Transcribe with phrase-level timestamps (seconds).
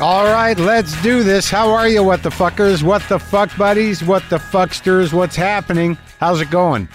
[0.00, 1.50] All right, let's do this.
[1.50, 2.82] How are you, what the fuckers?
[2.82, 4.02] What the fuck buddies?
[4.02, 5.12] What the fucksters?
[5.12, 5.98] What's happening?
[6.18, 6.88] How's it going?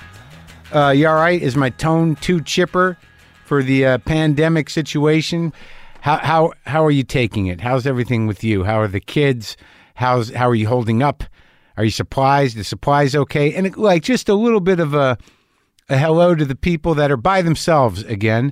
[0.74, 1.40] Uh, you all right?
[1.40, 2.98] Is my tone too chipper
[3.46, 5.54] for the uh, pandemic situation?
[6.02, 7.62] How how how are you taking it?
[7.62, 8.64] How's everything with you?
[8.64, 9.56] How are the kids?
[9.94, 11.24] How's how are you holding up?
[11.78, 12.56] Are you supplies?
[12.56, 13.54] The supplies okay?
[13.54, 15.20] And it, like just a little bit of a
[15.90, 18.52] a hello to the people that are by themselves again.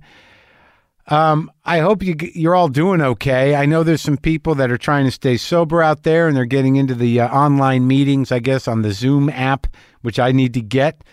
[1.07, 3.55] Um, I hope you you're all doing okay.
[3.55, 6.45] I know there's some people that are trying to stay sober out there, and they're
[6.45, 8.31] getting into the uh, online meetings.
[8.31, 9.67] I guess on the Zoom app,
[10.01, 11.03] which I need to get.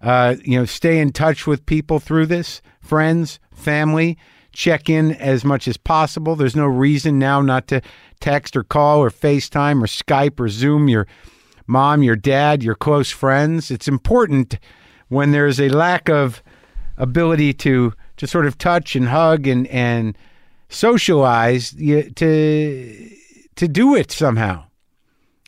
[0.00, 4.16] Uh, you know, stay in touch with people through this, friends, family.
[4.52, 6.34] Check in as much as possible.
[6.34, 7.80] There's no reason now not to
[8.20, 11.06] text or call or FaceTime or Skype or Zoom your
[11.66, 13.70] mom, your dad, your close friends.
[13.70, 14.58] It's important
[15.08, 16.42] when there's a lack of
[16.96, 20.16] ability to to sort of touch and hug and and
[20.68, 23.10] socialize to
[23.56, 24.64] to do it somehow.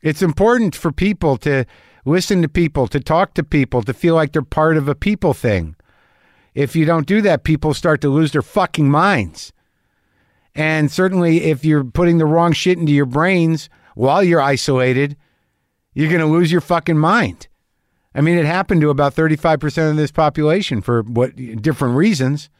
[0.03, 1.67] It's important for people to
[2.05, 5.35] listen to people, to talk to people, to feel like they're part of a people
[5.35, 5.77] thing.
[6.55, 9.53] If you don't do that, people start to lose their fucking minds.
[10.55, 15.17] And certainly, if you're putting the wrong shit into your brains while you're isolated,
[15.95, 17.47] you're going to lose your fucking mind.
[18.15, 22.51] I mean, it happened to about 35% of this population for what different reasons.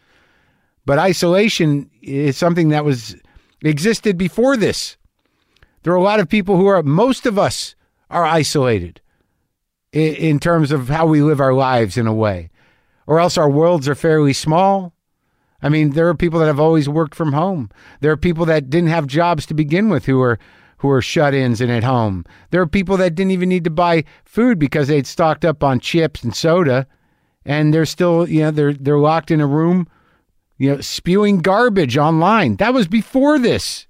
[0.91, 3.15] But isolation is something that was
[3.63, 4.97] existed before this.
[5.85, 7.77] There are a lot of people who are most of us
[8.11, 9.01] are isolated
[9.93, 12.51] in, in terms of how we live our lives in a way.
[13.07, 14.93] Or else our worlds are fairly small.
[15.63, 17.71] I mean, there are people that have always worked from home.
[18.01, 20.41] There are people that didn't have jobs to begin with who are
[20.79, 22.25] who are shut-ins and at home.
[22.51, 25.79] There are people that didn't even need to buy food because they'd stocked up on
[25.79, 26.89] chips and soda,
[27.45, 29.87] and they're still, you know, they're they're locked in a room,
[30.61, 32.57] you know, spewing garbage online.
[32.57, 33.87] That was before this.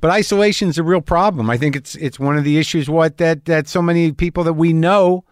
[0.00, 1.48] But isolation is a real problem.
[1.48, 4.54] I think it's it's one of the issues what that that so many people that
[4.54, 5.24] we know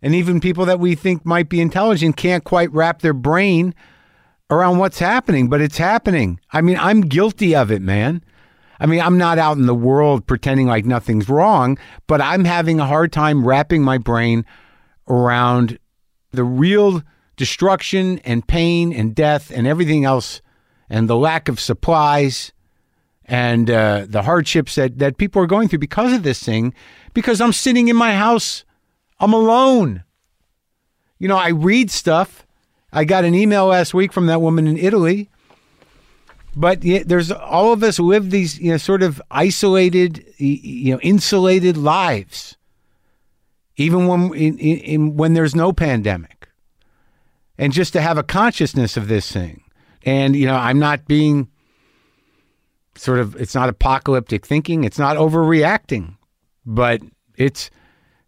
[0.00, 3.74] and even people that we think might be intelligent can't quite wrap their brain
[4.50, 6.38] around what's happening, but it's happening.
[6.52, 8.22] I mean, I'm guilty of it, man.
[8.78, 11.76] I mean, I'm not out in the world pretending like nothing's wrong,
[12.06, 14.44] but I'm having a hard time wrapping my brain
[15.08, 15.80] around
[16.30, 17.02] the real
[17.38, 20.42] destruction and pain and death and everything else
[20.90, 22.52] and the lack of supplies
[23.24, 26.74] and uh, the hardships that, that people are going through because of this thing,
[27.14, 28.64] because I'm sitting in my house.
[29.20, 30.04] I'm alone.
[31.18, 32.46] You know, I read stuff.
[32.92, 35.30] I got an email last week from that woman in Italy
[36.58, 41.00] but yeah, there's all of us live these you know sort of isolated you know
[41.00, 42.56] insulated lives
[43.76, 46.37] even when in, in, when there's no pandemic
[47.58, 49.62] and just to have a consciousness of this thing
[50.04, 51.48] and you know i'm not being
[52.94, 56.16] sort of it's not apocalyptic thinking it's not overreacting
[56.64, 57.00] but
[57.36, 57.70] it's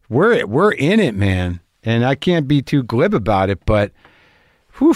[0.08, 3.92] we're we're in it man and i can't be too glib about it but
[4.78, 4.94] whew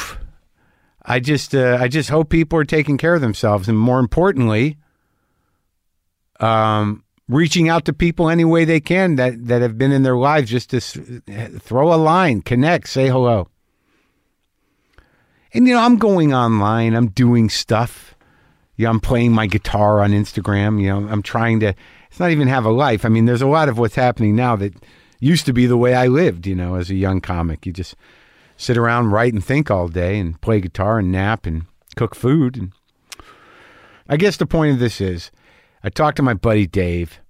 [1.06, 4.78] I just uh, I just hope people are taking care of themselves, and more importantly,
[6.40, 10.16] um, reaching out to people any way they can that that have been in their
[10.16, 10.98] lives, just to s-
[11.60, 13.48] throw a line, connect, say hello.
[15.54, 18.16] And you know, I'm going online, I'm doing stuff.
[18.76, 20.82] Yeah, I'm playing my guitar on Instagram.
[20.82, 21.74] You know, I'm trying to.
[22.10, 23.04] It's not even have a life.
[23.04, 24.74] I mean, there's a lot of what's happening now that
[25.20, 26.44] used to be the way I lived.
[26.46, 27.94] You know, as a young comic, you just
[28.56, 32.56] sit around, write, and think all day, and play guitar and nap and cook food.
[32.56, 32.72] And
[34.08, 35.30] I guess the point of this is,
[35.84, 37.20] I talked to my buddy Dave,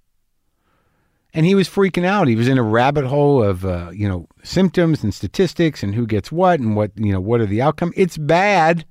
[1.35, 2.29] and he was freaking out.
[2.29, 6.07] He was in a rabbit hole of uh, you know symptoms and statistics and who
[6.07, 7.91] gets what and what you know what are the outcome.
[7.95, 8.85] It's bad,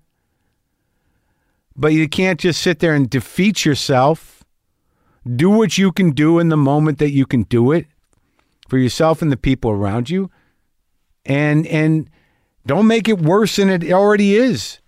[1.74, 4.44] but you can't just sit there and defeat yourself.
[5.24, 7.86] Do what you can do in the moment that you can do it
[8.68, 10.30] for yourself and the people around you,
[11.24, 12.10] and and
[12.66, 14.80] don't make it worse than it already is.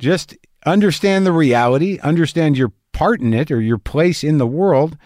[0.00, 0.36] Just
[0.66, 4.98] understand the reality, understand your part in it or your place in the world,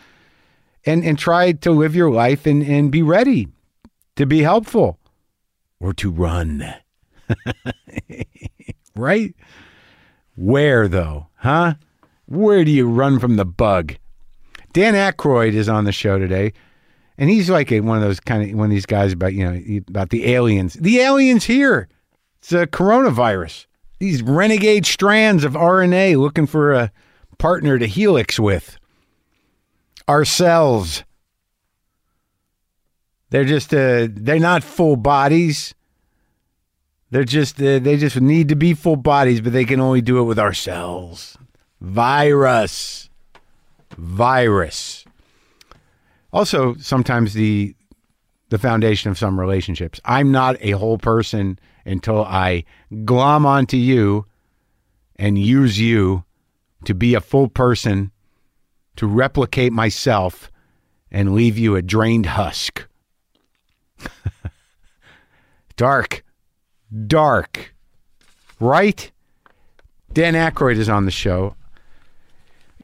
[0.84, 3.48] and, and try to live your life and, and be ready
[4.16, 4.98] to be helpful
[5.80, 6.74] or to run.
[8.96, 9.34] right?
[10.36, 11.28] Where, though?
[11.36, 11.74] Huh?
[12.26, 13.96] Where do you run from the bug?
[14.72, 16.52] Dan Aykroyd is on the show today.
[17.18, 19.44] And he's like a, one of those kind of one of these guys about you
[19.44, 20.74] know about the aliens.
[20.74, 21.88] The aliens here.
[22.38, 23.66] It's a coronavirus.
[23.98, 26.90] These renegade strands of RNA looking for a
[27.36, 28.78] partner to helix with.
[30.10, 31.04] Our cells.
[33.28, 35.72] They're just uh, they're not full bodies.
[37.10, 40.18] They're just uh, they just need to be full bodies, but they can only do
[40.18, 41.38] it with our cells.
[41.80, 43.08] Virus.
[43.96, 45.04] Virus.
[46.32, 47.76] Also, sometimes the
[48.48, 50.00] the foundation of some relationships.
[50.04, 51.56] I'm not a whole person
[51.86, 52.64] until I
[53.04, 54.26] glom onto you
[55.14, 56.24] and use you
[56.84, 58.10] to be a full person,
[59.00, 60.52] to replicate myself
[61.10, 62.86] and leave you a drained husk.
[65.76, 66.22] dark.
[67.06, 67.74] Dark.
[68.60, 69.10] Right?
[70.12, 71.56] Dan Aykroyd is on the show.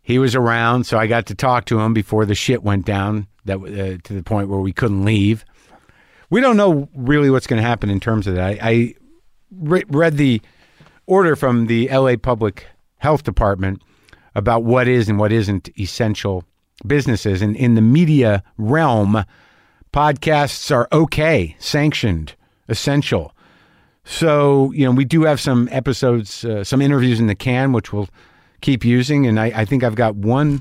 [0.02, 3.26] He was around, so I got to talk to him before the shit went down
[3.44, 5.44] that uh, to the point where we couldn't leave.
[6.30, 8.42] We don't know really what's going to happen in terms of that.
[8.42, 8.94] I, I
[9.54, 10.40] re- read the
[11.04, 12.68] order from the LA Public
[13.00, 13.82] Health Department
[14.36, 16.44] about what is and what isn't essential
[16.86, 17.40] businesses.
[17.40, 19.24] And in the media realm,
[19.94, 22.34] podcasts are okay, sanctioned,
[22.68, 23.34] essential.
[24.04, 27.94] So, you know, we do have some episodes, uh, some interviews in the can, which
[27.94, 28.10] we'll
[28.60, 29.26] keep using.
[29.26, 30.60] And I, I, think I've got one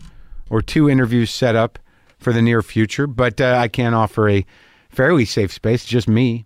[0.50, 1.78] or two interviews set up
[2.18, 4.46] for the near future, but uh, I can offer a
[4.90, 6.46] fairly safe space, just me.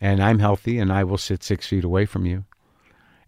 [0.00, 2.44] And I'm healthy and I will sit six feet away from you.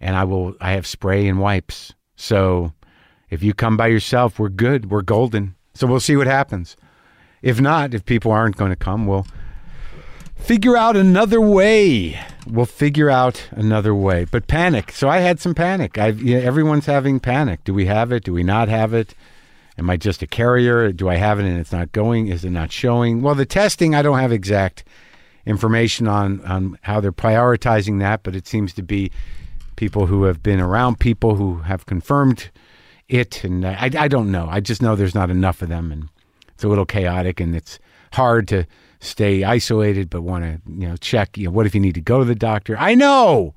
[0.01, 1.93] And I will, I have spray and wipes.
[2.15, 2.73] So
[3.35, 4.93] if you come by yourself, we're good.
[4.93, 5.57] We're golden.
[5.75, 6.77] So we'll see what happens.
[7.43, 9.27] If not, if people aren't going to come, we'll
[10.37, 12.17] figure out another way.
[12.47, 14.25] We'll figure out another way.
[14.25, 14.93] But panic.
[14.93, 15.97] So I had some panic.
[15.97, 17.65] You know, everyone's having panic.
[17.65, 18.23] Do we have it?
[18.23, 19.17] Do we not have it?
[19.77, 20.93] Am I just a carrier?
[20.93, 22.29] Do I have it and it's not going?
[22.29, 23.21] Is it not showing?
[23.21, 24.85] Well, the testing I don't have exact
[25.45, 29.11] information on on how they're prioritizing that, but it seems to be
[29.75, 32.51] people who have been around people who have confirmed
[33.09, 34.47] it, and uh, I, I don't know.
[34.51, 36.09] I just know there's not enough of them, and
[36.53, 37.79] it's a little chaotic, and it's
[38.13, 38.67] hard to
[39.01, 41.37] stay isolated, but want to you know check.
[41.37, 42.77] You know, what if you need to go to the doctor?
[42.79, 43.55] I know,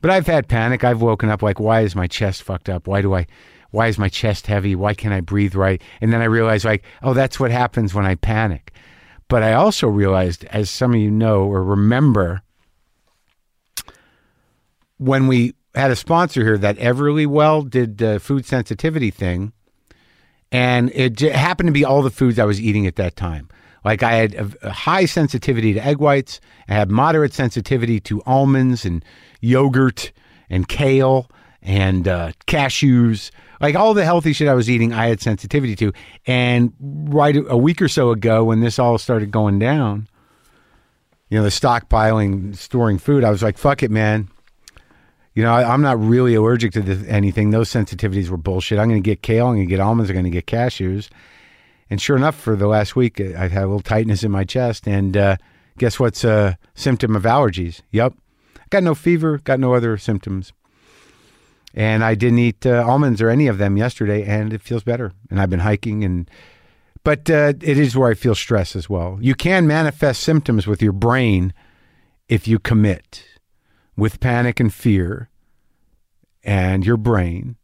[0.00, 0.84] but I've had panic.
[0.84, 2.86] I've woken up like, why is my chest fucked up?
[2.86, 3.26] Why do I?
[3.70, 4.74] Why is my chest heavy?
[4.74, 5.82] Why can't I breathe right?
[6.00, 8.72] And then I realized, like, oh, that's what happens when I panic.
[9.28, 12.42] But I also realized, as some of you know or remember,
[14.98, 19.52] when we had a sponsor here that Everlywell did the food sensitivity thing,
[20.50, 23.48] and it j- happened to be all the foods I was eating at that time.
[23.84, 28.22] Like I had a, a high sensitivity to egg whites, I had moderate sensitivity to
[28.26, 29.04] almonds and
[29.40, 30.12] yogurt
[30.50, 31.30] and kale
[31.62, 33.30] and uh, cashews.
[33.60, 35.92] Like all the healthy shit I was eating, I had sensitivity to.
[36.26, 40.08] And right a week or so ago, when this all started going down,
[41.28, 44.28] you know, the stockpiling, storing food, I was like, fuck it, man.
[45.36, 47.50] You know, I, am not really allergic to this, anything.
[47.50, 48.78] Those sensitivities were bullshit.
[48.78, 49.48] I'm going to get kale.
[49.48, 50.10] I'm going to get almonds.
[50.10, 51.10] I'm going to get cashews.
[51.90, 54.88] And sure enough, for the last week, I've had a little tightness in my chest.
[54.88, 55.36] And uh,
[55.76, 57.82] guess what's a symptom of allergies?
[57.92, 58.14] Yep.
[58.70, 60.54] Got no fever, got no other symptoms.
[61.74, 65.12] And I didn't eat uh, almonds or any of them yesterday, and it feels better.
[65.30, 66.30] And I've been hiking, and
[67.04, 69.18] but uh, it is where I feel stress as well.
[69.20, 71.52] You can manifest symptoms with your brain
[72.26, 73.35] if you commit
[73.96, 75.28] with panic and fear
[76.44, 77.56] and your brain,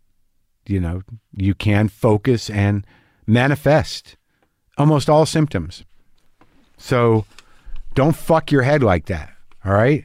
[0.67, 1.03] you know,
[1.37, 2.87] you can focus and
[3.27, 4.17] manifest
[4.79, 5.85] almost all symptoms.
[6.77, 7.25] So
[7.95, 9.33] don't fuck your head like that.
[9.65, 10.05] All right.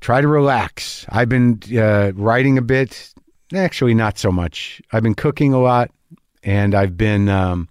[0.00, 1.04] Try to relax.
[1.08, 3.12] I've been uh, writing a bit,
[3.54, 4.80] actually, not so much.
[4.92, 5.90] I've been cooking a lot
[6.42, 7.68] and I've been um,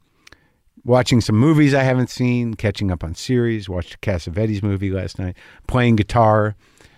[0.83, 5.37] watching some movies I haven't seen, catching up on series, watched Cassavetes movie last night,
[5.67, 6.55] playing guitar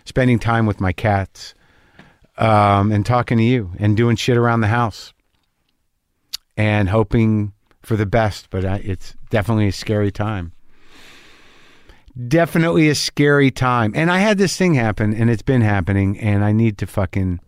[0.08, 1.54] spending time with my cats,
[2.38, 5.14] um, and talking to you and doing shit around the house
[6.56, 8.50] and hoping for the best.
[8.50, 10.54] But I, it's definitely a scary time.
[12.28, 13.92] Definitely a scary time.
[13.96, 17.40] And I had this thing happen and it's been happening and I need to fucking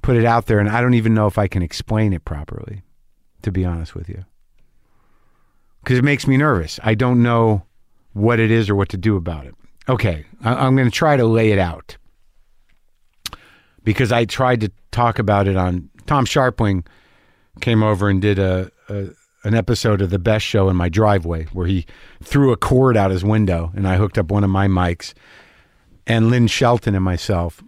[0.00, 0.58] put it out there.
[0.58, 2.82] And I don't even know if I can explain it properly,
[3.42, 4.24] to be honest with you.
[5.82, 6.78] Because it makes me nervous.
[6.82, 7.64] I don't know
[8.12, 9.54] what it is or what to do about it.
[9.90, 11.96] Okay, I, am going to try to lay it out.
[13.82, 16.86] Because I tried to talk about it on Tom Scharpling
[17.60, 19.08] came over and did a, a
[19.42, 21.86] an episode of the best show in my driveway where he
[22.22, 25.12] threw a cord out his window and I hooked up one of my mics
[26.06, 27.62] and Lynn Shelton and myself,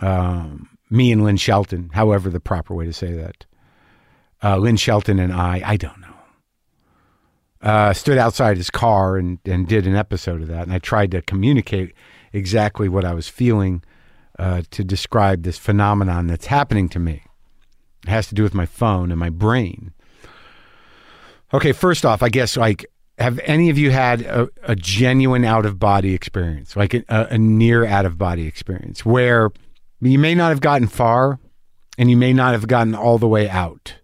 [0.00, 3.44] um, me and Lynn Shelton, however the proper way to say that,
[4.42, 6.00] uh, Lynn Shelton and I, I don't
[7.62, 10.64] uh, stood outside his car and, and did an episode of that.
[10.64, 11.94] And I tried to communicate
[12.32, 13.82] exactly what I was feeling
[14.38, 17.22] uh, to describe this phenomenon that's happening to me.
[18.04, 19.92] It has to do with my phone and my brain.
[21.54, 22.86] Okay, first off, I guess like
[23.18, 27.38] have any of you had a, a genuine out of body experience, like a, a
[27.38, 29.50] near out of body experience, where
[30.00, 31.38] you may not have gotten far,
[31.98, 33.94] and you may not have gotten all the way out,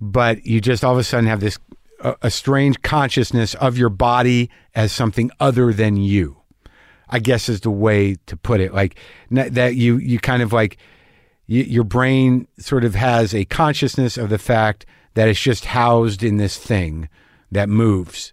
[0.00, 1.58] but you just all of a sudden have this
[2.02, 6.36] a, a strange consciousness of your body as something other than you.
[7.08, 8.72] I guess is the way to put it.
[8.72, 8.96] Like
[9.30, 10.78] that you you kind of like
[11.48, 16.22] y your brain sort of has a consciousness of the fact that it's just housed
[16.22, 17.08] in this thing
[17.50, 18.32] that moves.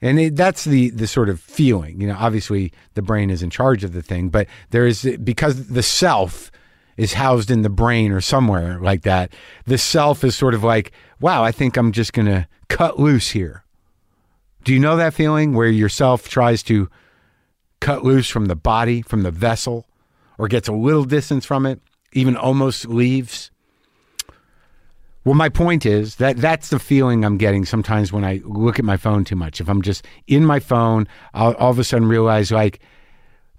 [0.00, 2.00] And it, that's the the sort of feeling.
[2.00, 5.66] You know, obviously the brain is in charge of the thing, but there is because
[5.66, 6.52] the self
[7.00, 9.32] is housed in the brain or somewhere like that.
[9.64, 13.30] The self is sort of like, wow, I think I'm just going to cut loose
[13.30, 13.64] here.
[14.64, 16.90] Do you know that feeling where yourself tries to
[17.80, 19.86] cut loose from the body, from the vessel,
[20.36, 21.80] or gets a little distance from it,
[22.12, 23.50] even almost leaves?
[25.24, 28.84] Well, my point is that that's the feeling I'm getting sometimes when I look at
[28.84, 29.58] my phone too much.
[29.62, 32.80] If I'm just in my phone, I'll all of a sudden realize like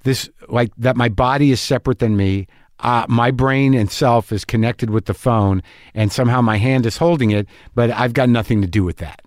[0.04, 2.46] this, like that my body is separate than me.
[2.82, 5.62] Uh, my brain and self is connected with the phone,
[5.94, 9.22] and somehow my hand is holding it, but I've got nothing to do with that.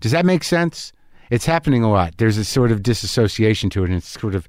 [0.00, 0.92] Does that make sense?
[1.30, 2.18] It's happening a lot.
[2.18, 4.46] There's a sort of disassociation to it, and it's sort of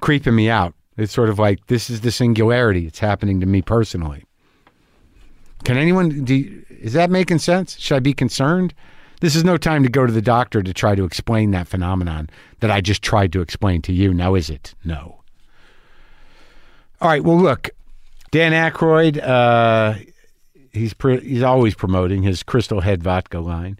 [0.00, 0.74] creeping me out.
[0.96, 2.86] It's sort of like this is the singularity.
[2.86, 4.24] It's happening to me personally.
[5.64, 6.24] Can anyone?
[6.24, 7.78] Do you, is that making sense?
[7.78, 8.74] Should I be concerned?
[9.20, 12.30] This is no time to go to the doctor to try to explain that phenomenon
[12.60, 14.14] that I just tried to explain to you.
[14.14, 14.74] Now, is it?
[14.84, 15.19] No.
[17.00, 17.22] All right.
[17.24, 17.70] Well, look,
[18.30, 19.22] Dan Aykroyd.
[19.22, 19.94] Uh,
[20.72, 23.78] he's pre- he's always promoting his Crystal Head vodka line.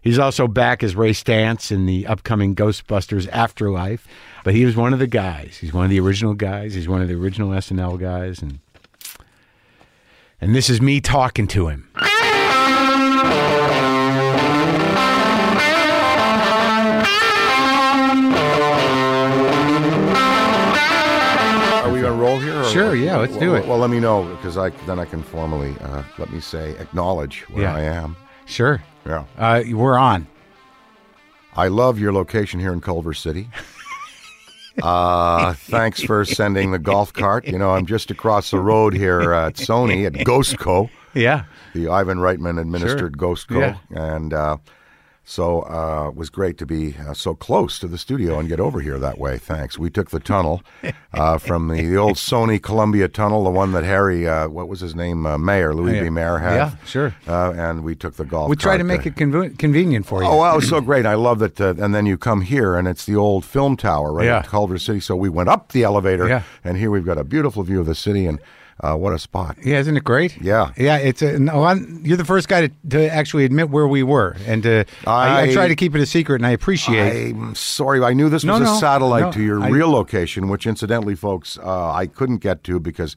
[0.00, 4.06] He's also back as Ray Stantz in the upcoming Ghostbusters Afterlife.
[4.42, 5.58] But he was one of the guys.
[5.58, 6.74] He's one of the original guys.
[6.74, 8.58] He's one of the original SNL guys, and
[10.40, 11.88] and this is me talking to him.
[22.12, 22.60] To roll here?
[22.60, 23.66] or- Sure, yeah, let's do it.
[23.66, 27.42] Well, let me know because I then I can formally uh, let me say acknowledge
[27.48, 27.74] where Yeah.
[27.74, 28.16] I am.
[28.44, 30.26] Sure, Yeah, uh, we're on.
[31.56, 33.48] I love your location here in Culver City.
[34.82, 37.46] Uh, thanks for sending the golf cart.
[37.46, 41.88] You know, I'm just across the road here at Sony at Ghost Corps, Yeah, the
[41.88, 44.14] Ivan Reitman administered Ghost Corps, Yeah.
[44.14, 44.56] and uh,
[45.24, 48.58] so uh, it was great to be uh, so close to the studio and get
[48.58, 49.38] over here that way.
[49.38, 49.78] Thanks.
[49.78, 50.62] We took the tunnel
[51.14, 54.80] uh, from the, the old Sony Columbia tunnel, the one that Harry, uh, what was
[54.80, 56.02] his name, uh, Mayer, Louis Yeah.
[56.02, 56.10] B.
[56.10, 56.54] Mayer had.
[56.56, 57.14] Yeah, sure.
[57.28, 58.50] Uh, and we took the golf.
[58.50, 60.28] we try to make it conv- convenient for you.
[60.28, 61.06] Oh, wow, so great.
[61.06, 61.60] I love that.
[61.60, 64.38] Uh, and then you come here, and it's the old film tower right Yeah.
[64.38, 64.98] at Culver City.
[65.00, 66.42] So we went up the elevator, Yeah.
[66.64, 68.40] and here we've got a beautiful view of the city, and
[68.82, 69.56] uh, what a spot.
[69.64, 70.40] Yeah, isn't it great?
[70.40, 70.72] Yeah.
[70.76, 70.96] yeah.
[70.96, 74.36] It's a, no, I'm- you're the first guy to, to actually admit where we were,
[74.46, 77.32] and to, I, I, I- try to keep it a secret, and I appreciate.
[77.34, 78.02] I'm sorry.
[78.02, 81.14] I knew this No, was no, a satellite to your I- real location, which incidentally,
[81.14, 83.16] folks, uh, I couldn't get to because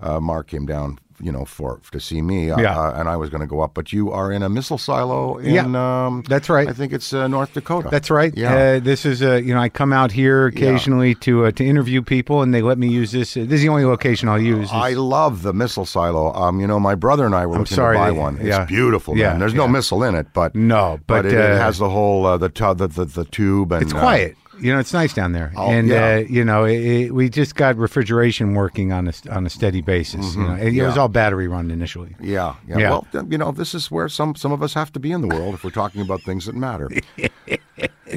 [0.00, 2.78] uh, Marc came down, you know, for to see me, uh, Yeah.
[2.78, 3.72] uh, and I was going to go up.
[3.74, 6.68] But you are in a missile silo in, Yeah, um, that's right.
[6.68, 7.88] I think it's uh, North Dakota.
[7.90, 8.32] That's right.
[8.36, 8.54] Yeah.
[8.54, 12.02] Uh, this is uh, you know I come out here occasionally to uh, to interview
[12.02, 13.34] people, and they let me use this.
[13.34, 14.68] This is the only location I'll use.
[14.72, 16.32] I love the missile silo.
[16.34, 18.36] Um, you know, my brother and I were looking sorry to buy one.
[18.36, 18.64] It's yeah.
[18.64, 19.38] beautiful, Yeah, man.
[19.40, 19.58] There's yeah.
[19.58, 22.48] no missile in it, but No, but, it, uh, it has the whole uh, the,
[22.48, 24.36] tu- the the the tube and it's quiet.
[24.60, 26.14] You know, it's nice down there, Oh, and yeah.
[26.14, 29.82] uh, you know, it, it, we just got refrigeration working on a on a steady
[29.82, 30.34] basis.
[30.34, 31.00] You know, it, it was Mm-hmm.
[31.00, 32.16] All battery run initially.
[32.20, 32.90] Yeah, yeah, Yeah.
[32.90, 35.28] Well, you know, this is where some some of us have to be in the
[35.28, 36.90] world if we're talking about things that matter.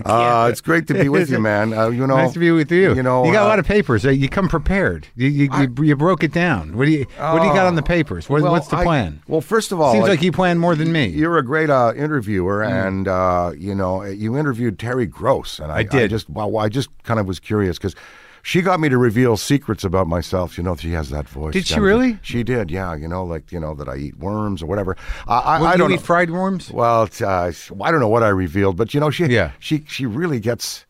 [0.05, 1.73] uh, it's great to be with you, man.
[1.73, 2.93] Uh, you know, nice to be with you.
[2.95, 4.05] You know, you got a uh, lot of papers.
[4.05, 5.07] Uh, You come prepared.
[5.15, 6.77] You you, you, you broke it down.
[6.77, 8.29] What do you What do you got on the papers?
[8.29, 9.21] What, well, what's the I- plan?
[9.27, 11.07] well, first of all, Seems like, like you plan more than me.
[11.07, 12.87] you're a great uh, interviewer, Mm.
[12.87, 16.09] and uh, you know, you interviewed Terry Gross, and I, I did.
[16.11, 17.95] just, well, I just kind of was curious because.
[18.41, 20.57] She got me to reveal secrets about myself.
[20.57, 21.51] You know, she has that voice.
[21.51, 22.19] Did she really?
[22.21, 22.71] She did.
[22.71, 22.95] Yeah.
[22.95, 24.95] You know, like you know that I eat worms or whatever.
[25.27, 26.01] I, I, What, I you don't eat know.
[26.03, 26.71] fried worms.
[26.71, 27.51] Well, uh,
[27.83, 29.51] I don't know what I revealed, but you know, she Yeah.
[29.59, 30.85] she she really gets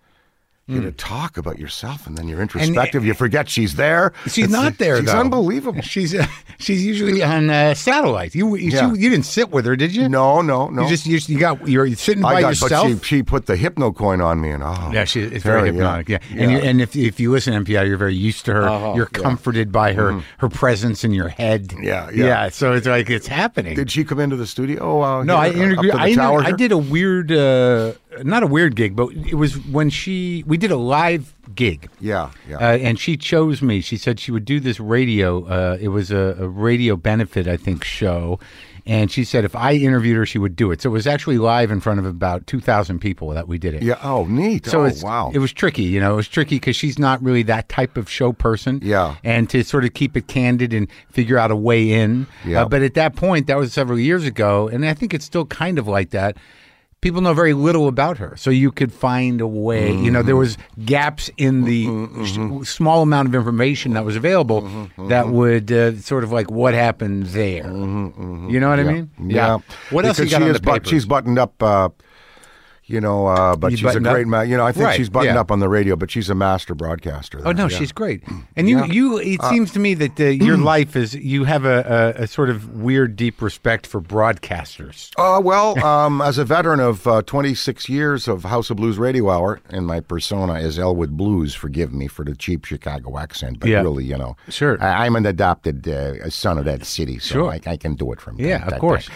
[0.69, 3.05] you to talk about yourself, and then you're introspective.
[3.05, 4.13] you forget she's there.
[4.25, 4.97] She's It's- not there.
[4.97, 5.19] She's though.
[5.19, 5.81] unbelievable.
[5.81, 6.25] She's uh,
[6.59, 8.35] she's usually on uh, satellite.
[8.35, 8.93] You you, Yeah.
[8.93, 10.07] you didn't sit with her, did you?
[10.09, 10.83] No, no, no.
[10.83, 12.87] You just you, you got you're sitting by I got, yourself.
[12.89, 15.61] but she she put the hypno coin on me, and oh, yeah, she, it's very
[15.61, 16.09] Terry, hypnotic.
[16.09, 16.41] Yeah, yeah.
[16.43, 16.57] and Yeah.
[16.57, 18.67] you, and if if you listen to NPR, you're very used to her.
[18.69, 21.73] Uh-huh, you're comforted by her her presence in your head.
[21.81, 22.49] Yeah, yeah.
[22.49, 23.75] So it's like it's happening.
[23.75, 25.01] Did she come into the studio?
[25.01, 25.91] Uh, no, I here, up interviewed.
[25.93, 29.57] to the I, I did a weird, uh, not a weird gig, but it was
[29.67, 31.89] when she we did a live gig.
[31.99, 32.57] Yeah, yeah.
[32.57, 33.81] Uh, and she chose me.
[33.81, 35.45] She said she would do this radio.
[35.45, 38.39] Uh, it was a, a radio benefit, I think, show.
[38.89, 40.81] and she said if I interviewed her, she would do it.
[40.81, 43.75] So it was actually live in front of about two thousand people that we did
[43.75, 43.83] it.
[43.83, 43.99] Yeah.
[44.01, 44.65] Oh, neat.
[44.65, 45.31] So oh, it's, wow.
[45.31, 46.13] it was tricky, you know.
[46.13, 48.79] It was tricky because she's not really that type of show person.
[48.81, 49.15] Yeah.
[49.23, 52.25] and to sort of keep it candid and figure out a way in.
[52.43, 52.63] Yeah.
[52.63, 55.45] Uh, but at that point, that was several years ago, and I think it's still
[55.45, 56.37] kind of like that.
[57.01, 59.93] People know very little about her, so you could find a way.
[59.95, 64.17] You know, there was gaps in the Mm-hmm, s- small amount of information that was
[64.17, 67.67] available that would uh, sort of like what happened there.
[67.67, 69.05] You know what I mean?
[69.17, 69.59] Mm-hmm, Yeah.
[69.91, 70.89] What else you got she on is the papers?
[70.89, 71.63] She's buttoned up.
[71.63, 71.89] Uh,
[72.89, 74.49] you know, uh, but You she's a great man.
[74.49, 75.41] You know, I think Right, she's buttoned yeah.
[75.41, 77.41] up on the radio, but she's a master broadcaster.
[77.45, 77.77] Oh no, yeah.
[77.77, 78.23] she's great.
[78.55, 79.17] And you, you.
[79.19, 82.49] It seems to me that uh, your life is you have a, a, a sort
[82.49, 85.11] of weird, deep respect for broadcasters.
[85.17, 89.29] Uh, well, um, as a veteran of uh, 26 years of House of Blues Radio
[89.29, 93.69] Hour, and my persona is Elwood Blues, forgive me for the cheap Chicago accent, but
[93.69, 93.81] Yeah.
[93.81, 94.81] really, you know, Sure.
[94.81, 97.49] I, I'm an adopted uh, son of that city, so Sure.
[97.51, 99.09] I, I can do it from Yeah, of course.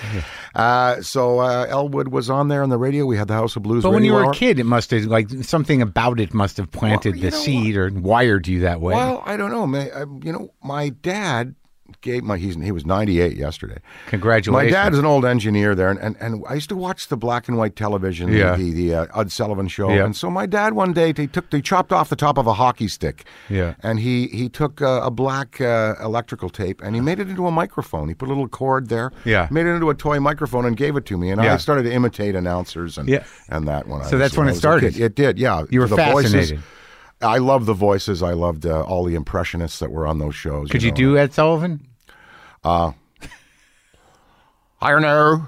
[0.56, 3.06] Uh, so uh, Elwood was on there on the radio.
[3.06, 4.32] We had the House of Blues But when you were Hour.
[4.32, 7.38] a kid, it must have like something about it must have planted Well, the know
[7.38, 8.94] seed or wired you that way.
[8.94, 9.66] Well, I don't know.
[9.66, 11.56] May, uh, you know, my dad
[12.02, 13.80] gave my he's he was 98 yesterday.
[14.08, 14.74] Congratulations my Congratulations.
[14.74, 17.48] dad is an old engineer there, and, and, and I used to watch the black
[17.48, 18.56] and white television, the- Yeah.
[18.56, 19.90] the the uh, Ed Sullivan show.
[19.90, 20.06] Yeah.
[20.06, 22.54] And so my dad one day they took they chopped off the top of a
[22.54, 23.76] hockey stick, Yeah.
[23.82, 27.48] and he he took uh, a black uh, electrical tape and he made it into
[27.48, 28.08] a microphone.
[28.10, 29.48] He put a little cord there, Yeah.
[29.52, 31.54] made it into a toy microphone and gave it to me, and Yeah.
[31.54, 33.24] I started to imitate announcers and Yeah.
[33.50, 34.98] and that when I So that's when it started.
[35.00, 35.64] It did, yeah.
[35.70, 36.54] You were the voices.
[37.24, 38.22] I love the voices.
[38.22, 40.70] I loved uh, all the impressionists that were on those shows.
[40.70, 40.96] Could you, know.
[40.96, 41.88] do Ed Sullivan?
[42.66, 42.94] I
[44.82, 45.48] don't know.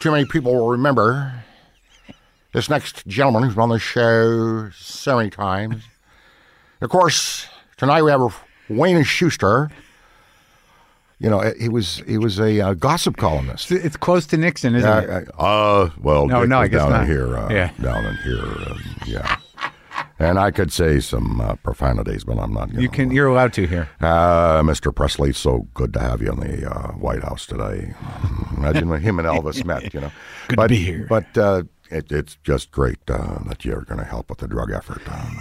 [0.00, 1.44] Too many people will remember
[2.52, 5.82] this next gentleman who's been on the show so many times.
[6.80, 7.46] Of course,
[7.76, 8.20] tonight we have
[8.68, 9.70] Wayne Shuster.
[11.18, 13.72] You know, he was he was a uh, gossip columnist.
[13.72, 15.28] It's- close to Nixon, isn't it?
[15.38, 17.00] Uh, uh, well, No, Dick no, I guess down not.
[17.04, 17.70] in here, uh, Yeah.
[17.80, 19.36] down in here, um, yeah.
[20.24, 22.70] And I could say some uh, profanities, but I'm not.
[22.72, 23.10] You, You know, can.
[23.10, 23.88] You're allowed to here.
[24.00, 24.94] uh, Mr.
[24.94, 27.94] Presley, so good to have you in the uh, White House today.
[28.56, 30.10] Imagine when him and Elvis met, you know.
[30.48, 31.06] Good to but, be here.
[31.08, 34.70] But uh, it, it's just great uh, that you're going to help with the drug
[34.72, 35.02] effort.
[35.12, 35.36] Um,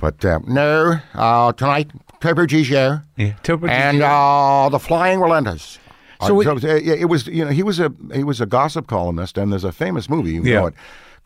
[0.00, 1.90] but uh, no, uh, tonight,
[2.20, 3.00] Topo show.
[3.16, 3.32] Yeah.
[3.42, 5.78] Topo And uh, the Flying Relentless.
[6.22, 8.46] So Uh, it- so, yeah, it was you know he was a he was a
[8.46, 10.60] gossip columnist and there's a famous movie you Yeah.
[10.60, 10.74] know it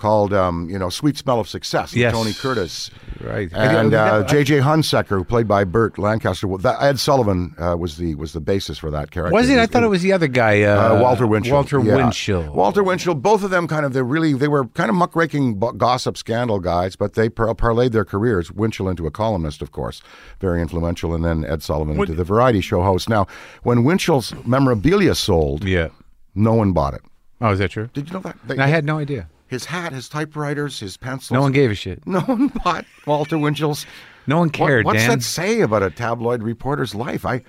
[0.00, 2.12] called um, you know Sweet Smell of Success Yes.
[2.12, 3.52] Tony Curtis Right.
[3.52, 4.60] and uh, J.J.
[4.60, 6.48] Hunsecker, who played by Burt Lancaster.
[6.48, 9.34] Well, That, Ed Sullivan uh, was the was the basis for that character.
[9.34, 9.58] Was it?
[9.58, 10.62] I thought it was the other guy.
[10.62, 11.52] Uh, uh, Walter Winchell.
[11.52, 11.96] Walter Yeah.
[11.96, 12.52] Winchell.
[12.54, 13.14] Walter Winchell.
[13.14, 16.96] Both of them kind of they really they were kind of muckraking gossip scandal guys,
[16.96, 18.50] but they par- parlayed their careers.
[18.50, 20.00] Winchell into a columnist, of course,
[20.40, 23.08] very influential, and then Ed Sullivan into the variety show host.
[23.08, 23.26] Now,
[23.62, 25.88] when Winchell's memorabilia sold, Yeah.
[26.34, 27.02] no one bought it.
[27.42, 27.88] Oh, is that true?
[27.92, 28.36] Did you know that?
[28.46, 29.28] They- I had no idea.
[29.50, 31.32] His hat, his typewriters, his pencils.
[31.32, 32.00] No one gave a shit.
[32.06, 33.84] No one bought Walter Winchell's.
[34.26, 35.08] No one What- cared, what's Dan.
[35.18, 37.26] that say about a tabloid reporter's life?
[37.26, 37.42] I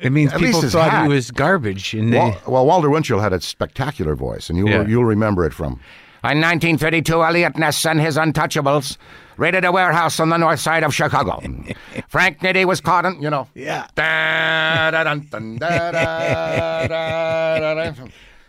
[0.00, 1.02] It means At people thought hat.
[1.04, 4.68] he was garbage, and they, well, well, Walter Winchell had a spectacular voice, and you'll
[4.68, 4.84] Yeah.
[4.86, 5.78] you'll remember it from.
[6.24, 8.96] In 1932, Eliot Ness and his Untouchables
[9.36, 11.40] raided a warehouse on the north side of Chicago.
[12.08, 13.46] Frank Nitti was caught in, you know.
[13.54, 13.86] Yeah.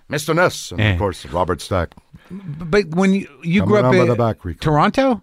[0.10, 0.36] Mr.
[0.36, 0.89] Ness, and Yeah.
[0.91, 0.98] of eh.
[0.98, 1.96] course Robert Stack.
[2.58, 5.21] But when you you Coming grew up on by in the back, Toronto,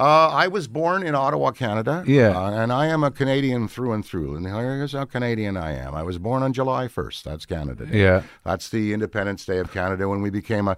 [0.00, 2.04] Uh, I was born in Ottawa, Canada.
[2.06, 2.38] Yeah.
[2.38, 4.36] uh, and I am a Canadian through and through.
[4.36, 5.94] And here's how Canadian I am.
[5.94, 7.22] I was born on July 1st.
[7.24, 7.98] That's Canada Day.
[8.04, 8.22] Yeah.
[8.44, 10.76] That's the Independence Day of Canada when we became a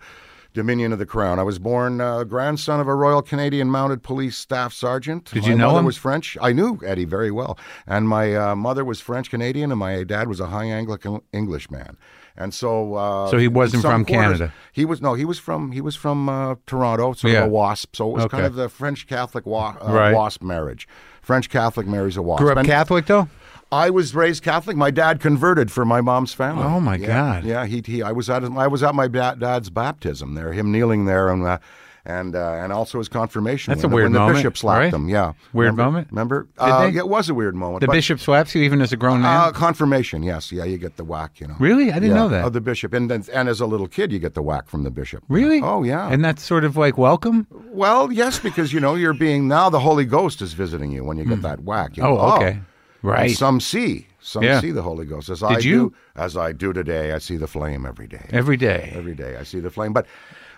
[0.54, 1.38] Dominion of the Crown.
[1.38, 5.26] I was born uh, grandson of a Royal Canadian Mounted Police Staff Sergeant.
[5.26, 5.84] Did my you know mother him?
[5.84, 6.38] was French.
[6.40, 7.58] I knew Eddie very well.
[7.86, 11.98] And my uh, mother was French Canadian, and my dad was a high Anglican Englishman.
[12.36, 14.52] And so, uh, So he wasn't from quarters- Canada?
[14.72, 17.40] He was no, he was from he was from uh, Toronto, sort Yeah.
[17.40, 17.96] of a WASP.
[17.96, 20.14] So it was kind of the French Catholic wa- uh, Right.
[20.14, 20.88] WASP marriage.
[21.22, 22.40] French Catholic marries a WASP.
[22.42, 23.28] grew up And Catholic though.
[23.72, 24.76] I was raised Catholic.
[24.76, 26.64] My dad converted for my mom's family.
[26.64, 27.44] Oh, my Yeah, God.
[27.44, 30.52] Yeah, he, he I was at I was at my dad's baptism there.
[30.52, 31.58] Him kneeling there and uh,
[32.04, 33.72] and uh, and also his confirmation.
[33.72, 34.92] That's when a the- weird when the moment, bishop slapped right?
[34.94, 35.08] him.
[35.08, 36.08] Yeah, Weird Remember- moment?
[36.10, 36.48] Remember?
[36.58, 37.80] uh, it was a weird moment.
[37.82, 39.36] The bishop slaps you even as a grown man.
[39.48, 40.22] uh, confirmation.
[40.22, 41.40] Yes, yeah, you get the whack.
[41.40, 41.56] You know.
[41.58, 42.44] really, I didn't Yeah, know that.
[42.44, 44.82] Of the bishop, and then and as a little kid, you get the whack from
[44.84, 45.24] the bishop.
[45.28, 45.60] really?
[45.62, 46.08] Oh yeah.
[46.10, 47.46] And that's sort of like welcome.
[47.50, 51.16] well, yes, because you know you're being now the Holy Ghost is visiting you when
[51.18, 51.96] you get that whack.
[51.96, 52.50] You Oh, know, okay.
[52.52, 52.64] And
[53.02, 53.30] Right.
[53.30, 54.60] some see, some Yeah.
[54.60, 55.60] see the Holy Ghost as I you?
[55.60, 57.12] do, as I do today.
[57.12, 58.26] I see the flame every day.
[58.30, 58.92] Every day.
[58.94, 59.94] Every day I see the flame.
[59.94, 60.04] But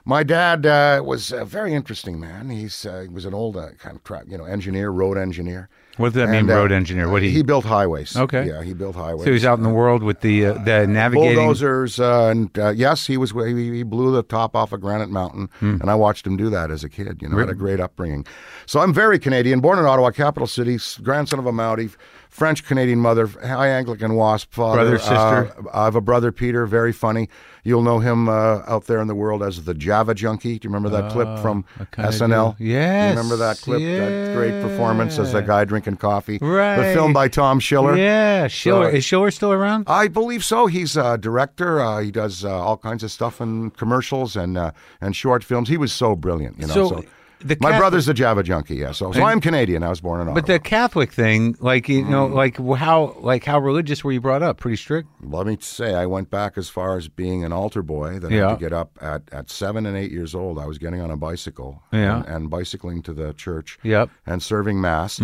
[0.04, 2.50] my dad uh, was a very interesting man.
[2.50, 5.68] He's uh, he was an old uh, kind of tra- you know engineer, road engineer,
[5.96, 7.08] What does that mean, And, uh, road engineer?
[7.08, 7.30] What he?
[7.30, 8.16] He built highways.
[8.16, 8.46] Okay.
[8.48, 9.24] Yeah, he built highways.
[9.24, 11.36] so he's out in the world with the uh, the navigating.
[11.36, 15.10] bulldozers uh, and uh, yes he was he, he blew the top off a granite
[15.10, 15.76] mountain Hmm.
[15.80, 18.26] and i watched him do that as a kid you know had a great upbringing
[18.66, 21.94] so i'm very canadian born in ottawa capital city grandson of a mountie
[22.32, 25.14] french canadian mother high anglican wasp father Brother, sister?
[25.14, 27.28] uh, i have a brother peter very funny
[27.62, 30.72] you'll know him uh, out there in the world as the java junkie do you
[30.74, 32.64] remember that clip from Oh, kinda snl do.
[32.64, 36.76] Yes, remember that clip that great performance as the guy drinking coffee Right.
[36.76, 38.90] the film by tom schiller Yeah, Schiller.
[38.90, 39.84] So- Is Schiller still around?
[39.86, 40.66] I believe so.
[40.66, 41.80] He's a director.
[41.80, 45.68] Uh, he does uh, all kinds of stuff in commercials and uh, and short films.
[45.68, 46.74] He was so brilliant, you know.
[46.74, 47.04] So, So,
[47.44, 48.76] the my Catholic- brother's a Java junkie.
[48.76, 48.92] Yeah.
[48.92, 49.82] So, so I'm Canadian.
[49.82, 50.34] I was born in Ottawa.
[50.34, 52.34] But the Catholic thing, like you know, Mm.
[52.34, 54.58] like how like how religious were you brought up?
[54.58, 55.08] Pretty strict.
[55.22, 58.18] Let me say, I went back as far as being an altar boy.
[58.18, 60.58] That I had to get up at, at seven and eight years old.
[60.58, 62.18] I was getting on a bicycle Yeah.
[62.18, 64.10] and, and bicycling to the church Yep.
[64.26, 65.20] and serving mass.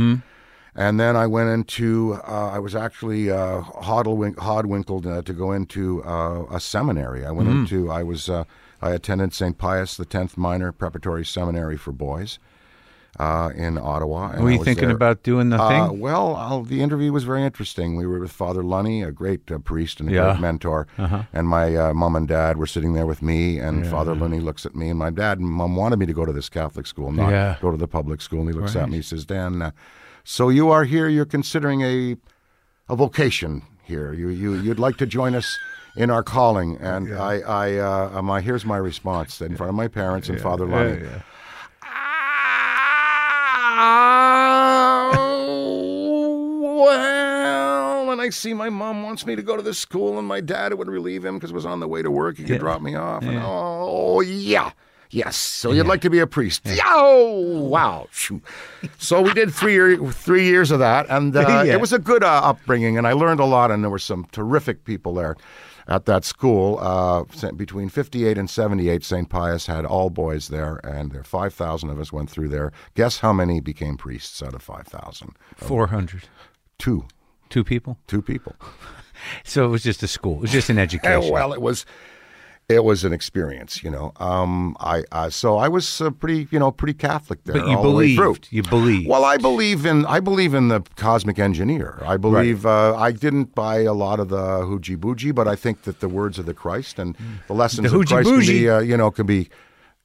[0.76, 6.04] And then I went into, uh, I was actually uh, hodwinkled uh, to go into
[6.04, 7.24] uh, a seminary.
[7.26, 8.44] I went into, I was, uh,
[8.80, 9.58] I attended St.
[9.58, 12.38] Pius the Tenth Minor Preparatory Seminary for Boys
[13.18, 14.30] uh, in Ottawa.
[14.32, 15.98] and Were you thinking there- about doing the uh, thing?
[16.00, 17.96] well, I'll, the interview was very interesting.
[17.96, 20.20] We were with Father Lunny, a great uh, priest and a Yeah.
[20.22, 20.32] Uh-huh.
[20.34, 20.86] great mentor,
[21.32, 23.58] and my uh, mom and dad were sitting there with me.
[23.58, 26.24] And Father Lunny looks at me, and my dad and mom wanted me to go
[26.24, 27.56] to this Catholic school, not Yeah.
[27.60, 28.40] go to the public school.
[28.40, 29.70] And he looks at me, he says, "Dan, uh,
[30.22, 31.08] so you are here.
[31.08, 32.16] You're considering a
[32.88, 34.12] a vocation here.
[34.12, 35.58] You you you'd like to join us."
[35.96, 39.88] In our calling, and I, I, uh, my here's my response in front of my
[39.88, 41.04] parents and Father Lunny.
[45.40, 50.26] Oh, well, and I see my mom wants me to go to this school, and
[50.28, 52.36] my dad it would relieve him because it was on the way to work.
[52.36, 53.22] He could drop me off.
[53.22, 54.72] And, oh, yeah.
[55.10, 55.36] Yes.
[55.38, 56.62] So you'd like to be a priest?
[56.66, 56.82] Yeah.
[56.86, 58.08] Oh, wow.
[58.98, 61.74] So we did three year, three years of that, and uh, Yeah.
[61.74, 63.70] it was a good uh, upbringing, and I learned a lot.
[63.70, 65.36] And there were some terrific people there
[65.88, 66.78] at that school.
[66.80, 69.28] Uh, between 58 and 78, St.
[69.28, 72.72] Pius had all boys there, and there 5,000 of us went through there.
[72.94, 75.34] Guess how many became priests out of 5,000?
[75.56, 76.28] Four hundred.
[76.78, 77.06] Two.
[77.48, 77.98] Two people.
[78.06, 78.54] Two people.
[79.42, 80.36] So it was just a school.
[80.36, 81.32] It was just an education.
[81.32, 81.84] Well, it was.
[82.68, 84.12] It was an experience, you know.
[84.20, 87.54] Um, I uh, so I was uh, pretty, you know, pretty Catholic there.
[87.54, 88.34] but you all the way through.
[88.34, 88.48] believed.
[88.50, 89.08] You believed.
[89.08, 91.98] Well, I believe in I believe in the cosmic engineer.
[92.04, 95.84] I believe uh, I didn't buy a lot of the hooji booji, but I think
[95.84, 98.98] that the words of the Christ and the lessons The of Christ be, uh, you
[98.98, 99.48] know, can be.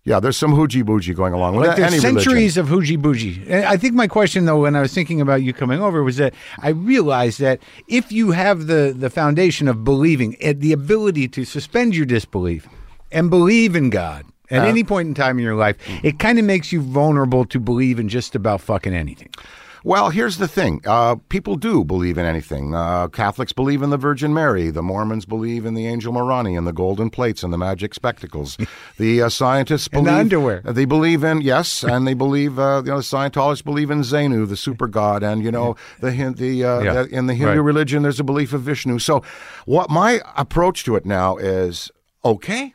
[0.06, 2.60] Yeah, there's some hooji booji going along with Like there's any centuries religion.
[2.60, 3.64] of hooji booji.
[3.64, 6.34] I think my question, though, when I was thinking about you coming over, was that
[6.60, 11.96] I realized that if you have the the foundation of believing, the ability to suspend
[11.96, 12.68] your disbelief
[13.12, 16.38] and believe in God Uh, at any point in time in your life, it kind
[16.38, 19.30] of makes you vulnerable to believe in just about fucking anything.
[19.86, 22.74] Well, here's the thing: uh, people do believe in anything.
[22.74, 24.70] Uh, Catholics believe in the Virgin Mary.
[24.70, 28.58] The Mormons believe in the Angel Moroni and the golden plates and the magic spectacles.
[28.98, 30.62] the uh, scientists believe the underwear.
[30.62, 32.58] They believe in yes, and they believe.
[32.58, 36.12] Uh, you know, the Scientologists believe in Xenu, the super god, and you know the
[36.36, 36.94] the, uh, Yeah.
[36.94, 37.56] the in the Hindu Right.
[37.60, 39.00] religion, there's a belief of Vishnu.
[39.00, 39.22] So,
[39.66, 41.92] what my approach to it now is
[42.24, 42.74] okay,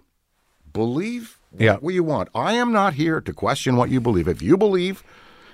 [0.75, 1.77] believe Yeah.
[1.77, 2.29] what you want.
[2.35, 4.29] I am not here to question what you believe.
[4.29, 5.03] If you believe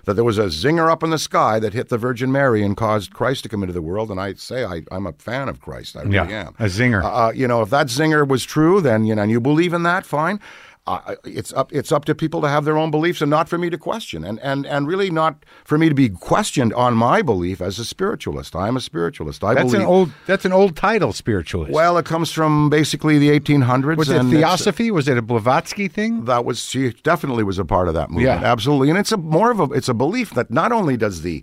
[0.05, 2.77] that there was a zinger up in the sky that hit the Virgin Mary and
[2.77, 5.61] caused Christ to come into the world, and I say I, I'm a fan of
[5.61, 5.97] Christ.
[5.97, 6.55] I really Yeah, am.
[6.59, 7.03] a zinger.
[7.03, 9.73] Uh, uh, you know, if that zinger was true, then you know, and you believe
[9.73, 10.41] in that, fine.
[10.87, 11.73] Uh, it's up.
[11.73, 14.23] It's up to people to have their own beliefs, and not for me to question,
[14.23, 17.87] and and and really not for me to be questioned on my belief as a
[17.87, 18.55] spiritualist.
[18.55, 19.43] I'm a spiritualist.
[19.43, 19.81] I That's believe.
[19.81, 20.11] an old.
[20.27, 21.73] That's an old title, spiritualist.
[21.73, 23.97] well, it comes from basically the 1800s.
[23.97, 24.91] was it and it's- theosophy?
[24.91, 26.27] Was it a Blavatsky thing?
[26.27, 28.53] that was she definitely was a part of that movement Yeah.
[28.53, 31.43] absolutely and it's a more of a it's a belief that not only does the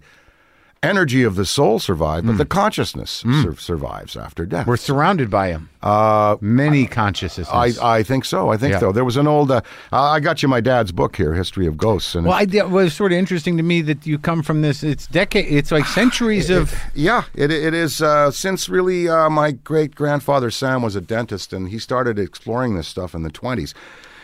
[0.84, 4.68] energy of the soul survive but the consciousness sur- survives after death Mm.
[4.68, 5.70] We're surrounded by him.
[5.82, 7.48] Uh, Many consciousnesses.
[7.52, 8.50] I, I think so.
[8.50, 8.80] I think Yeah.
[8.80, 8.92] so.
[8.92, 9.50] There was an old.
[9.52, 12.70] Uh, I got you my dad's book here, History of Ghosts, and Well, I, it
[12.70, 14.84] was sort of interesting to me that you come from this.
[14.84, 15.46] It's decade.
[15.52, 16.74] It's like centuries of.
[16.94, 18.02] Yeah, it, it is.
[18.02, 22.76] Uh, since really, uh, my great grandfather Sam was a dentist, and he started exploring
[22.76, 23.74] this stuff in the twenties.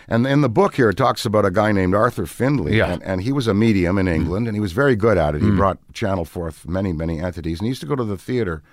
[0.10, 2.88] And in the book here, it talks about a guy named Arthur Findlay, Yeah.
[2.88, 2.94] Mm.
[2.94, 5.42] and, and he was a medium in England, and he was very good at it.
[5.42, 8.64] He brought channel forth many, many entities, and he used to go to the theater.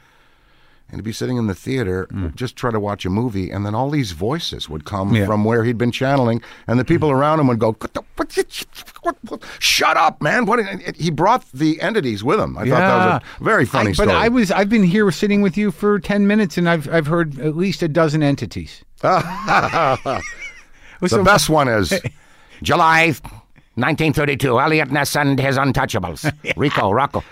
[0.91, 3.75] And to be sitting in the theater, just try to watch a movie, and then
[3.75, 5.17] all these voices would come Mm.
[5.17, 5.27] Yeah.
[5.27, 8.37] from where he'd been channeling, and the people around him would go, "What the- what
[9.03, 10.61] what- what- "Shut up, man!" What?
[10.95, 12.57] He brought the entities with him.
[12.59, 14.07] I thought that was a very funny I, story.
[14.09, 14.53] But I was.
[14.53, 17.83] I've been here sitting with you for ten minutes, and I've I've heard at least
[17.83, 18.85] a dozen entities.
[21.01, 21.93] The best one is
[22.63, 23.07] July
[23.77, 24.61] 1932.
[24.61, 26.33] Eliot Ness and his Untouchables.
[26.57, 27.25] Rico, Rocco.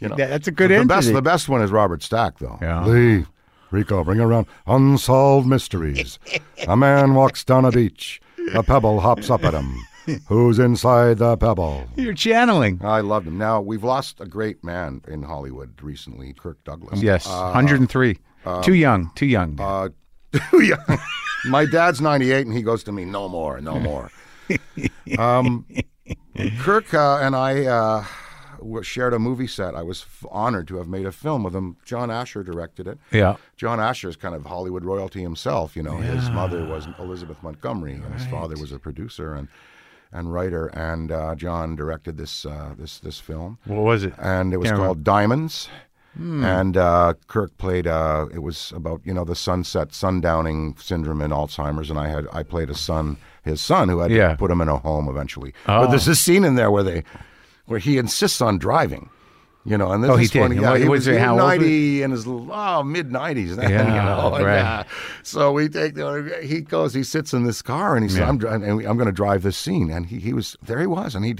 [0.00, 1.12] You know, that's a good the best.
[1.12, 2.58] The best one is Robert Stack, though.
[2.60, 2.84] Yeah.
[2.84, 3.24] Lee,
[3.70, 6.18] Rico, bring around unsolved mysteries.
[6.66, 8.20] a man walks down a beach.
[8.54, 9.74] A pebble hops up at him.
[10.28, 11.84] Who's inside the pebble?
[11.96, 12.80] You're channeling.
[12.84, 13.38] I loved him.
[13.38, 17.02] Now we've lost a great man in Hollywood recently, Kirk Douglas.
[17.02, 18.18] Yes, 103.
[18.62, 19.10] too young.
[19.16, 19.60] Too young.
[19.60, 19.88] Uh,
[20.60, 20.98] yeah.
[21.44, 24.10] My dad's 98, and he goes to me, no more, no more.
[25.18, 25.66] um,
[26.60, 28.04] Kirk uh, and I uh,
[28.82, 29.74] shared a movie set.
[29.74, 31.76] I was f- honored to have made a film with him.
[31.84, 32.98] John Asher directed it.
[33.12, 33.36] yeah.
[33.56, 35.76] John Asher is kind of Hollywood royalty himself.
[35.76, 39.48] You know, his mother was Elizabeth Montgomery, and his father was a producer and
[40.12, 40.66] and writer.
[40.68, 44.14] And uh, John directed this uh, this this film What was it?
[44.18, 45.68] and it was Can't called Diamonds.
[46.18, 47.86] And uh, Kirk played.
[47.86, 52.26] Uh, it was about you know the sunset sundowning syndrome in Alzheimer's, and I had
[52.32, 54.28] I played a son, his son, who had Yeah.
[54.30, 55.52] to put him in a home eventually.
[55.68, 55.82] Oh.
[55.82, 57.02] But there's this scene in there where they,
[57.66, 59.10] where he insists on driving.
[59.68, 60.52] You know, and this Oh, he is did.
[60.52, 63.56] yeah, he was was it, how old was ninety in his oh, mid nineties.
[63.60, 64.58] Yeah, you know, and, right.
[64.60, 64.84] uh,
[65.24, 68.28] so we take the, he goes, he sits in this car, and he says, Yeah.
[68.28, 70.78] "I'm, and I'm going to drive this scene," and he, he was there.
[70.80, 71.34] He was, and he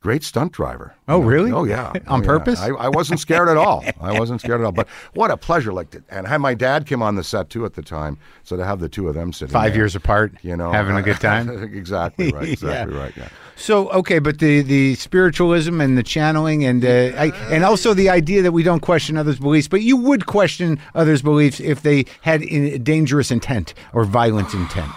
[0.00, 0.94] great stunt driver.
[1.08, 1.28] Oh, You know?
[1.28, 1.52] really?
[1.52, 1.88] Oh, yeah.
[1.92, 2.26] On Oh, yeah.
[2.26, 2.60] purpose?
[2.60, 3.84] I, I wasn't scared at all.
[4.00, 4.72] I wasn't scared at all.
[4.72, 5.72] But what a pleasure!
[5.72, 8.56] Like, to, and had my dad came on the set too at the time, so
[8.56, 11.02] to have the two of them sitting Five there, years apart, you know, having a
[11.02, 11.48] good time.
[11.74, 12.48] exactly right.
[12.48, 13.00] Exactly Yeah.
[13.02, 13.16] right.
[13.16, 13.28] Yeah.
[13.56, 18.08] So okay, but the the spiritualism and the channeling and uh, I, and also the
[18.08, 22.04] idea that we don't question others' beliefs, but you would question others' beliefs if they
[22.20, 24.94] had in, dangerous intent or violent intent.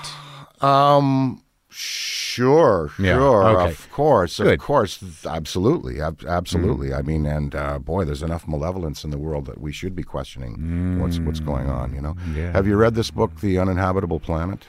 [0.63, 1.41] Um.
[2.35, 3.71] Sure, Yeah, sure, okay.
[3.71, 4.53] of course, Good.
[4.53, 4.93] of course,
[5.25, 6.93] absolutely, ab- absolutely.
[6.93, 10.03] I mean, and uh, boy, there's enough malevolence in the world that we should be
[10.03, 10.53] questioning
[11.01, 11.93] what's what's going on.
[11.93, 12.51] You know, Yeah.
[12.53, 14.61] have you read this book, The Uninhabitable Planet?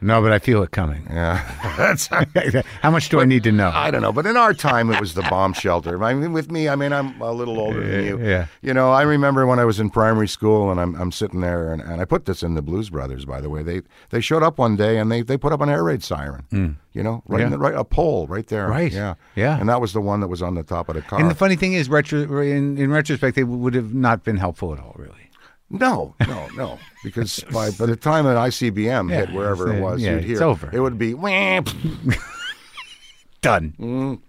[0.00, 1.06] No, but I feel it coming.
[1.08, 1.40] Yeah,
[1.76, 2.06] that's.
[2.82, 3.70] How much do I need to know?
[3.72, 6.02] I don't know, but in our time, it was the bomb shelter.
[6.04, 8.20] I mean, with me, I mean, I'm a little older than you.
[8.22, 8.46] Yeah.
[8.60, 11.72] You know, I remember when I was in primary school, and I'm I'm sitting there,
[11.72, 13.62] and, and I put this in the Blues Brothers, by the way.
[13.62, 16.44] They they showed up one day, and they, they put up an air raid siren.
[16.50, 16.70] Hmm.
[16.92, 17.46] You know, right, in.
[17.46, 17.50] Yeah.
[17.50, 18.68] the, right, a pole right there.
[18.68, 18.92] Right.
[18.92, 19.14] Yeah.
[19.34, 19.58] Yeah.
[19.58, 21.20] And that was the one that was on the top of the car.
[21.20, 24.72] And the funny thing is, retro, in, in retrospect, they would have not been helpful
[24.72, 25.25] at all, really.
[25.70, 30.02] No, no, no, because by by the time an ICBM hit wherever it uh, was,
[30.02, 30.70] yeah, you'd hear it's over.
[30.72, 31.14] it would be.
[33.42, 34.20] Done.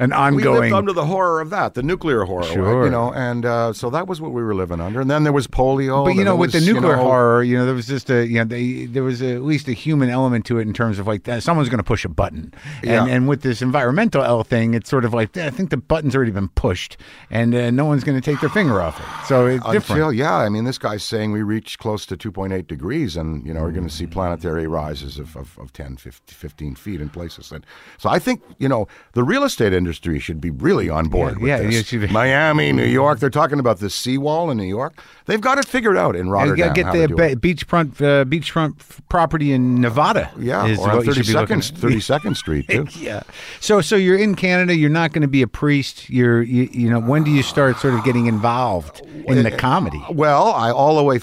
[0.00, 0.34] An Mm.
[0.34, 2.84] We lived under the horror of that, the nuclear horror, Sure.
[2.84, 5.00] you know, and uh, so that was what we were living under.
[5.00, 6.04] And then there was polio.
[6.04, 8.10] But you know, with the was, you nuclear know, horror, you know, there was just
[8.10, 10.72] a, you know, they, there was a, at least a human element to it in
[10.72, 13.04] terms of like that someone's going to push a button, and Yeah.
[13.06, 16.32] and with this environmental L thing, it's sort of like I think the button's already
[16.32, 16.96] been pushed,
[17.30, 19.26] and uh, no one's going to take their finger off it.
[19.26, 20.16] So it's different.
[20.16, 23.60] Yeah, I mean, this guy's saying we reached close to 2.8 degrees, and, you know,
[23.62, 24.12] we're going to see Mm.
[24.12, 27.52] planetary rises of, of, of 10, 15, 15 feet in places.
[27.52, 27.66] And
[27.98, 31.60] so I think, you know, the real estate industry should be really on board Yeah,
[31.60, 31.92] with yeah, this.
[31.92, 35.00] you be- Miami, New York, they're talking about the seawall in New York.
[35.26, 36.56] They've got it figured out in You Rotterdam.
[36.68, 37.40] got to get the to do ba- it.
[37.40, 38.74] beachfront uh, beachfront
[39.08, 40.30] property in Nevada.
[40.38, 42.22] Yeah, is or on what you should be looking 32nd, at.
[42.22, 42.86] 32nd Street, too.
[42.98, 43.22] Yeah.
[43.60, 44.74] So so you're in Canada.
[44.74, 46.10] You're not going to be a priest.
[46.10, 50.02] You're you, you know when do you start sort of getting involved in the comedy?
[50.10, 51.18] Well, I all the way.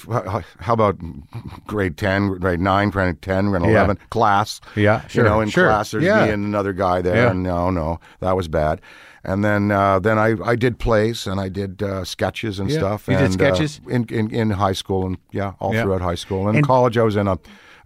[0.59, 0.97] How about
[1.67, 3.69] grade ten, grade nine, grade ten, grade Yeah.
[3.71, 4.61] eleven class?
[4.75, 5.67] Yeah, sure, You know, in sure.
[5.67, 6.25] class, there's Yeah.
[6.25, 7.15] me and another guy there.
[7.25, 7.31] Yeah.
[7.31, 8.56] And no, no, that was bad.
[9.23, 12.77] And then, uh, then I, I did plays and I did uh, sketches and Yeah.
[12.79, 13.07] stuff.
[13.07, 13.81] You did sketches?
[13.85, 15.83] uh, in, in in high school and yeah, all Yeah.
[15.83, 16.47] throughout high school.
[16.47, 17.37] And, And- college, I was in a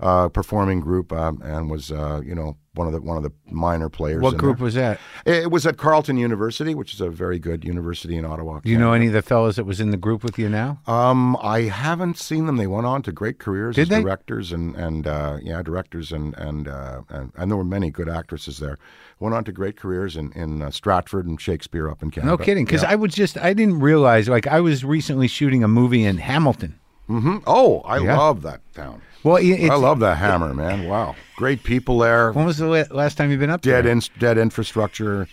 [0.01, 3.31] uh, performing group um, and was uh, you know one of the one of the
[3.51, 4.21] minor players.
[4.21, 4.63] What group there.
[4.65, 4.99] was that?
[5.25, 8.61] It was at Carleton University, which is a very good university in Ottawa.
[8.63, 10.79] Do you know any of the fellows that was in the group with you now?
[10.87, 12.57] Um, I haven't seen them.
[12.57, 14.01] They went on to great careers Did as they?
[14.01, 18.09] directors and and uh, yeah, directors and and, uh, and and there were many good
[18.09, 18.77] actresses there.
[19.19, 22.31] Went on to great careers in in uh, Stratford and Shakespeare up in Canada.
[22.31, 22.65] No kidding.
[22.65, 22.91] Because Yeah.
[22.91, 26.79] I was just I didn't realize like I was recently shooting a movie in Hamilton.
[27.11, 27.43] Mhm.
[27.45, 28.17] Oh, I Yeah.
[28.17, 29.01] love that town.
[29.23, 30.87] Well, I love that hammer, man.
[30.87, 32.31] Wow, great people there.
[32.31, 33.91] When was the last time you've been up Dead there?
[33.91, 35.27] in, dead infrastructure.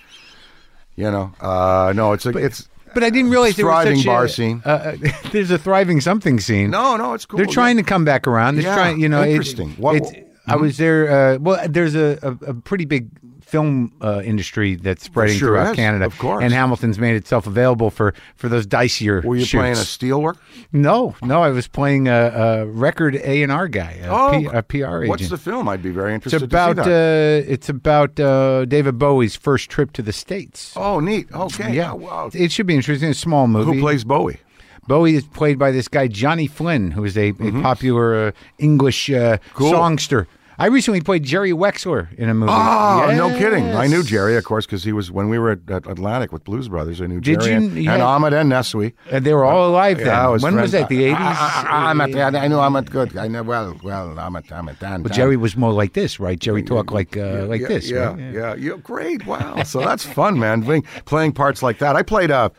[0.96, 4.06] You know, uh, no, it's a, it's But I didn't realize there was thriving such
[4.06, 4.62] bar a, scene.
[4.66, 4.96] Uh, uh,
[5.32, 6.70] there's a thriving something scene.
[6.70, 7.38] no, no, it's cool.
[7.38, 8.56] They're trying to come back around.
[8.56, 9.70] They're Yeah, trying, you know, it- interesting.
[9.78, 10.12] What- it's-
[10.50, 11.34] I was there.
[11.34, 13.08] Uh, well, there's a, a, a pretty big
[13.48, 16.44] film uh, industry that's spreading sure throughout is, Canada, of course.
[16.44, 19.24] And Hamilton's made itself available for for those dicier.
[19.24, 19.58] Were you shoots.
[19.60, 20.36] playing a steelwork?
[20.72, 24.62] No, no, I was playing a, a record A and R guy, a, P, a
[24.62, 25.08] PR agent.
[25.08, 25.68] What's the film?
[25.68, 27.44] I'd be very interested it's about to see that.
[27.48, 30.74] uh, it's about uh, David Bowie's first trip to the states.
[30.76, 31.26] oh, neat.
[31.32, 31.74] Okay.
[31.74, 32.30] yeah, Oh, wow.
[32.34, 33.08] it should be interesting.
[33.08, 33.74] A small movie.
[33.76, 34.38] Who plays Bowie?
[34.86, 39.10] Bowie is played by this guy Johnny Flynn, who is a, a popular uh, English
[39.10, 39.70] uh, Cool.
[39.70, 40.26] songster.
[40.60, 42.50] I recently played Jerry Wexler in a movie.
[42.52, 43.70] Oh, no kidding.
[43.70, 46.42] I knew Jerry, of course, because he was when we were at, at Atlantic with
[46.42, 47.00] Blues Brothers.
[47.00, 47.92] I knew Did Jerry you- and, yeah.
[47.94, 48.92] and Ahmet and Nesuhi.
[49.10, 50.06] And they were all alive then.
[50.08, 50.88] Yeah, was when was that?
[50.88, 51.16] The eighties.
[51.20, 53.16] I, I, I'm I know I'm at good.
[53.16, 54.48] I know well, well, I'm at
[54.80, 55.02] Dan.
[55.02, 56.38] But Jerry was more like this, right?
[56.38, 57.90] Jerry talked like uh, like yeah, this.
[57.90, 58.18] Yeah, right?
[58.34, 59.26] yeah, yeah, Great.
[59.26, 59.62] Wow.
[59.62, 60.64] so that's fun, man.
[60.64, 61.94] Playing, playing parts like that.
[61.94, 62.30] I played.
[62.32, 62.50] Uh,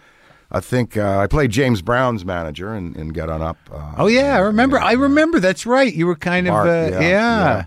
[0.52, 3.58] I think uh, I played James Brown's manager in, in Get On Up.
[3.72, 4.80] Uh, Oh yeah, I remember.
[4.80, 5.40] I remember.
[5.40, 5.94] That's right.
[5.94, 7.00] You were kind of uh, yeah, yeah.
[7.02, 7.66] yeah.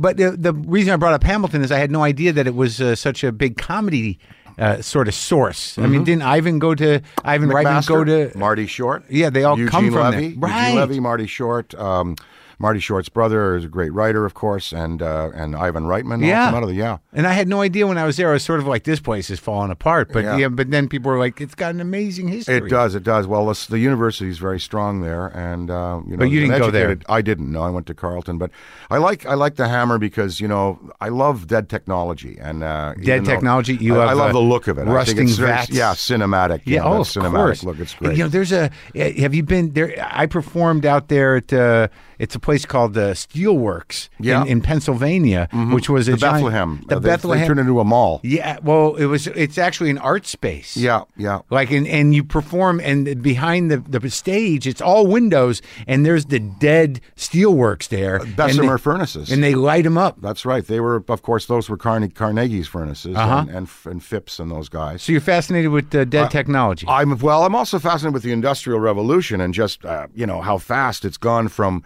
[0.00, 2.54] But uh, the reason I brought up Hamilton is I had no idea that it
[2.54, 4.18] was uh, such a big comedy
[4.58, 5.76] uh, sort of source.
[5.78, 8.32] I mean, didn't Ivan go to Ivan Reitman go Mm-hmm.
[8.32, 8.38] To?
[8.38, 9.04] Marty Short.
[9.10, 10.38] Yeah, they all Eugene come from Levy, there.
[10.38, 10.62] Right.
[10.68, 11.74] Eugene Levy, Marty Short.
[11.74, 12.16] Um,
[12.60, 16.26] Marty Short's brother is a great writer, of course, and uh, and Ivan Reitman.
[16.26, 16.46] Yeah.
[16.46, 16.98] come out of the- yeah.
[17.12, 18.30] And I had no idea when I was there.
[18.30, 20.10] I was sort of like, this place is falling apart.
[20.12, 20.36] But Yeah.
[20.36, 22.56] yeah, but then people were like, it's got an amazing history.
[22.56, 22.94] It does.
[22.94, 23.26] It does.
[23.26, 26.16] Well, the university is very strong there, and uh, you know.
[26.18, 26.98] But you didn't go there.
[27.08, 27.52] I didn't.
[27.52, 28.50] No, I went to Carleton, but
[28.90, 32.94] I like I like the Hammer because you know I love dead technology and uh,
[32.94, 33.76] Dead technology?
[33.76, 34.88] You I, love, I love uh, the look of it.
[34.88, 35.70] I rusting think it's very- vats?
[35.70, 36.62] yeah, cinematic.
[36.66, 37.62] you Yeah, know, oh, cinematic course.
[37.64, 37.78] look.
[37.78, 38.16] It's great.
[38.16, 38.64] You know, there's a.
[38.96, 39.94] uh, Have you been there?
[40.10, 41.52] I performed out there at.
[41.52, 44.42] Uh, it's a place called uh, Steelworks Yeah.
[44.42, 46.84] in, in Pennsylvania, which was a the giant- Bethlehem.
[46.88, 47.40] The Uh, they, Bethlehem.
[47.42, 48.20] They turned into a mall.
[48.22, 49.26] yeah, well, it was.
[49.28, 50.76] It's actually an art space.
[50.76, 51.40] Yeah, yeah.
[51.50, 56.26] Like and, and you perform and behind the, the stage it's all windows and there's
[56.26, 59.30] the dead steelworks there and Bessemer they- furnaces.
[59.30, 60.20] and they light them up.
[60.20, 60.66] That's right.
[60.66, 63.40] They were, of course, those were Carne- Carnegie's furnaces Uh-huh.
[63.48, 65.02] and, and and Phipps and those guys.
[65.02, 66.86] So you're fascinated with uh, dead technology.
[66.88, 67.44] I'm well.
[67.44, 71.16] I'm also fascinated with the Industrial Revolution and just uh, you know how fast it's
[71.18, 71.82] gone from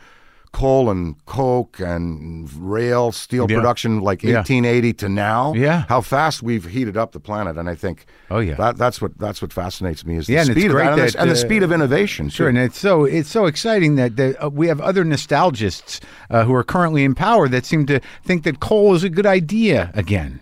[0.52, 3.56] coal and coke and rail steel Yeah.
[3.56, 4.36] production like Yeah.
[4.40, 5.54] 1880 to now.
[5.54, 5.84] Yeah.
[5.88, 8.54] how fast we've heated up the planet, and I think Oh, yeah.
[8.56, 11.00] that, that's what that's what fascinates me is the Yeah, and speed of that, and,
[11.10, 12.28] the, and the uh, speed of innovation.
[12.28, 12.56] Sure, too.
[12.56, 16.54] and it's so it's so exciting that that, uh, we have other nostalgists uh, who
[16.54, 20.40] are currently in power that seem to think that coal is a good idea again.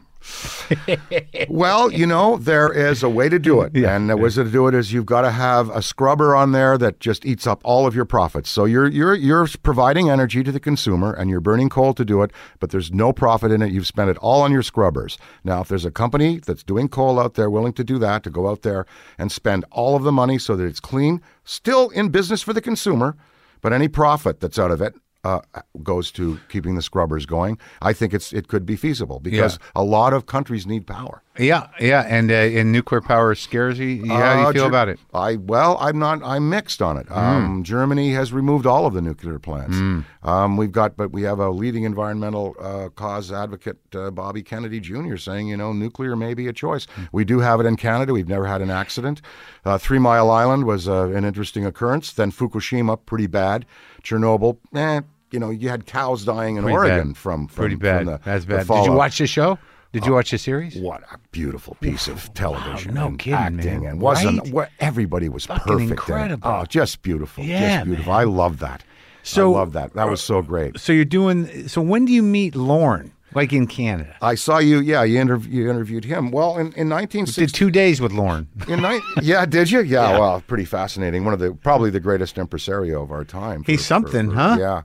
[1.49, 3.73] Well, you know, there is a way to do it.
[3.81, 3.97] Yeah.
[3.97, 6.77] And the way to do it is you've got to have a scrubber on there
[6.77, 8.51] that just eats up all of your profits.
[8.51, 12.21] So you're you're you're providing energy to the consumer and you're burning coal to do
[12.23, 13.73] it, but there's no profit in it.
[13.73, 15.17] You've spent it all on your scrubbers.
[15.45, 18.31] Now, if there's a company that's doing coal out there willing to do that, to
[18.31, 18.85] go out there
[19.17, 22.61] and spend all of the money so that it's clean, still in business for the
[22.61, 23.17] consumer,
[23.63, 25.41] but any profit that's out of it uh,
[25.83, 27.59] goes to keeping the scrubbers going.
[27.83, 31.23] I think it's it could be feasible because a lot of countries need power.
[31.39, 34.05] Yeah, yeah, and uh, and nuclear power scares you.
[34.07, 34.99] How do you Uh, feel Ger- about it?
[35.15, 36.21] I well, I'm not.
[36.23, 37.07] I'm mixed on it.
[37.09, 37.15] Hmm.
[37.19, 39.77] Um, Germany has removed all of the nuclear plants.
[40.23, 44.81] Um, we've got, but we have a leading environmental uh, cause advocate, uh, Bobby Kennedy
[44.81, 46.87] Jr., saying, you know, nuclear may be a choice.
[46.95, 47.05] Hmm.
[47.13, 48.13] We do have it in Canada.
[48.13, 49.23] We've never had an accident.
[49.65, 52.13] Uh, Three Mile Island was uh, an interesting occurrence.
[52.13, 53.65] Then Fukushima, pretty bad.
[54.03, 55.01] Chernobyl, eh.
[55.33, 57.17] You know, you had cows dying in Pretty Oregon bad.
[57.17, 58.07] from, from Pretty from bad.
[58.07, 58.67] the- That's bad.
[58.67, 59.59] Did you watch the show?
[59.93, 60.77] Did you watch the series?
[60.77, 62.95] What a beautiful piece of television!
[62.95, 63.91] no and kidding, acting, man.
[63.93, 64.69] and wasn't Right?
[64.79, 65.91] everybody was Fucking perfect.
[65.91, 66.49] incredible.
[66.49, 68.13] Oh, just beautiful, Yeah, just beautiful.
[68.13, 68.85] I love that.
[69.25, 69.93] So- I love that.
[69.95, 70.79] That was so great.
[70.79, 71.69] So you're doing.
[71.69, 73.13] So when do you meet Lorne?
[73.35, 74.17] Like in Canada?
[74.21, 74.81] I saw you.
[74.81, 76.31] Yeah, you, interv- you interviewed him.
[76.31, 78.49] Well, in, in Did 1960, two days with Lorne.
[78.69, 79.83] in ni- yeah, did you?
[79.83, 81.25] Yeah, well, pretty fascinating.
[81.25, 83.63] One of the probably the greatest impresario of our time.
[83.65, 84.57] He's something, huh?
[84.59, 84.83] Yeah.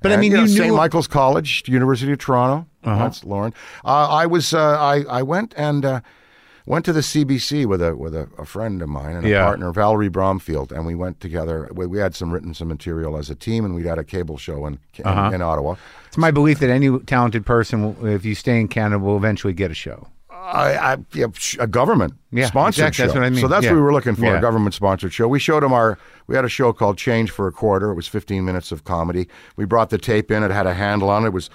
[0.00, 0.60] But I And, mean, know, you St.
[0.66, 0.82] knew- Uh-huh.
[0.82, 2.66] Michael's College, University of Toronto.
[2.84, 3.52] That's Lorne.
[3.84, 4.54] Uh, I was.
[4.54, 5.84] Uh, I I went and.
[5.84, 6.00] Uh,
[6.68, 9.44] Went to the CBC with a with a, a friend of mine and a Yeah.
[9.44, 11.66] partner, Valerie Bromfield, and we went together.
[11.72, 14.36] We, we had some written some material as a team, and we had a cable
[14.36, 15.30] show in in, Uh-huh.
[15.34, 15.76] in Ottawa.
[16.08, 19.54] It's my belief that any talented person, will, if you stay in Canada, will eventually
[19.54, 20.08] get a show.
[20.30, 21.26] I, I yeah,
[21.58, 23.02] a government Yeah, sponsored exactly.
[23.04, 23.20] That's show.
[23.20, 23.40] what I mean.
[23.40, 23.70] So that's Yeah.
[23.72, 24.36] what we were looking for, Yeah.
[24.38, 25.26] a government sponsored show.
[25.26, 25.96] We showed them our.
[26.26, 27.90] We had a show called Change for a Quarter.
[27.92, 29.26] It was 15 minutes of comedy.
[29.56, 30.42] We brought the tape in.
[30.42, 31.28] It had a handle on it.
[31.28, 31.48] It was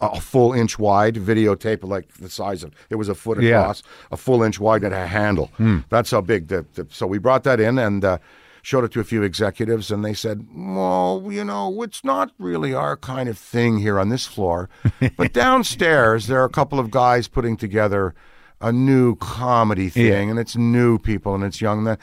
[0.00, 3.60] a full inch wide videotape, like the size of it was a foot Yeah.
[3.60, 5.50] Across, a full inch wide, and a handle.
[5.88, 6.48] That's how big.
[6.48, 8.04] The, the, so we brought that in and.
[8.04, 8.18] Uh,
[8.62, 12.74] Showed it to a few executives, and they said, "Well, you know, it's not really
[12.74, 14.68] our kind of thing here on this floor,
[15.16, 18.12] but downstairs there are a couple of guys putting together
[18.60, 21.84] a new comedy thing, and it's new people and it's young.
[21.84, 22.00] That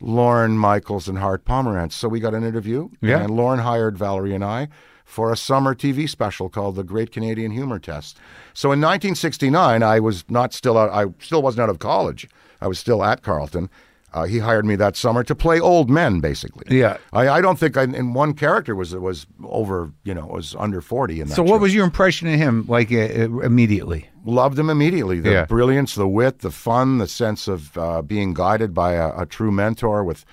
[0.00, 1.92] Lorne Michaels and Hart Pomerantz.
[1.92, 3.20] So we got an interview, Yeah.
[3.20, 4.68] and Lorne hired Valerie and I
[5.08, 8.18] for a summer TV special called The Great Canadian Humor Test.
[8.52, 10.90] So in 1969, I was not still out.
[10.90, 12.28] I still wasn't out of college.
[12.60, 13.70] I was still at Carleton.
[14.12, 16.64] Uh, he hired me that summer to play old men, basically.
[16.76, 16.96] Yeah.
[17.12, 20.80] I, I don't think I, in one character was was over, you know, was under
[20.80, 21.50] 40 in that So, show.
[21.52, 24.08] what was your impression of him, like uh, uh, immediately?
[24.24, 25.20] Loved him immediately.
[25.20, 25.44] The Yeah.
[25.46, 29.52] brilliance, the wit, the fun, the sense of uh, being guided by a, a true
[29.52, 30.24] mentor with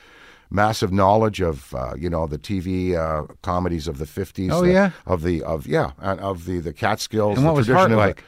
[0.50, 4.52] massive knowledge of uh, you know the TV uh, comedies of the fifties.
[4.54, 4.92] Oh, yeah?
[5.06, 7.38] of the of yeah and of the the Catskills.
[7.38, 8.24] And the what was Hart the- like?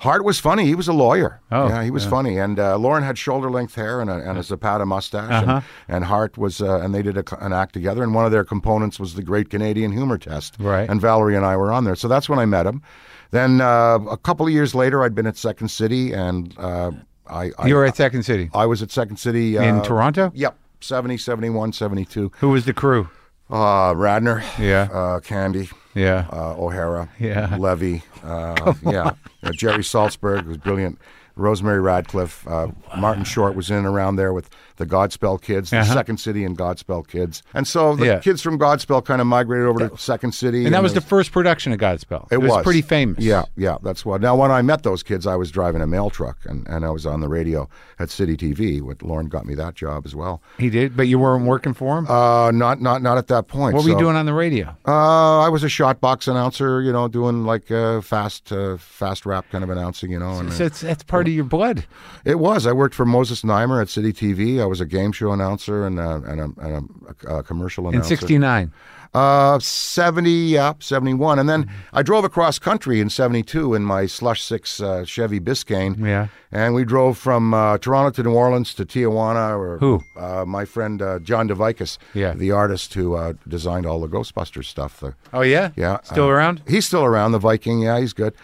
[0.00, 0.66] Hart was funny.
[0.66, 1.40] He was a lawyer.
[1.50, 2.36] Oh, yeah, he was funny.
[2.36, 5.30] And uh, Lorne had shoulder length hair and a, and a Zapata mustache.
[5.30, 5.62] Uh-huh.
[5.88, 8.02] And, and Hart was, uh, and they did a, an act together.
[8.02, 10.56] And one of their components was the Great Canadian Humor Test.
[10.58, 10.90] Right.
[10.90, 11.94] And Valerie and I were on there.
[11.94, 12.82] So that's when I met him.
[13.30, 16.90] Then uh, a couple of years later, I'd been at Second City, and uh,
[17.26, 20.32] I, I You were at Second City I was at Second City uh, in Toronto.
[20.34, 22.32] Yep, 70, 71, 72.
[22.38, 23.08] Who was the crew?
[23.50, 24.88] Uh, Radner, Yeah.
[24.92, 26.26] uh, Candy, Yeah.
[26.32, 27.56] uh, O'Hara, Yeah.
[27.58, 29.12] Levy, uh, yeah,
[29.42, 30.98] Uh, Jerry Salzberg was brilliant.
[31.36, 35.78] Rosemary Radcliffe, uh, Martin Short was in and around there with the Godspell kids, the
[35.78, 35.94] Uh-huh.
[35.94, 38.18] Second City and Godspell kids, and so the Yeah.
[38.18, 41.32] kids from Godspell kind of migrated over to Second City, And that was the first
[41.32, 42.26] production of Godspell.
[42.30, 43.22] it was, was pretty famous.
[43.24, 44.16] Yeah, yeah, that's why.
[44.18, 46.90] Now, when I met those kids, I was driving a mail truck, and, and I
[46.90, 47.68] was on the radio
[47.98, 48.80] at City TV.
[48.82, 50.42] With Lorne got me that job as well.
[50.58, 52.06] He did, but you weren't working for him.
[52.08, 53.74] Uh, not not not at that point.
[53.74, 54.74] what were you doing on the radio?
[54.86, 59.24] Uh, I was a shot box announcer, you know, doing like uh, fast, uh, fast
[59.26, 60.38] rap kind of announcing, you know.
[60.38, 61.84] And So it's, that's part of your blood.
[62.24, 62.66] it was.
[62.66, 64.60] I worked for Moses Znaimer at City TV.
[64.64, 66.90] I was a game show announcer and a, and a, and
[67.26, 68.14] a, a commercial announcer.
[68.14, 68.72] In '69.
[69.14, 71.38] Uh, 70, yeah, 71.
[71.38, 76.04] And then I drove across country in 72 in my Slush 6 uh, Chevy Biscayne.
[76.04, 76.26] Yeah.
[76.50, 79.56] And we drove from uh, Toronto to New Orleans to Tijuana.
[79.56, 80.02] Or, Who?
[80.16, 82.34] Uh, my friend uh, John Daveikis, Yeah.
[82.34, 84.98] the artist who uh, designed all the Ghostbusters stuff.
[84.98, 85.70] The, Oh yeah.
[85.76, 85.98] yeah.
[86.02, 86.62] Still around?
[86.66, 87.82] He's still around, the Viking.
[87.82, 88.34] Yeah, he's good.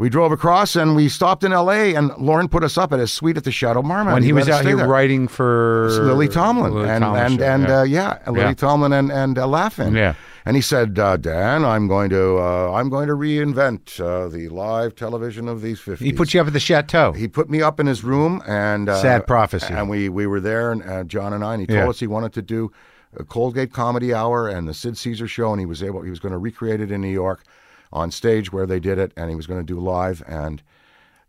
[0.00, 1.94] We drove across and we stopped in L.A.
[1.94, 4.14] and Lorne put us up at his suite at the Chateau Marmont.
[4.14, 4.88] When he was out here there.
[4.88, 7.78] writing for Lily Tomlin Lily and Tomlin and show, and yeah.
[7.80, 8.54] uh, yeah, Lily Yeah.
[8.54, 9.94] Tomlin and and uh, Laugh-In.
[9.94, 10.14] Yeah.
[10.46, 14.48] And he said, uh, Dan, I'm going to uh, I'm going to reinvent uh, the
[14.48, 15.98] live television of these 50s.
[15.98, 17.12] he put you up at the chateau.
[17.12, 19.74] He put me up in his room and uh, Sad prophecy.
[19.74, 21.52] And we we were there, and uh, John and I.
[21.52, 21.80] And he Yeah.
[21.80, 22.72] told us he wanted to do
[23.18, 26.20] a Colgate Comedy Hour and the Sid Caesar Show, and he was able he was
[26.20, 27.44] going to recreate it in New York
[27.92, 30.62] on stage where they did it, and he was going to do live and.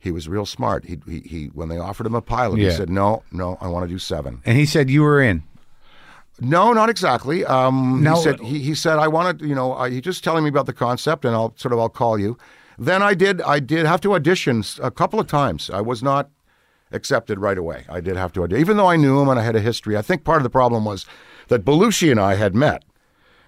[0.03, 0.83] He was real smart.
[0.85, 2.71] He, he, he when they offered him a pilot, Yeah.
[2.71, 4.41] he said, "No, no, I want to do seven.
[4.47, 5.43] and he said you were in.
[6.39, 7.45] No, not exactly.
[7.45, 8.15] Um, No.
[8.15, 10.65] he said he, he said I wanted you know uh, he just telling me about
[10.65, 12.35] the concept and I'll sort of I'll call you.
[12.79, 15.69] Then I did I did have to audition a couple of times.
[15.69, 16.31] I was not
[16.91, 17.85] accepted right away.
[17.87, 19.95] I did have to audition, even though I knew him and I had a history.
[19.97, 21.05] I think part of the problem was
[21.49, 22.83] that Belushi and I had met.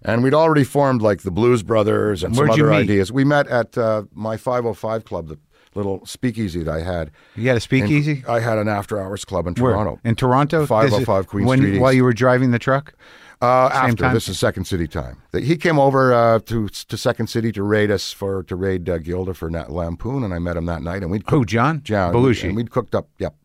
[0.06, 2.78] And we'd already formed like the Blues Brothers and Where'd some other meet?
[2.84, 3.12] ideas.
[3.12, 5.38] We met at uh, my 505 club, the
[5.76, 7.10] little speakeasy that I had.
[7.36, 8.24] You had a speakeasy.
[8.28, 9.72] I had an after hours club in Where?
[9.74, 9.99] Toronto.
[10.04, 10.58] In Toronto?
[10.60, 11.82] This is- 505 Queen when, Street East.
[11.82, 12.93] While you were driving the truck?
[13.41, 14.14] Uh, after time?
[14.14, 15.22] this is Second City time.
[15.34, 18.99] He came over uh, to to Second City to raid us for to raid uh,
[18.99, 21.82] Gilda for Nat Lampoon, and I met him that night, and we'd Who, John?
[21.84, 22.45] John Belushi.
[22.47, 23.10] and we'd cooked up.
[23.20, 23.36] Yep,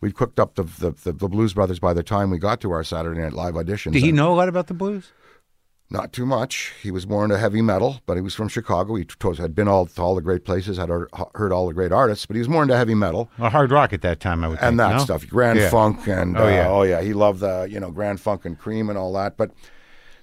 [0.00, 2.72] we'd cooked up the the, the the Blues Brothers by the time we got to
[2.72, 3.92] our Saturday Night Live audition.
[3.92, 5.12] Did he know a lot about the blues?
[5.88, 6.72] Not too much.
[6.82, 8.96] He was more into heavy metal, but he was from Chicago.
[8.96, 9.06] He
[9.38, 12.34] had been all to all the great places, had heard, all the great artists, but
[12.34, 13.30] he was more into heavy metal.
[13.38, 14.68] Well, hard rock at that time, I would think.
[14.68, 14.98] and that no?
[14.98, 15.70] stuff, Grand Yeah.
[15.70, 16.68] Funk, and Oh, uh, yeah.
[16.68, 19.36] oh yeah, he loved the you know Grand Funk and Cream and all that.
[19.36, 19.52] But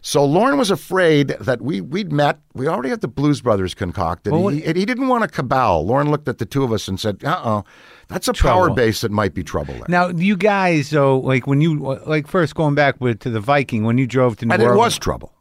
[0.02, 4.34] so Lorne was afraid that we we'd met, we already had the Blues Brothers concocted.
[4.34, 5.86] Well, he, he didn't want a cabal.
[5.86, 7.64] Lorne looked at the two of us and said, "Uh oh,
[8.10, 8.68] that's a Trouble.
[8.68, 12.28] power base that might be trouble there." Now, you guys, though, like when you, like
[12.28, 15.00] first going back with, to the Viking, when you drove to New and it was
[15.00, 15.33] trouble,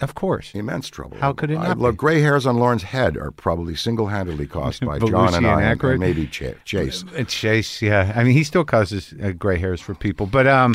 [0.00, 0.52] Of course.
[0.54, 1.18] immense trouble.
[1.18, 1.98] How could it I, not look, be?
[1.98, 5.82] gray hairs on Lorne's head are probably single-handedly caused by John and and I, and,
[5.82, 7.04] and maybe Ch- Chase.
[7.14, 8.12] It's Chase, yeah.
[8.16, 10.26] I mean, he still causes uh, gray hairs for people.
[10.26, 10.74] But um,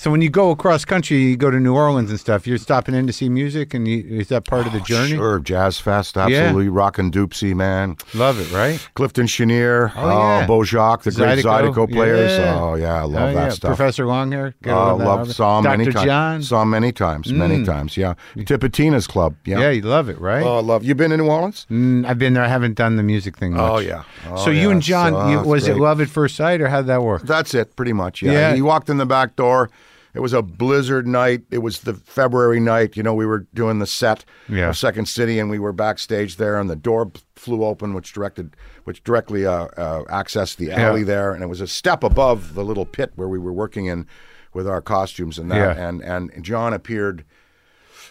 [0.00, 2.46] so when you go across country, you go to New Orleans and stuff.
[2.46, 5.10] You're stopping in to see music, and you, is that part of the oh, journey?
[5.10, 7.98] Sure, Jazz Fest, absolutely Rockin' Dopsie, man.
[8.14, 8.80] Love it, right?
[8.94, 10.46] Clifton Chenier, Oh, uh, yeah.
[10.46, 12.30] Beau Jocque, the great Zydeco, Zydeco players.
[12.30, 12.58] yeah.
[12.58, 13.48] Oh yeah, I love Oh, that yeah.
[13.50, 13.76] stuff.
[13.76, 14.54] Professor Longhair.
[14.62, 15.32] Gotta uh, Oh, love that love album.
[15.34, 16.48] saw him many times.
[16.48, 17.96] Saw him many times, many times.
[17.98, 19.36] Yeah, Tipitina's Club.
[19.44, 19.60] Yeah.
[19.60, 20.42] Yeah, you love it, right?
[20.42, 20.82] Oh, I love.
[20.82, 21.66] You been in New Orleans?
[21.70, 22.42] Mm, I've been there.
[22.42, 23.70] I haven't done the music thing oh, much.
[23.70, 24.04] Oh, yeah.
[24.30, 26.86] Oh, so you and John, you, was it love at first sight, or how did
[26.86, 27.20] that work?
[27.24, 28.22] That's it, pretty much.
[28.22, 28.32] Yeah.
[28.32, 28.54] Yeah.
[28.54, 29.68] He walked in the back door.
[30.14, 31.42] It was a blizzard night.
[31.50, 32.96] It was the February night.
[32.96, 34.70] You know, we were doing the set Yeah.
[34.70, 38.56] of Second City, and we were backstage there, and the door flew open, which directed,
[38.84, 41.06] which directly uh, uh, accessed the alley Yeah.
[41.06, 44.06] there, and it was a step above the little pit where we were working in
[44.52, 45.76] with our costumes and that.
[45.76, 45.88] Yeah.
[45.88, 47.24] And and John appeared.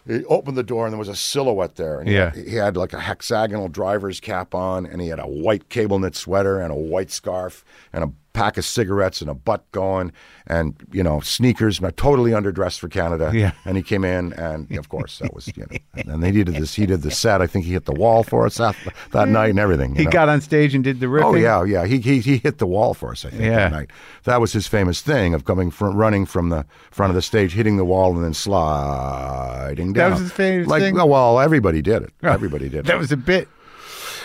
[0.08, 2.00] He opened the door and there was a silhouette there.
[2.00, 2.32] And he- Yeah.
[2.32, 6.16] he had like a hexagonal driver's cap on, and he had a white cable knit
[6.16, 10.12] sweater and a white scarf and a pack of cigarettes and a butt going,
[10.48, 13.32] and you know sneakers, but totally underdressed for Canada.
[13.34, 13.52] Yeah.
[13.66, 16.48] And he came in, and of course that was you know, and then they did
[16.48, 16.74] this.
[16.76, 17.42] He did the set.
[17.42, 18.76] I think he hit the wall for us that,
[19.12, 19.32] that mm.
[19.32, 19.96] night and everything.
[19.96, 20.12] He know.
[20.12, 21.24] got on stage and did the riffing.
[21.24, 21.86] Oh yeah, yeah.
[21.86, 23.26] He, he he hit the wall for us.
[23.26, 23.58] I think Yeah.
[23.58, 23.92] that night.
[24.24, 27.54] That was his famous thing of coming from running from the front of the stage,
[27.54, 30.12] hitting the wall, and then sliding down.
[30.12, 30.96] That was his famous like, thing?
[30.96, 32.14] Well, everybody did it.
[32.24, 32.80] Oh, everybody did.
[32.80, 32.86] It.
[32.86, 33.48] That was a bit.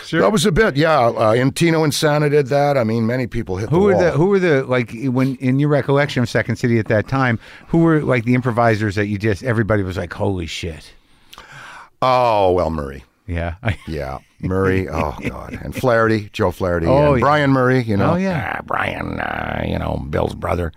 [0.05, 0.21] Sure.
[0.21, 0.99] That was a bit, yeah.
[1.07, 2.77] Uh, and Tino Insana did that.
[2.77, 4.01] I mean, many people hit Who the were wall.
[4.03, 7.39] the who were the like when in your recollection of Second City at that time?
[7.69, 10.93] Who were like the improvisers that you just everybody was like, holy shit,
[12.01, 13.03] oh well, Murray.
[13.27, 13.55] yeah,
[13.87, 14.87] Yeah, Murray.
[14.89, 17.21] Oh God, and Flaherty, Joe Flaherty, Oh, and yeah.
[17.21, 17.81] Brian Murray.
[17.83, 18.57] You know, Oh, yeah.
[18.59, 20.71] Uh, Brian, uh, you know, Bill's brother.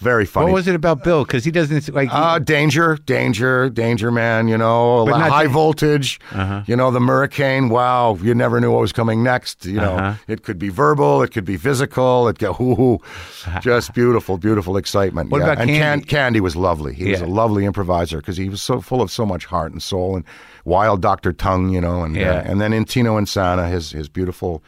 [0.00, 0.46] Very funny.
[0.46, 1.24] What was it about Bill?
[1.24, 2.08] Because he doesn't like.
[2.10, 4.48] Uh, danger, danger, danger, man.
[4.48, 6.18] You know, high voltage.
[6.66, 7.68] You know, the hurricane.
[7.68, 9.66] Wow, you never knew what was coming next.
[9.66, 10.14] You know, Uh-huh.
[10.26, 12.28] it could be verbal, it could be physical.
[12.28, 12.98] It could, ooh,
[13.60, 15.30] just beautiful, beautiful excitement.
[15.30, 15.44] What yeah.
[15.52, 16.04] about and Candy?
[16.06, 16.94] Can- Candy was lovely.
[16.94, 19.82] He was a lovely improviser because he was so full of so much heart and
[19.82, 20.24] soul and
[20.64, 21.68] wild Doctor Tongue.
[21.68, 22.36] You know, and Yeah.
[22.36, 24.62] uh, and then in Tino Insana, his his beautiful.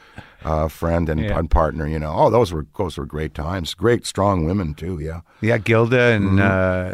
[0.44, 1.38] Uh, friend and, Yeah.
[1.38, 2.12] and partner, you know.
[2.16, 3.74] Oh, those were those were great times.
[3.74, 4.98] Great, strong women too.
[5.00, 5.20] Yeah.
[5.40, 6.42] yeah, Gilda and uh,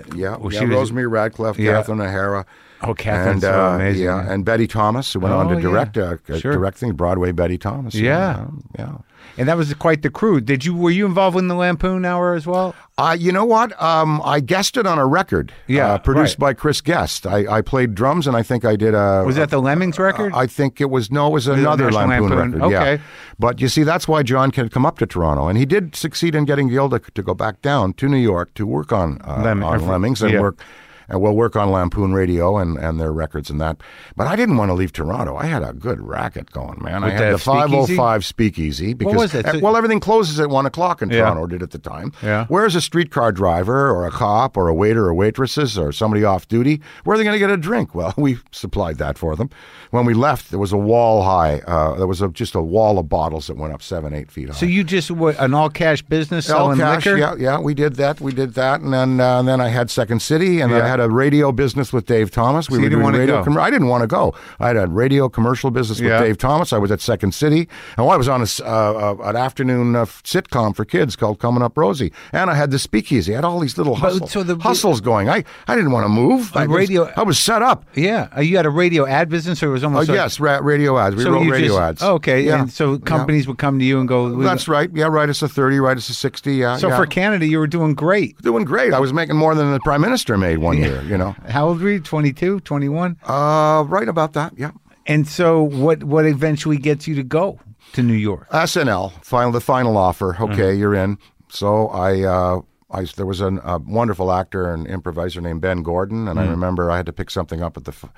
[0.02, 0.18] Mm-hmm.
[0.18, 1.72] Yeah, well, yeah she was- Rosemary Radcliffe, Yeah.
[1.72, 2.44] Catherine O'Hara.
[2.82, 4.04] Oh, Catherine's and, so uh, amazing.
[4.04, 5.60] Yeah, and Betty Thomas, who went on Oh, to yeah.
[5.60, 6.52] direct uh, uh, Sure.
[6.52, 7.32] directing Broadway.
[7.32, 7.94] Betty Thomas.
[7.94, 8.46] Yeah.
[8.78, 8.98] yeah.
[9.36, 10.40] and that was quite the crew.
[10.40, 12.74] Did you were you involved in the Lampoon Hour as well?
[12.96, 13.80] Uh, you know what?
[13.82, 15.52] Um, I guessed it on a record.
[15.66, 16.50] Yeah, uh, produced right.
[16.50, 17.26] by Chris Guest.
[17.26, 19.22] I, I played drums, and I think I did a.
[19.26, 20.32] Was that the Lemmings record?
[20.34, 22.52] I think it was no, it was another Lampoon, Lampoon?
[22.60, 22.70] record.
[22.70, 23.02] Yeah, Okay.
[23.40, 26.34] but you see, that's why John had come up to Toronto, and he did succeed
[26.36, 29.64] in getting Gilda to go back down to New York to work on uh, Lem-
[29.64, 30.40] on Lemmings and yeah.
[30.40, 30.60] work.
[31.08, 33.78] And we'll work on Lampoon Radio and, and their records and that.
[34.14, 35.36] But I didn't want to leave Toronto.
[35.36, 37.02] I had a good racket going, man.
[37.02, 39.46] With I had the the 505 Speakeasy because was it?
[39.46, 41.20] uh, well, everything closes at one o'clock in Yeah.
[41.22, 41.42] Toronto.
[41.42, 42.12] or Did at the time.
[42.22, 42.44] Yeah.
[42.48, 46.46] Where's a streetcar driver or a cop or a waiter or waitresses or somebody off
[46.46, 46.80] duty?
[47.04, 47.94] Where are they going to get a drink?
[47.94, 49.48] Well, we supplied that for them.
[49.90, 51.60] When we left, there was a wall high.
[51.66, 54.48] Uh, there was a, just a wall of bottles that went up seven, eight feet
[54.50, 54.54] high.
[54.54, 57.18] so you just what, an all cash business All selling cash, liquor?
[57.18, 58.20] yeah, yeah, we did that.
[58.20, 60.88] We did that, and then uh, and then I had Second City, and then I
[60.88, 62.68] had a radio business with Dave Thomas.
[62.68, 63.44] We So were didn't doing radio.
[63.44, 63.60] go.
[63.60, 64.34] I didn't want to go.
[64.60, 66.20] I had a radio commercial business with Yeah.
[66.20, 66.72] Dave Thomas.
[66.72, 70.04] I was at Second City, and I was on a, uh, uh, an afternoon uh,
[70.04, 73.32] sitcom for kids called Coming Up Rosie, and I had the Speakeasy.
[73.32, 75.28] I had all these little hustle, so the- hustles going.
[75.28, 76.52] I, I didn't want to move.
[76.56, 77.84] I was- radio- I was set up.
[77.94, 80.60] Yeah, Uh, you had a radio ad business, or it was almost like- yes, ra-
[80.62, 81.16] radio ads.
[81.16, 82.02] We So wrote radio just, ads.
[82.02, 82.60] Oh, okay, Yeah.
[82.62, 82.98] and so Yeah.
[83.04, 84.30] companies would come to you and go.
[84.42, 84.90] That's right.
[84.94, 85.78] Yeah, write us a thirty.
[85.80, 86.54] Write us a sixty.
[86.56, 86.76] Yeah.
[86.76, 86.96] so yeah.
[86.96, 88.40] for Canada, you were doing great.
[88.42, 88.92] doing great.
[88.94, 90.87] I was making more than the prime minister made one year.
[91.06, 91.34] You know.
[91.48, 92.00] How old were you?
[92.00, 93.16] 22, 21?
[93.24, 94.52] Uh, right about that.
[94.56, 94.70] Yeah.
[95.06, 97.58] And so, what what eventually gets you to go
[97.94, 98.48] to New York?
[98.50, 100.36] SNL final the final offer.
[100.40, 100.80] Okay, Mm-hmm.
[100.80, 101.18] you're in.
[101.48, 102.22] So I.
[102.22, 102.60] Uh,
[102.90, 106.42] I, there was an, a wonderful actor and improviser named Ben Gordon, and Mm.
[106.42, 108.10] I remember I had to pick something up at the f-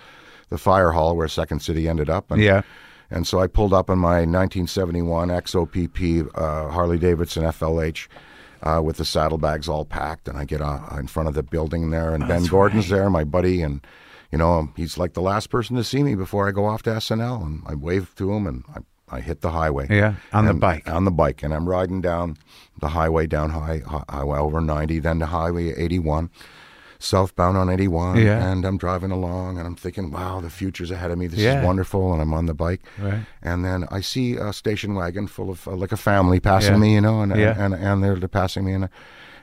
[0.48, 2.30] the fire hall where Second City ended up.
[2.30, 2.62] And, Yeah.
[3.10, 8.06] And so I pulled up in my 1971 XOPP uh, Harley Davidson FLH
[8.62, 11.90] uh, with the saddlebags all packed, and I get uh, in front of the building
[11.90, 13.80] there, and Ben Gordon's there, my buddy, and
[14.30, 16.90] you know he's like the last person to see me before I go off to
[16.90, 19.86] SNL, and I wave to him, and I, I hit the highway.
[19.90, 20.88] Yeah, on the bike.
[20.88, 22.36] On the bike, and I'm riding down
[22.80, 26.30] the highway, down high, hi- highway over 90, then the highway 81
[27.02, 28.46] southbound on 81 Yeah.
[28.52, 31.60] and i'm driving along and i'm thinking wow the future's ahead of me this Yeah.
[31.60, 33.20] is wonderful and i'm on the bike Right.
[33.42, 36.78] and then i see a station wagon full of uh, like a family passing Yeah.
[36.78, 37.54] me you know and, Yeah.
[37.58, 38.88] and, and they're, they're passing me and,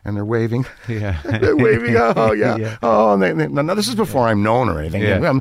[0.05, 1.19] and they're waving Yeah.
[1.25, 4.79] they're waving oh yeah, oh and they, they, now this is before i'm known or
[4.79, 5.39] anything Yeah.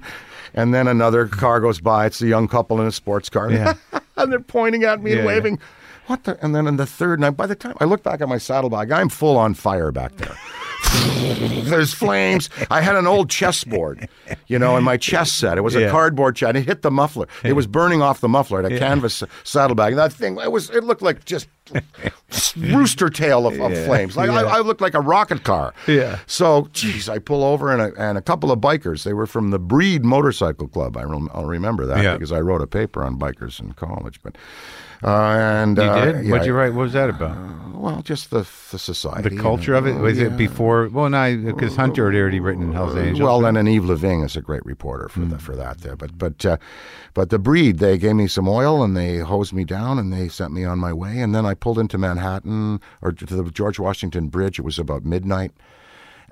[0.55, 3.75] And then another car goes by it's a young couple in a sports car Yeah.
[4.17, 5.59] and they're pointing at me and waving
[6.07, 8.29] what the and then in the third night by the time i look back at
[8.29, 10.35] my saddlebag i'm full on fire back there
[11.65, 12.49] there's flames.
[12.71, 14.09] I had an old chessboard,
[14.47, 15.59] you know, in my chess set.
[15.59, 15.83] It was Yeah.
[15.89, 16.57] a cardboard chest.
[16.57, 17.27] It hit the muffler.
[17.45, 18.61] It was burning off the muffler.
[18.63, 19.95] A canvas saddlebag.
[19.97, 20.71] That thing, it was.
[20.71, 21.49] It looked like just
[22.57, 24.17] rooster tail of, of flames.
[24.17, 24.49] Like I, Yeah.
[24.49, 25.75] I looked like a rocket car.
[25.87, 26.19] Yeah.
[26.27, 29.03] So, geez, I pull over and a, and a couple of bikers.
[29.05, 30.97] They were from the Breed Motorcycle Club.
[30.97, 32.15] I rem- I'll remember that Yeah.
[32.15, 34.21] because I wrote a paper on bikers in college.
[34.23, 34.37] But
[35.03, 36.25] and You uh, did?
[36.25, 36.73] yeah, What'd you write?
[36.75, 37.37] What was that about?
[37.75, 39.93] Well, just the the society, The culture of it?
[39.97, 40.89] Was it before?
[40.89, 43.21] Well, no, because Hunter had already written Hell's Angels.
[43.21, 45.95] Well, then, and Yves Lavigne is a great reporter for the, for that there.
[45.95, 46.57] But but uh,
[47.15, 50.29] but the breed, they gave me some oil and they hosed me down and they
[50.29, 51.21] sent me on my way.
[51.21, 54.59] And then I pulled into Manhattan or to the George Washington Bridge.
[54.59, 55.53] It was about midnight.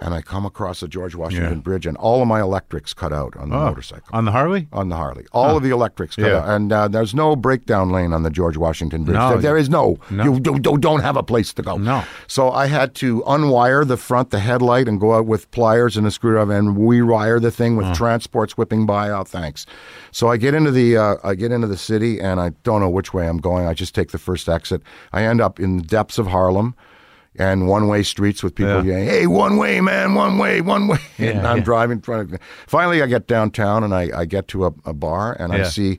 [0.01, 1.61] And I come across the George Washington Yeah.
[1.61, 4.09] Bridge, and all of my electrics cut out on the Oh, motorcycle.
[4.12, 4.68] on the Harley.
[4.72, 6.38] On the Harley, all of the electrics, cut Yeah.
[6.38, 6.49] out.
[6.49, 9.14] and uh, there's no breakdown lane on the George Washington Bridge.
[9.16, 9.30] No.
[9.30, 9.97] There- there is no.
[10.11, 10.24] No.
[10.24, 11.76] You do, do, don't have a place to go.
[11.76, 12.03] No.
[12.26, 16.07] So I had to unwire the front, the headlight, and go out with pliers and
[16.07, 19.11] a screwdriver and rewire the thing with transports whipping by.
[19.11, 19.66] Oh, thanks.
[20.11, 22.88] So I get into the uh, I get into the city, and I don't know
[22.90, 23.66] which way I'm going.
[23.66, 24.82] I just take the first exit.
[25.12, 26.74] I end up in the depths of Harlem.
[27.37, 28.93] And one-way streets with people Yeah.
[28.93, 31.64] yelling, "Hey, one way, man, one way, one way!" and I'm yeah.
[31.64, 32.01] driving.
[32.01, 35.53] Trying to, finally, I get downtown and I, I get to a, a bar and
[35.53, 35.99] I see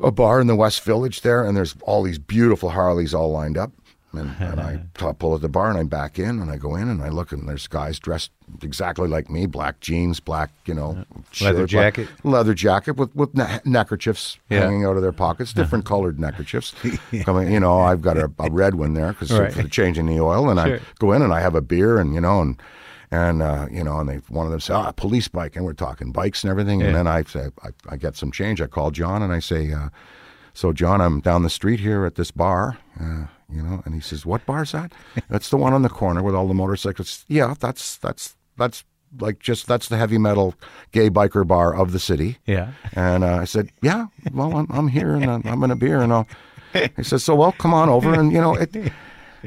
[0.00, 3.58] a bar in the West Village there, and there's all these beautiful Harleys all lined
[3.58, 3.72] up.
[4.14, 4.82] And, and I
[5.18, 7.32] pull at the bar and I'm back in and I go in and I look
[7.32, 8.30] and there's guys dressed
[8.62, 11.04] exactly like me, black jeans, black, you know,
[11.40, 12.08] Leather jacket.
[12.22, 14.60] black- leather jacket with with ne- neckerchiefs Yeah.
[14.60, 16.74] hanging out of their pockets, different colored neckerchiefs.
[17.24, 19.52] Coming, you know, I've got a, a red one there because Right.
[19.52, 20.76] for changing the oil, and Sure.
[20.76, 22.60] I go in and I have a beer and you know and.
[23.14, 25.74] And uh, you know, and they one of them say, "Oh, police bike," and we're
[25.74, 26.80] talking bikes and everything.
[26.80, 28.62] And then I say, I, I get some change.
[28.62, 29.90] I call John and I say, uh,
[30.54, 33.24] "So, John, I'm down the street here at this bar, uh,
[33.54, 34.92] you know." And he says, "What bar is that?"
[35.28, 37.24] that's the one on the corner with all the motorcycles.
[37.28, 38.84] Yeah, that's that's that's
[39.18, 40.54] like just that's the heavy metal
[40.92, 42.38] gay biker bar of the city.
[42.46, 42.72] Yeah.
[42.94, 46.00] And uh, I said, "Yeah, well, I'm, I'm here and I'm, I'm in a beer."
[46.00, 46.28] And I'll,
[46.96, 48.74] he says, "So, well, come on over." And you know, it,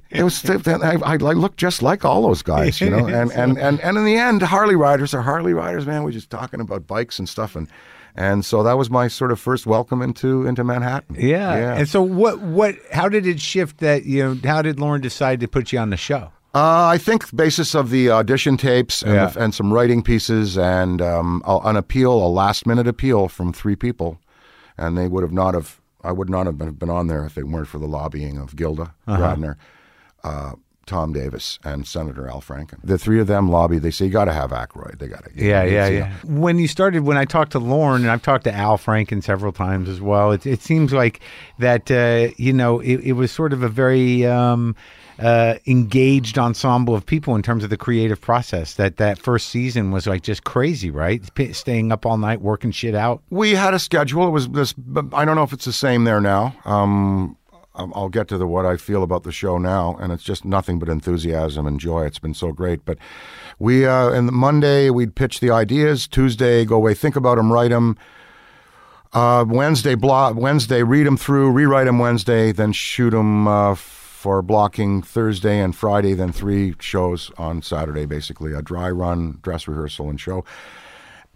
[0.09, 3.07] it was I, I, I look just like all those guys, you know.
[3.15, 6.03] And, and and and in the end, Harley riders are Harley riders, man.
[6.03, 7.67] We're just talking about bikes and stuff, and
[8.15, 11.15] and so that was my sort of first welcome into into Manhattan.
[11.19, 11.55] Yeah.
[11.57, 11.75] yeah.
[11.77, 15.39] And so what what how did it shift that you know how did Lorne decide
[15.41, 16.31] to put you on the show?
[16.53, 19.25] Uh, I think basis of the audition tapes and, Yeah.
[19.27, 23.75] the, and some writing pieces and um, an appeal, a last minute appeal from three
[23.75, 24.19] people,
[24.77, 25.81] and they would have not have.
[26.01, 28.55] I would not have been, been on there if it weren't for the lobbying of
[28.55, 29.17] Gilda Uh-huh.
[29.35, 29.55] Radner,
[30.23, 30.53] uh,
[30.85, 32.79] Tom Davis, and Senator Al Franken.
[32.83, 33.81] The three of them lobbied.
[33.81, 34.99] They say you got to have Aykroyd.
[34.99, 35.31] They got to.
[35.35, 36.13] Yeah, yeah, yeah.
[36.23, 39.51] When you started, when I talked to Lorne, and I've talked to Al Franken several
[39.51, 41.19] times as well, it, it seems like
[41.59, 44.75] that, uh, you know, it, it was sort of a very um,
[45.19, 48.75] uh, engaged ensemble of people in terms of the creative process.
[48.75, 51.21] That that first season was like just crazy, right?
[51.35, 53.21] P- Staying up all night, working shit out.
[53.29, 54.27] We had a schedule.
[54.27, 54.73] It was this.
[54.73, 56.55] but I don't know if it's the same there now.
[56.65, 57.37] Um,
[57.77, 60.79] I'll get to the what I feel about the show now, and it's just nothing
[60.79, 62.05] but enthusiasm and joy.
[62.05, 62.85] It's been so great.
[62.85, 62.97] But
[63.59, 66.07] we, uh, and Monday we'd pitch the ideas.
[66.07, 67.97] Tuesday, go away, think about them, write them.
[69.13, 74.41] Uh, Wednesday, blo- Wednesday, read them through, rewrite them Wednesday, then shoot them uh, for
[74.41, 76.13] blocking Thursday and Friday.
[76.13, 80.43] Then three shows on Saturday, basically a dry run, dress rehearsal, and show.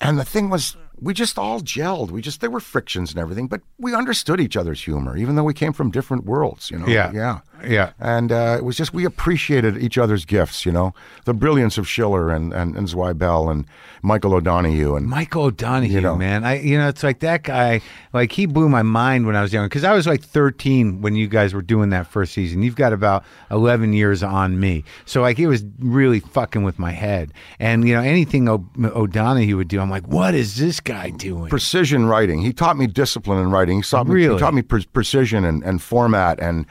[0.02, 2.12] And the thing was, we just all gelled.
[2.12, 5.44] We just there were frictions and everything, but we understood each other's humor, even though
[5.44, 6.70] we came from different worlds.
[6.72, 7.12] You know, Yeah.
[7.14, 7.92] yeah, Yeah.
[8.00, 10.66] And uh, it was just we appreciated each other's gifts.
[10.66, 10.94] You know,
[11.26, 13.66] the brilliance of Schiller and and, and Zweibel and
[14.02, 16.16] Michael O'Donoghue and Michael O'Donoghue, You know.
[16.16, 16.44] man.
[16.46, 17.82] I, you know, it's like that guy.
[18.14, 21.16] Like he blew my mind when I was young because I was like 13 when
[21.16, 22.64] you guys were doing that first season.
[22.64, 26.92] You've got about 11 years on me, so like it was really fucking with my
[26.92, 27.34] head.
[27.60, 31.50] And you know, anything o- O'Donoghue would do, I'm like, what is this guy doing?
[31.50, 32.42] precision writing.
[32.42, 33.78] He taught me discipline in writing.
[33.78, 34.34] He taught me, Really?
[34.36, 36.66] he taught me pre- precision and, and format and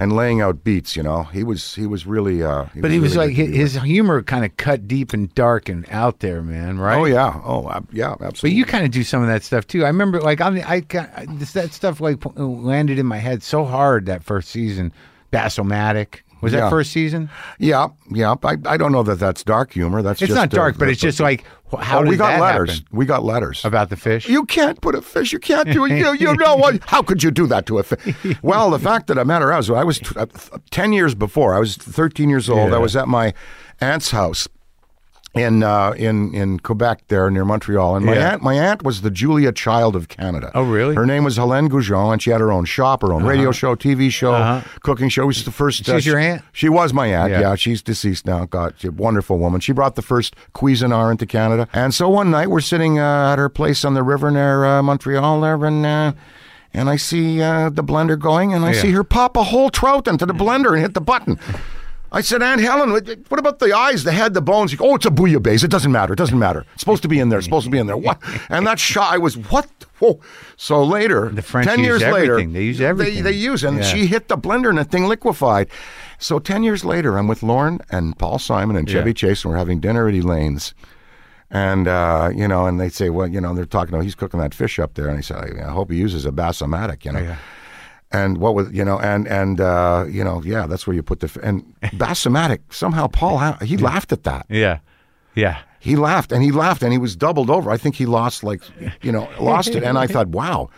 [0.00, 0.96] and laying out beats.
[0.96, 2.42] You know, he was he was really.
[2.42, 4.88] Uh, but he was really like good to be his, his humor kind of cut
[4.88, 6.78] deep and dark and out there, man.
[6.78, 6.98] Right?
[6.98, 7.40] Oh yeah.
[7.44, 8.12] Oh ab- yeah.
[8.12, 8.50] Absolutely.
[8.50, 9.84] But you kind of do some of that stuff too.
[9.84, 10.80] I remember, like, on the, I,
[11.28, 14.92] this, that stuff like landed in my head so hard that first season.
[15.30, 17.28] Bassomatic was that first season?
[17.58, 18.34] Yeah, yeah.
[18.42, 20.02] I, I don't know that that's dark humor.
[20.02, 21.44] That's It's just, not uh, dark, but the- it's just like
[21.78, 22.70] how Oh, we got letters.
[22.80, 22.86] happen?
[22.90, 24.28] We got letters about the fish?
[24.28, 25.32] You can't put a fish.
[25.32, 25.92] You can't do it.
[25.92, 26.82] You, you know what?
[26.86, 28.14] How could you do that to a fish?
[28.42, 30.26] Well, the fact that I met her, I was, I was t- uh,
[30.70, 31.54] ten years before.
[31.54, 32.70] I was thirteen years old.
[32.70, 32.76] Yeah.
[32.76, 33.32] I was at my
[33.80, 34.48] aunt's house
[35.34, 38.32] in uh, in in Quebec, there near Montreal, and my Yeah.
[38.32, 40.50] aunt my aunt was the Julia Child of Canada.
[40.56, 40.92] Oh, really?
[40.92, 41.02] Uh-huh.
[41.02, 43.76] Her name was Helene Gougeon, and she had her own shop, her own radio show,
[43.76, 45.22] TV show, cooking show.
[45.22, 45.84] She was the first.
[45.84, 46.42] She's your aunt?
[46.52, 47.30] She was my aunt.
[47.30, 47.40] Yeah.
[47.40, 48.44] Yeah, she's deceased now.
[48.46, 49.60] God, she's a wonderful woman.
[49.60, 51.68] She brought the first Cuisinart into Canada.
[51.72, 54.82] And so one night we're sitting uh, at her place on the river near uh,
[54.82, 56.12] Montreal there, and uh,
[56.74, 58.82] and I see uh, the blender going, and I Yeah.
[58.82, 61.38] see her pop a whole trout into the blender and hit the button.
[62.12, 62.90] I said, Aunt Helen,
[63.28, 64.74] what about the eyes, the head, the bones?
[64.74, 65.62] Goes, oh, it's a bouillabaisse.
[65.62, 66.12] It doesn't matter.
[66.12, 66.64] It doesn't matter.
[66.74, 67.38] It's supposed to be in there.
[67.38, 67.96] It's supposed to be in there.
[67.96, 68.18] What?
[68.50, 69.68] And that shot, I was, what?
[70.00, 70.18] Whoa.
[70.56, 72.52] So later, The French 10 use years later, everything.
[72.52, 73.22] They use everything.
[73.22, 73.82] They, use, and Yeah.
[73.84, 75.68] she hit the blender and the thing liquefied.
[76.18, 79.14] So 10 years later, I'm with Lorne and Paul Simon and Chevy Yeah.
[79.14, 80.74] Chase, and we're having dinner at Elaine's.
[81.50, 84.40] And, uh, you know, and they say, well, you know, they're talking about he's cooking
[84.40, 85.08] that fish up there.
[85.08, 87.20] And I said, I, I hope he uses a bassomatic, you know.
[87.20, 87.36] Yeah.
[88.12, 91.20] And what was, you know, and, and, uh, you know, yeah, that's where you put
[91.20, 94.46] the, and bassomatic, somehow Paul, he laughed at that.
[94.48, 94.78] yeah.
[95.34, 95.58] Yeah.
[95.78, 97.70] He laughed and he laughed and he was doubled over.
[97.70, 98.62] I think he lost like,
[99.00, 99.82] you know, lost it.
[99.82, 100.68] And I thought, wow,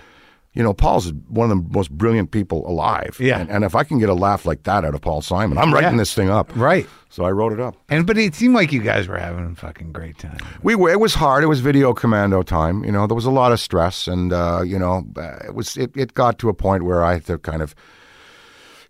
[0.55, 3.17] you know, Paul's one of the most brilliant people alive.
[3.19, 3.41] Yeah.
[3.41, 5.73] And, and if I can get a laugh like that out of Paul Simon, I'm
[5.73, 5.97] writing Yeah.
[5.97, 6.51] this thing up.
[6.55, 6.87] Right.
[7.09, 7.77] So I wrote it up.
[7.89, 10.39] And but it seemed like you guys were having a fucking great time.
[10.63, 11.43] We were, it was hard.
[11.45, 12.85] It was video commando time.
[12.85, 15.77] You know, there was a lot of stress, and uh, you know, uh, it was
[15.77, 17.75] it, it got to a point where I had to kind of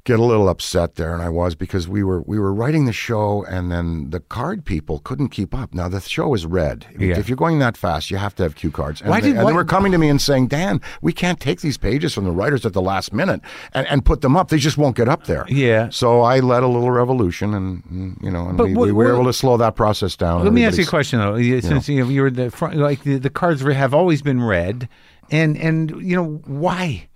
[0.04, 2.92] get a little upset there, and I was because we were we were writing the
[2.92, 5.72] show, and then the card people couldn't keep up.
[5.74, 6.86] Now the show is red.
[6.98, 7.18] Yeah.
[7.18, 9.00] If you're going that fast, you have to have cue cards.
[9.00, 11.38] And, Why they, did- and they were coming to me and saying, "Dan, we can't
[11.38, 13.40] take these pages from the writers at the last minute
[13.74, 14.48] and, and put them up.
[14.48, 15.88] They just won't get up there." Yeah.
[15.90, 19.14] So I led a little revolution, and, you know, and we, what- we were what-
[19.20, 20.42] able to slow that process down.
[20.44, 21.40] Let me ask you a question though.
[21.60, 24.88] Since you, know, you were the front, like the, the cards have always been red,
[25.30, 27.08] and and you know why?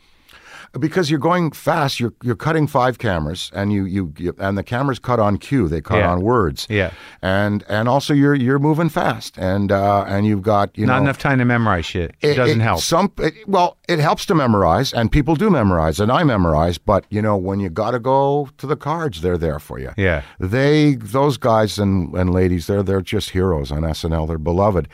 [0.79, 4.63] Because you're going fast you're you're cutting five cameras and you you, you and the
[4.63, 6.11] cameras cut on cue they cut Yeah.
[6.13, 6.91] on words Yeah.
[7.23, 11.03] and and also you're you're moving fast and uh and you've got you Not know
[11.05, 12.15] enough time to memorize shit.
[12.21, 12.81] It, doesn't help.
[12.81, 17.05] some it, well it helps to memorize and people do memorize and I memorize but
[17.11, 20.23] you know when you got to go to the cards they're there for you Yeah.
[20.39, 24.89] they those guys and and ladies they're they're just heroes on SNL they're beloved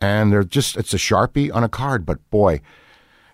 [0.00, 2.60] and they're just it's a sharpie on a card but boy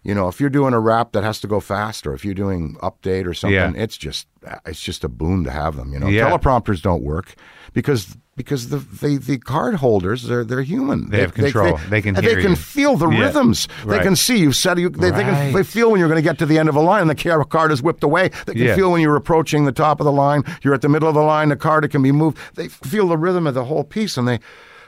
[0.03, 2.35] you know, if you're doing a rap that has to go fast, or if you're
[2.35, 3.73] doing update or something, Yeah.
[3.75, 4.27] it's just
[4.65, 5.93] it's just a boon to have them.
[5.93, 6.31] You know, Yeah.
[6.31, 7.35] teleprompters don't work
[7.75, 11.11] because because the the, the card holders they're they're human.
[11.11, 11.79] They have control.
[11.91, 12.57] They can they hear can you.
[12.57, 13.21] feel the Yeah.
[13.21, 13.69] rhythms.
[13.85, 13.99] Right.
[13.99, 14.89] They can see you said you.
[14.89, 16.81] They, they can they feel when you're going to get to the end of a
[16.81, 18.31] line and the card is whipped away.
[18.47, 18.77] They can Yeah.
[18.77, 20.43] feel when you're approaching the top of the line.
[20.63, 21.51] You're at the middle of the line.
[21.51, 22.39] The card it can be moved.
[22.55, 24.39] They feel the rhythm of the whole piece, and they,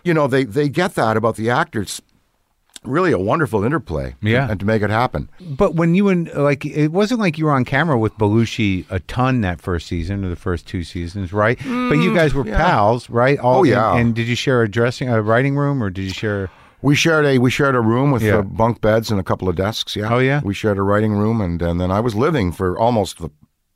[0.04, 2.00] you know, they they get that about the actors.
[2.84, 4.14] Really, a wonderful interplay.
[4.22, 4.50] Yeah.
[4.50, 5.30] and to make it happen.
[5.40, 8.98] But when you and like, it wasn't like you were on camera with Belushi a
[9.00, 11.56] ton that first season or the first two seasons, right?
[11.58, 13.38] but you guys were pals, right?
[13.38, 13.90] All, Mm, Oh, yeah.
[13.92, 16.50] And, and did you share a dressing, a writing room, or did you share?
[16.80, 18.40] We shared a we shared a room with Yeah.
[18.42, 19.94] bunk beds and a couple of desks.
[19.94, 20.12] Yeah.
[20.12, 20.40] Oh, yeah?
[20.42, 23.30] We shared a writing room, and and then I was living for almost the,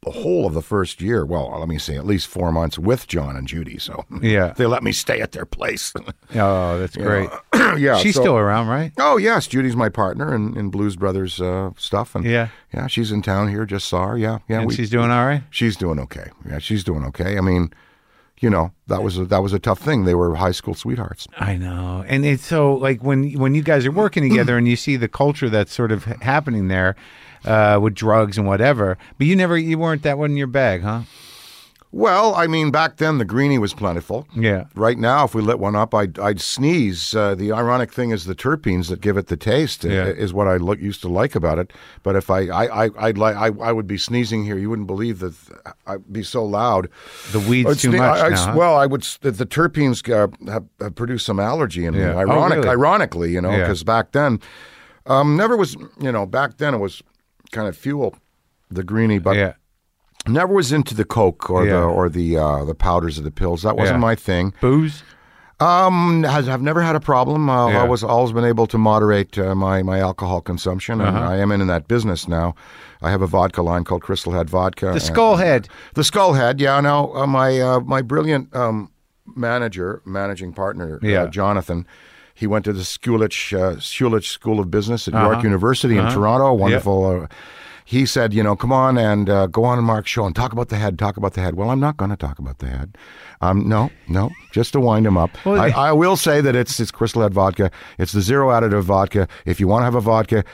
[0.06, 1.26] the whole of the first year.
[1.26, 3.76] Well, let me say at least four months with John and Judy.
[3.78, 4.54] So Yeah.
[4.56, 5.92] they let me stay at their place.
[6.34, 7.28] Oh, that's great.
[7.78, 8.92] yeah, She's so- still around, right?
[8.98, 12.48] Oh yes, Judy's my partner in, in Blues Brothers uh, stuff, and Yeah.
[12.74, 13.64] yeah, she's in town here.
[13.64, 14.18] Just saw her.
[14.18, 15.42] Yeah, yeah, And we- she's doing all right.
[15.50, 16.30] she's doing okay.
[16.48, 17.38] Yeah, she's doing okay.
[17.38, 17.72] I mean,
[18.40, 20.04] you know, that was a, that was a tough thing.
[20.04, 21.26] They were high school sweethearts.
[21.38, 24.76] I know, and it's so like when when you guys are working together and you
[24.76, 26.96] see the culture that's sort of happening there
[27.46, 30.82] uh, with drugs and whatever, but you never you weren't that one in your bag,
[30.82, 31.02] huh?
[31.92, 34.26] Well, I mean, back then the greenie was plentiful.
[34.36, 34.64] Yeah.
[34.74, 37.14] Right now, if we lit one up, I'd, I'd sneeze.
[37.14, 40.04] Uh, the ironic thing is the terpenes that give it the taste uh, Yeah.
[40.06, 41.72] is what I look, used to like about it.
[42.02, 44.58] But if I, I, I, I'd like, I, I would be sneezing here.
[44.58, 45.34] You wouldn't believe that
[45.86, 46.90] I'd be so loud.
[47.32, 48.54] The weeds I'd too sne- much I- now, huh?
[48.58, 49.02] Well, I would.
[49.22, 52.00] The, the terpenes uh, have, have produced some allergy in me.
[52.00, 52.14] Yeah.
[52.14, 52.68] Oh, Ironic, really?
[52.68, 53.60] ironically, you know, Yeah.
[53.60, 54.40] because back then,
[55.06, 55.76] um, never was.
[55.98, 57.02] You know, back then it was
[57.56, 58.10] kind of fuel,
[58.70, 59.52] the greenie, but yeah,
[60.28, 61.72] never was into the coke or Yeah.
[61.80, 63.62] the or the uh, the powders or the pills.
[63.62, 64.08] That wasn't Yeah.
[64.10, 64.52] my thing.
[64.60, 65.02] booze.
[65.58, 67.48] Um, has I've never had a problem.
[67.48, 67.82] Uh, Yeah.
[67.82, 71.32] I was always been able to moderate uh, my my alcohol consumption, and Uh-huh.
[71.32, 72.54] I am in in that business now.
[73.02, 74.86] I have a vodka line called Crystal Head Vodka.
[74.86, 75.68] The and- Skullhead.
[75.94, 76.60] the Skullhead.
[76.60, 78.90] Yeah, no, uh, my uh, my brilliant um,
[79.34, 81.22] manager, managing partner, Yeah.
[81.22, 81.86] uh, Jonathan.
[82.36, 85.30] He went to the Schulich, uh, Schulich School of Business at Uh-huh.
[85.32, 86.52] York University in Toronto.
[86.52, 87.22] Wonderful.
[87.22, 87.26] Uh,
[87.88, 90.52] he said, you know, come on and uh, go on and Marc's show and talk
[90.52, 90.98] about the head.
[90.98, 91.54] Talk about the head.
[91.54, 92.98] Well, I'm not going to talk about the head.
[93.40, 95.30] Um, no, no, just to wind him up.
[95.46, 97.70] Well, I, I will say that it's it's Crystal Head vodka.
[97.98, 99.28] It's the zero additive vodka.
[99.46, 100.44] If you want to have a vodka.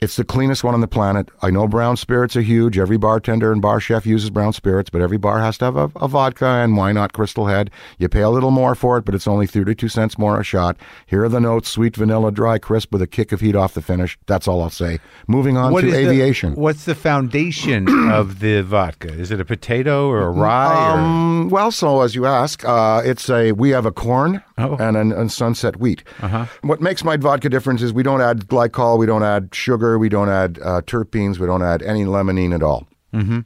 [0.00, 1.28] It's the cleanest one on the planet.
[1.42, 2.78] I know brown spirits are huge.
[2.78, 5.90] Every bartender and bar chef uses brown spirits, but every bar has to have a,
[5.96, 7.68] a vodka, and why not Crystal Head?
[7.98, 10.76] You pay a little more for it, but it's only 32 cents more a shot.
[11.06, 13.82] Here are the notes sweet vanilla, dry, crisp, with a kick of heat off the
[13.82, 14.16] finish.
[14.26, 15.00] That's all I'll say.
[15.26, 16.54] Moving on What to is the- aviation.
[16.54, 19.08] what's the foundation of the vodka?
[19.12, 20.92] Is it a potato or a rye?
[20.92, 24.76] or, Um, well, so as you ask, uh, it's a we have a corn Oh.
[24.80, 26.02] and an, and sunset wheat.
[26.20, 26.46] Uh-huh.
[26.62, 30.08] What makes my vodka difference is we don't add glycol, we don't add sugar, we
[30.08, 32.88] don't add uh, terpenes, we don't add any limonene at all.
[33.14, 33.40] Mm-hmm.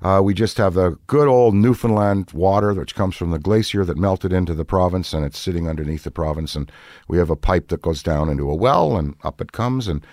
[0.00, 3.96] Uh, we just have the good old Newfoundland water, which comes from the glacier that
[3.96, 6.54] melted into the province, and it's sitting underneath the province.
[6.54, 6.70] And
[7.08, 9.88] we have a pipe that goes down into a well, and up it comes.
[9.88, 10.04] And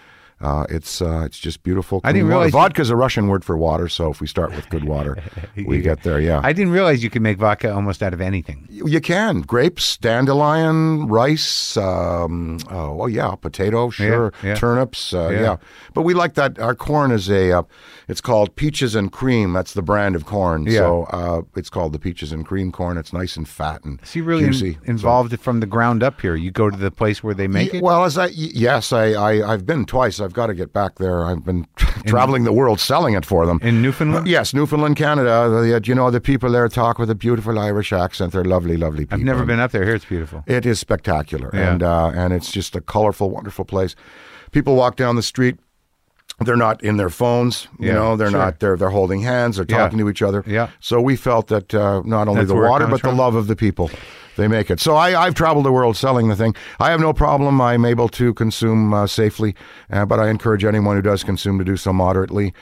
[0.42, 2.02] Uh, it's uh, it's just beautiful.
[2.04, 3.88] I didn't realize vodka is a Russian word for water.
[3.88, 5.18] So if we start with good water,
[5.66, 6.20] we get there.
[6.20, 8.68] Yeah, I didn't realize you could make vodka almost out of anything.
[8.70, 11.78] you you can grapes, dandelion, rice.
[11.78, 14.56] Um, oh, oh, yeah, potato, sure, Yeah, yeah.
[14.56, 15.14] turnips.
[15.14, 15.42] Uh, Yeah.
[15.42, 15.58] yeah.
[15.94, 16.60] but we like that.
[16.60, 17.52] Our corn is a.
[17.60, 17.64] Uh,
[18.08, 19.54] it's called peaches and cream.
[19.54, 20.66] That's the brand of corn.
[20.66, 20.80] Yeah.
[20.80, 22.98] So uh, it's called the peaches and cream corn.
[22.98, 24.74] It's nice and fat and So you really in- juicy.
[24.74, 26.36] So- involved from the ground up here.
[26.36, 27.82] You go to the place where they make it.
[27.82, 30.20] Well, as I y- yes, I, I I've been twice.
[30.20, 31.26] I've got to get back there.
[31.26, 31.66] I've been
[32.06, 33.60] traveling the world selling it for them.
[33.64, 34.28] in Newfoundland.
[34.28, 35.50] Yes, Newfoundland, Canada.
[35.50, 38.34] The, you know, the people there talk with a beautiful Irish accent.
[38.34, 39.18] They're lovely, lovely people.
[39.20, 39.84] I've never been up there.
[39.86, 40.44] Here it's beautiful.
[40.46, 41.72] It is spectacular, Yeah.
[41.72, 43.96] and uh, and it's just a colorful, wonderful place.
[44.52, 45.58] People walk down the street.
[46.44, 48.18] They're not in their phones, you Yeah, know.
[48.18, 48.40] They're sure.
[48.40, 48.60] not.
[48.60, 49.56] They're they're holding hands.
[49.56, 49.78] They're Yeah.
[49.78, 50.44] talking to each other.
[50.46, 50.68] Yeah.
[50.82, 53.12] So we felt that uh, not only That's the water, but from?
[53.16, 53.90] the love of the people,
[54.36, 54.80] they make it.
[54.80, 56.56] So I, I've traveled the world selling the thing.
[56.80, 57.62] I have no problem.
[57.62, 59.56] I'm able to consume uh, safely,
[59.92, 62.54] uh, but I encourage anyone who does consume to do so moderately.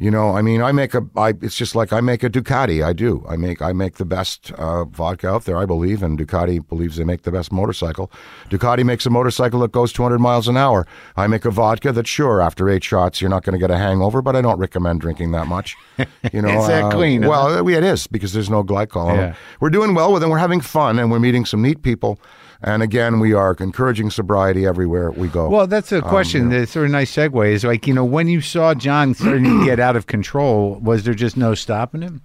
[0.00, 1.06] You know, I mean, I make a.
[1.14, 2.82] I, it's just like I make a Ducati.
[2.82, 3.22] I do.
[3.28, 3.60] I make.
[3.60, 5.58] I make the best uh, vodka out there.
[5.58, 8.10] I believe, and Ducati believes they make the best motorcycle.
[8.48, 10.86] Ducati makes a motorcycle that goes 200 miles an hour.
[11.18, 13.76] I make a vodka that, sure, after eight shots, you're not going to get a
[13.76, 15.76] hangover, but I don't recommend drinking that much.
[16.32, 19.10] You know, Is that uh, clean, Well, it is because there's no glycol.
[19.12, 19.22] in it.
[19.22, 19.34] Yeah.
[19.60, 20.28] We're doing well with it.
[20.28, 22.18] We're having fun, and we're meeting some neat people.
[22.62, 25.48] And again, we are encouraging sobriety everywhere we go.
[25.48, 26.50] Well, that's a question.
[26.50, 29.64] The sort of nice segue is like you know when you saw John starting to
[29.64, 32.20] get out of control, was there just no stopping him?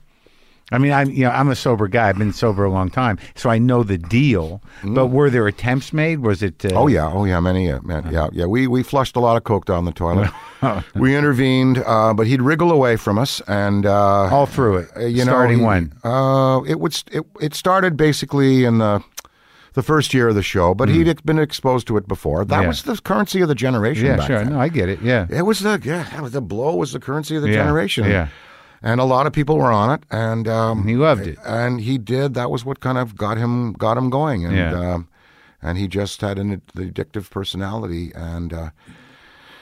[0.71, 2.09] I mean, I'm you know I'm a sober guy.
[2.09, 4.61] I've been sober a long time, so I know the deal.
[4.83, 6.19] But were there attempts made?
[6.21, 6.65] Was it?
[6.65, 8.45] Uh, Oh yeah, oh yeah, many, uh, man, yeah, yeah.
[8.47, 10.31] We we flushed a lot of coke down the toilet.
[10.95, 14.89] we intervened, uh, but he'd wriggle away from us, and uh, all through it.
[15.11, 15.93] you know, starting he- when?
[16.03, 19.03] Uh, it would st- it it started basically in the
[19.75, 22.43] the first year of the show, but he'd been exposed to it before.
[22.45, 22.61] That.
[22.61, 22.67] Yeah.
[22.67, 24.05] was the currency of the generation.
[24.07, 24.39] Yeah, back sure.
[24.39, 24.53] then.
[24.53, 25.01] No, I get it.
[25.01, 25.27] Yeah.
[25.29, 28.05] It was the yeah, was the blow was the currency of the Yeah, generation.
[28.09, 28.29] yeah.
[28.81, 31.37] and a lot of people were on it, and um, He loved it.
[31.45, 32.33] and he did.
[32.33, 34.93] That was what kind of got him got him going, and Yeah.
[34.93, 35.07] um,
[35.61, 38.69] and he just had an the addictive personality, and uh,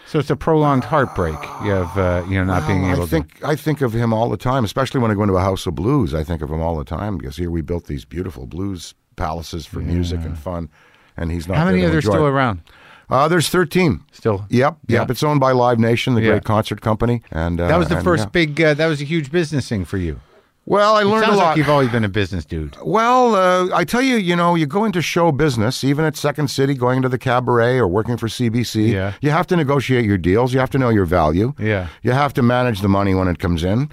[0.05, 1.39] So it's a prolonged heartbreak.
[1.64, 4.30] You have uh, you know not being able I think I think of him all
[4.30, 6.14] the time, especially when I go into a house of blues.
[6.14, 9.66] I think of him all the time because here we built these beautiful blues palaces
[9.66, 10.70] for music and fun,
[11.18, 11.57] and he's not.
[11.57, 12.30] How many are there still it.
[12.30, 12.61] around?
[13.09, 14.01] Uh, there's 13.
[14.11, 14.45] Still.
[14.49, 14.99] Yep, Yeah.
[15.01, 15.11] yep.
[15.11, 16.30] It's owned by Live Nation, the Yeah.
[16.32, 18.30] great concert company, and uh, That was the and, first yeah.
[18.30, 18.61] big.
[18.61, 20.20] Uh, that was a huge business thing for you.
[20.66, 21.38] Well, I It learned a lot.
[21.49, 22.78] like you've always been a business dude.
[22.82, 26.49] Well, uh, I tell you, you know, you go into show business, even at Second
[26.49, 28.93] City, going to the cabaret or working for CBC.
[28.93, 29.11] Yeah.
[29.20, 30.53] You have to negotiate your deals.
[30.53, 31.53] You have to know your value.
[31.59, 31.88] Yeah.
[32.01, 33.89] You have to manage the money when it comes in.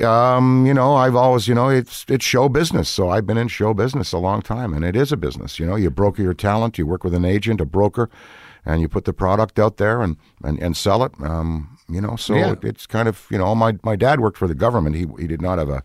[0.00, 2.88] Um, you know, I've always, you know, it's it's show business.
[2.88, 5.58] So I've been in show business a long time, and it is a business.
[5.58, 8.08] You know, you broker your talent, you work with an agent, a broker,
[8.64, 11.12] and you put the product out there and and, and sell it.
[11.22, 12.52] Um, you know, so Yeah.
[12.52, 14.96] it, it's kind of, you know, my my dad worked for the government.
[14.96, 15.82] He he did not have a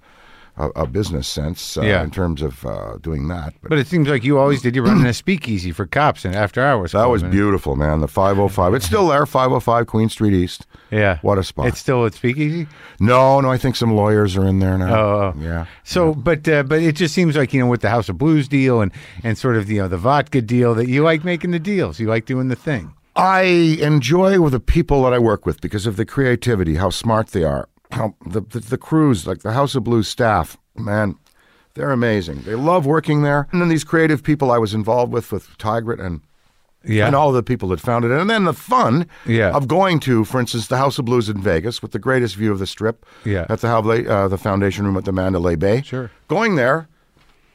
[0.57, 2.03] a, a business sense uh, Yeah.
[2.03, 3.53] in terms of uh, doing that.
[3.61, 4.75] But But it seems like you always did.
[4.75, 6.91] You running a speakeasy for cops and after hours.
[6.93, 7.99] that was beautiful, man.
[8.01, 8.73] The 505.
[8.73, 10.65] It's still there, 505 Queen Street East.
[10.91, 11.19] Yeah.
[11.21, 11.67] What a spot.
[11.67, 12.67] It's still at speakeasy.
[12.99, 14.95] No, no, I think some lawyers are in there now.
[14.95, 15.41] Oh, oh.
[15.41, 15.65] yeah.
[15.83, 18.47] So, but uh, but it just seems like you know with the House of Blues
[18.47, 18.91] deal and
[19.23, 21.99] and sort of you know the vodka deal that you like making the deals.
[21.99, 22.93] You like doing the thing.
[23.15, 23.41] I
[23.81, 27.43] enjoy with the people that I work with because of the creativity, how smart they
[27.43, 31.15] are, how the, the, the crews, like the House of Blues staff, man,
[31.73, 32.41] they're amazing.
[32.41, 33.47] They love working there.
[33.51, 36.21] And then these creative people I was involved with, with Tigrett and
[36.83, 37.05] Yeah.
[37.07, 38.19] and all the people that founded it.
[38.19, 39.51] And then the fun Yeah.
[39.51, 42.51] of going to, for instance, the House of Blues in Vegas with the greatest view
[42.51, 43.45] of the strip Yeah.
[43.49, 45.81] at the, uh, the Foundation Room at the Mandalay Bay.
[45.83, 46.09] Sure.
[46.27, 46.87] Going there,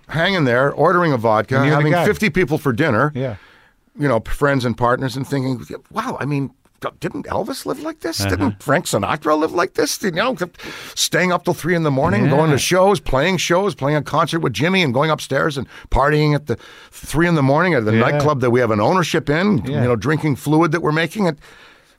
[0.09, 3.37] hanging there, ordering a vodka, And you're the having 50 people for dinner, Yeah.
[3.99, 6.51] you know, friends and partners, and thinking, wow, I mean,
[7.01, 8.20] didn't Elvis live like this?
[8.20, 8.30] Uh-huh.
[8.30, 10.03] Didn't Frank Sinatra live like this?
[10.03, 10.37] You know,
[10.95, 14.41] staying up till three in the morning, going to shows, playing shows, playing a concert
[14.41, 16.57] with Jimmy, and going upstairs and partying at the
[16.91, 18.01] three in the morning at the Yeah.
[18.11, 19.59] nightclub that we have an ownership in.
[19.64, 19.83] Yeah.
[19.83, 21.26] You know, drinking fluid that we're making.
[21.26, 21.39] It.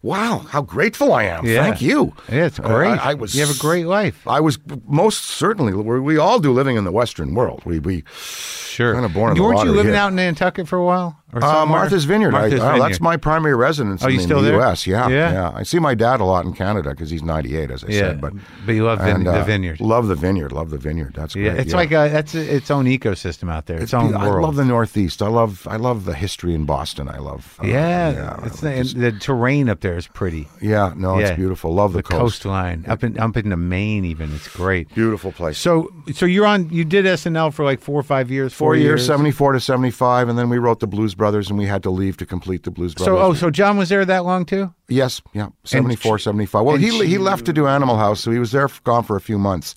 [0.02, 1.46] Wow, how grateful I am!
[1.46, 1.64] Yeah.
[1.64, 2.14] Thank you.
[2.30, 2.90] Yeah, it's Uh, great.
[3.00, 3.34] I, I was.
[3.36, 4.28] You have a great life.
[4.28, 5.74] I was most certainly.
[5.74, 7.62] We we all do living in the Western world.
[7.66, 8.94] We we Sure.
[8.96, 10.02] Kinda born in Weren't you living here.
[10.02, 11.23] out in Nantucket for a while?
[11.42, 11.66] Uh.
[11.66, 12.32] Martha's Vineyard.
[12.32, 12.90] Martha's I, uh, Vineyard.
[12.90, 14.60] that's my primary residence Oh, in, you the- still the there?
[14.60, 14.86] U.S.
[14.86, 15.32] Yeah, Yeah.
[15.34, 18.00] yeah, I see my dad a lot in Canada because he's 98, as I Yeah,
[18.00, 18.22] said.
[18.22, 18.34] But
[18.66, 19.80] but you love and, the uh, vineyard.
[19.82, 20.52] Love the vineyard.
[20.52, 21.14] Love the vineyard.
[21.16, 21.46] That's great.
[21.46, 23.82] Yeah, it's like a, that's a, its own ecosystem out there.
[23.82, 24.28] Its, own be- world.
[24.44, 25.22] I love the Northeast.
[25.22, 27.08] I love I love the history in Boston.
[27.10, 27.58] I love.
[27.64, 30.48] uh, yeah, it's the, just- the terrain up there is pretty.
[30.62, 30.94] yeah.
[30.96, 31.28] No, yeah.
[31.28, 31.74] it's beautiful.
[31.74, 32.44] Love the, the coast.
[32.44, 34.06] coastline up in up into Maine.
[34.06, 34.94] Even it's great.
[34.94, 35.58] Beautiful place.
[35.58, 36.70] So so you're on.
[36.70, 38.54] You did SNL for like four or five years.
[38.54, 41.82] Four years, 74 to 75, and then we wrote the Blues Brothers, and we had
[41.84, 43.24] to leave to complete the Blues So, Brothers.
[43.24, 44.74] oh, so John was there that long too?
[44.90, 46.66] Yes, yeah, 74, 75.
[46.66, 49.22] Well, he he left to do Animal House, so he was there, gone for a
[49.22, 49.74] few months.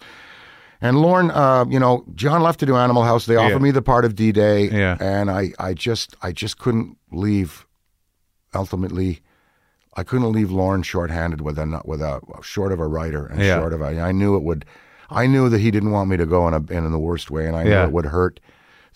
[0.80, 3.26] And Lorne, uh, you know, John left to do Animal House.
[3.26, 3.68] They offered Yeah.
[3.68, 4.97] me the part of D Day, Yeah.
[5.01, 7.64] and I, I just, I just couldn't leave.
[8.55, 9.20] Ultimately,
[9.94, 13.59] I couldn't leave Lorne shorthanded with a with a short of a writer and Yeah.
[13.61, 14.01] short of a.
[14.01, 14.64] I knew it would.
[15.11, 17.47] I knew that he didn't want me to go in a in the worst way,
[17.47, 18.40] and I knew it would hurt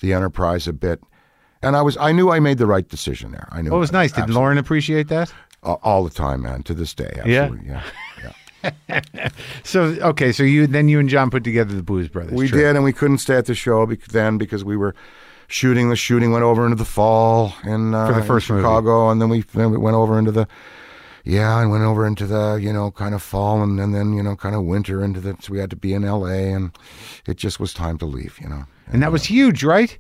[0.01, 1.01] the enterprise a bit.
[1.63, 3.49] And I was, I knew I made the right decision there.
[3.53, 4.13] I knew Well, it was nice.
[4.13, 5.33] Did Lorne appreciate that?
[5.63, 6.63] all, all the time, man.
[6.65, 7.43] To this day, Yeah?
[7.43, 7.69] absolutely.
[7.69, 7.83] yeah.
[8.23, 9.31] yeah.
[9.65, 12.33] So, okay, so you then you and John put together the Blues Brothers.
[12.33, 12.61] We trip.
[12.61, 14.95] did, and we couldn't stay at the show then because we were
[15.49, 15.89] shooting.
[15.91, 18.65] The shooting went over into the fall in uh, For the first in movie.
[18.65, 20.47] Chicago, and then we then we went over into the
[21.25, 24.23] yeah, and went over into the you know kind of fall, and, and then you
[24.23, 25.37] know kind of winter into the.
[25.41, 26.77] So we had to be in L.A., and
[27.27, 28.39] it just was time to leave.
[28.41, 28.65] You know.
[28.89, 29.99] and that was huge, right?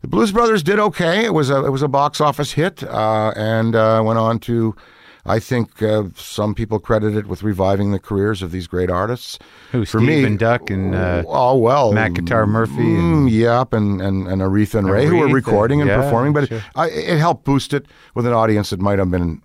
[0.00, 1.24] The Blues Brothers did okay.
[1.24, 4.74] It was a it was a box office hit, uh, and uh, went on to.
[5.24, 9.38] I think uh, some people credit it with reviving the careers of these great artists.
[9.70, 13.72] Who, For Stephen me, Duck and, uh, oh well, Matt Guitar Murphy and- mm, yep,
[13.72, 16.58] and, and and Aretha and Ray who were Aretha, recording and yeah, performing, but sure.
[16.58, 19.42] it, I, it helped boost it with an audience that might have been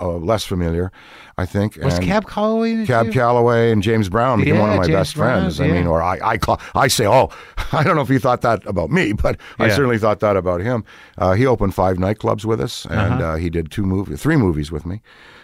[0.00, 0.90] uh, less familiar.
[1.36, 3.12] I think Was and Cab Calloway Cab too?
[3.12, 5.60] Calloway and James Brown became one of my James best Brown, friends.
[5.60, 7.28] I mean, or I I, call, I say, oh,
[7.72, 10.60] I don't know if you thought that about me, but I certainly thought that about
[10.60, 10.84] him.
[11.16, 13.24] Uh, he opened five nightclubs with us, and Uh-huh.
[13.32, 15.00] uh, he did two movies, three movies with me,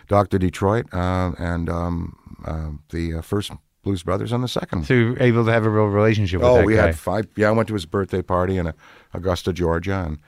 [0.08, 3.52] Doctor Detroit, uh, and um, uh, the uh, first
[3.84, 4.86] Blues Brothers, and the second.
[4.86, 6.86] So you were able to have a real relationship with Oh, we guy.
[6.86, 7.28] had five.
[7.36, 8.72] Yeah, I went to his birthday party in
[9.12, 10.18] Augusta, Georgia, and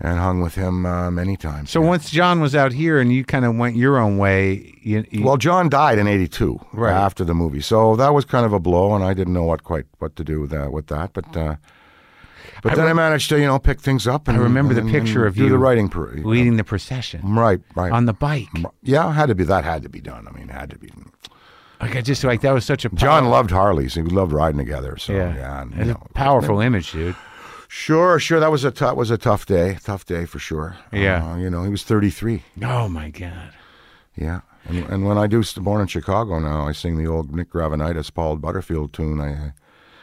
[0.00, 1.70] and hung with him uh, many times.
[1.70, 5.04] so once John was out here and you kind of went your own way, you,
[5.10, 6.92] you, well, John died in '82, Right.
[6.92, 9.62] after the movie, so that was kind of a blow, and I didn't know what
[9.62, 10.72] quite what to do with that.
[10.72, 11.56] With that, but uh,
[12.62, 14.28] but then I managed to you know pick things up.
[14.28, 15.88] And, I remember the picture and of you the writing.
[15.88, 17.92] Per, leading the procession right, right.
[17.92, 18.48] on the bike.
[18.82, 20.26] yeah, had to be that had to be done.
[20.26, 20.90] I mean, it had to be.
[21.80, 23.94] Like I just like that was such a John loved Harleys.
[23.94, 24.98] He loved riding together.
[24.98, 27.16] So yeah, yeah, and, you a know, powerful image, dude.
[27.72, 28.40] Sure, sure.
[28.40, 29.78] That was a tough was a tough day.
[29.84, 30.76] Tough day for sure.
[30.92, 31.34] Yeah.
[31.34, 32.42] Uh, you know, he was 33.
[32.64, 33.52] Oh my god.
[34.16, 34.40] Yeah.
[34.64, 38.12] And, and when I do Born in Chicago now, I sing the old Nick Gravenites,
[38.12, 39.20] Paul Butterfield tune.
[39.20, 39.52] I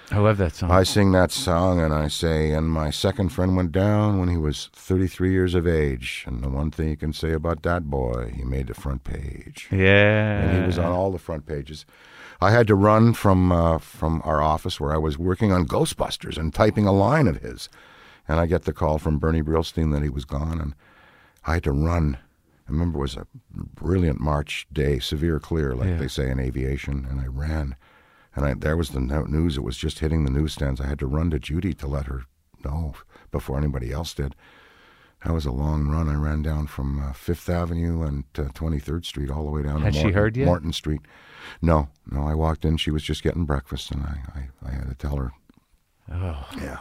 [0.09, 0.71] I love that song.
[0.71, 4.37] I sing that song and I say, and my second friend went down when he
[4.37, 6.23] was 33 years of age.
[6.25, 9.67] And the one thing you can say about that boy, he made the front page.
[9.73, 10.39] yeah.
[10.39, 11.85] And he was on all the front pages.
[12.39, 16.37] I had to run from uh, from our office where I was working on Ghostbusters
[16.37, 17.69] and typing a line of his,
[18.27, 20.75] and I get the call from Bernie Brillstein that he was gone, and
[21.45, 22.17] I had to run.
[22.67, 25.97] I remember it was a brilliant March day, severe clear, like Yeah.
[25.97, 27.75] they say in aviation, and I ran,
[28.35, 29.57] and I, there was the news.
[29.57, 30.81] It was just hitting the newsstands.
[30.81, 32.23] I had to run to Judy to let her
[32.65, 32.93] know
[33.31, 34.35] before anybody else did.
[35.25, 36.09] That was a long run.
[36.09, 39.81] I ran down from uh, Fifth Avenue and uh, 23rd Street all the way down
[39.81, 40.45] Had to she Morton, heard yet?
[40.45, 41.01] Morton Street.
[41.61, 42.27] No, no.
[42.27, 42.77] I walked in.
[42.77, 45.31] She was just getting breakfast, and I, I, I had to tell her.
[46.11, 46.47] Oh.
[46.57, 46.79] Yeah.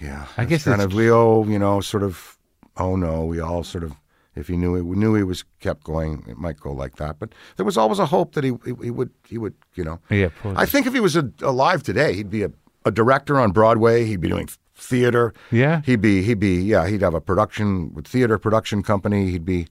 [0.00, 0.26] Yeah.
[0.36, 2.38] I guess kind of we all, you know, sort of.
[2.76, 3.92] Oh no, we all sort of.
[4.36, 6.24] If he knew it, we knew he was kept going.
[6.28, 8.90] It might go like that, but there was always a hope that he he, he
[8.90, 10.00] would he would you know.
[10.10, 12.50] Yeah, poor I think if he was a, alive today, he'd be a,
[12.84, 14.04] a director on Broadway.
[14.04, 15.32] He'd be doing theater.
[15.52, 15.82] Yeah.
[15.84, 19.30] He'd be he'd be yeah he'd have a production with theater production company.
[19.30, 19.68] He'd be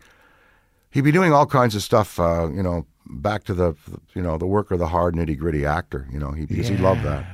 [0.91, 2.17] he'd be doing all kinds of stuff.
[2.19, 2.85] Uh, you know,
[3.21, 3.75] back to the
[4.15, 6.07] you know the work of the hard nitty gritty actor.
[6.11, 7.25] You know, he because he loved that.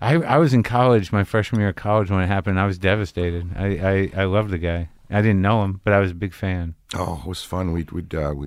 [0.00, 2.58] I, I was in college, my freshman year of college when it happened.
[2.58, 3.50] I was devastated.
[3.56, 4.88] I, I, I loved the guy.
[5.10, 6.74] I didn't know him, but I was a big fan.
[6.94, 7.72] Oh, it was fun.
[7.72, 8.46] We we uh, we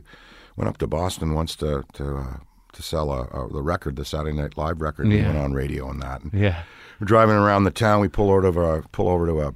[0.56, 2.38] went up to Boston once to to uh,
[2.74, 5.08] to sell a, a, the record, the Saturday Night Live record.
[5.08, 6.22] We went on radio and that.
[6.24, 6.64] And Yeah.
[7.00, 8.02] we're driving around the town.
[8.02, 9.54] We pull over to a, pull over to a,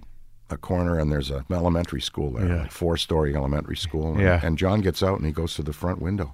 [0.51, 2.61] a corner, and there's an elementary school there, Yeah.
[2.61, 4.13] like four story elementary school.
[4.13, 4.39] And, Yeah.
[4.41, 6.33] and John gets out and he goes to the front window,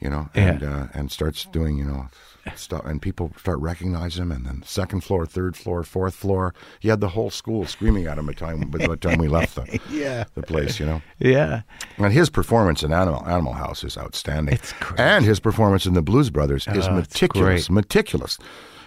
[0.00, 0.48] you know, Yeah.
[0.52, 2.08] and uh, and starts doing you know
[2.54, 4.32] stuff, and people start recognizing him.
[4.32, 8.16] And then second floor, third floor, fourth floor, he had the whole school screaming at
[8.18, 10.24] him by the time by the time we left the Yeah.
[10.34, 11.02] the place, you know.
[11.18, 11.62] Yeah.
[11.98, 14.58] And his performance in Animal Animal House is outstanding.
[14.96, 18.38] And his performance in the Blues Brothers is Oh, meticulous, meticulous.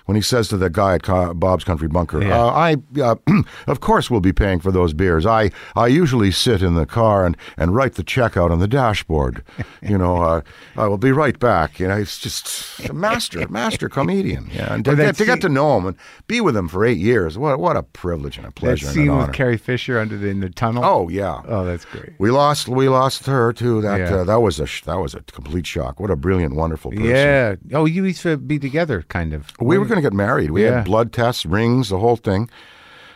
[0.05, 2.41] When he says to the guy at Co- Bob's Country Bunker, Yeah.
[2.43, 3.15] uh, "I, uh,
[3.67, 5.25] of course, we'll be paying for those beers.
[5.25, 8.67] I, I usually sit in the car and, and write the check out on the
[8.67, 9.43] dashboard.
[9.83, 10.41] You know, uh,
[10.77, 11.79] I will be right back.
[11.79, 14.47] You know, he's just a master, master comedian.
[14.53, 15.97] Yeah, and to, Well, get, to get to know him and
[16.27, 18.95] be with him for eight years, what, what a privilege and a That pleasure and
[18.95, 20.85] an scene with Carrie Fisher under the, in the tunnel.
[20.85, 22.11] oh yeah, Oh, that's great.
[22.19, 22.67] we lost.
[22.69, 23.81] We lost her too.
[23.81, 24.15] That Yeah.
[24.17, 25.99] uh, that was a sh- that was a complete shock.
[25.99, 27.05] What a brilliant, wonderful person.
[27.07, 27.55] Yeah.
[27.73, 29.47] Oh, you used to be together, kind of.
[29.59, 30.51] We were going to get married.
[30.51, 30.77] We Yeah.
[30.77, 32.49] had blood tests, rings, the whole thing.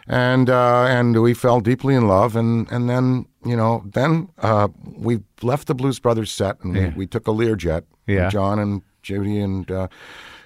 [0.08, 4.68] and uh, and we fell deeply in love, and and then you know then uh,
[4.96, 6.88] we left the Blues Brothers set, and Yeah.
[6.90, 8.30] we, we took a Learjet, Yeah.
[8.30, 9.70] John and Judy and.
[9.70, 9.88] Uh,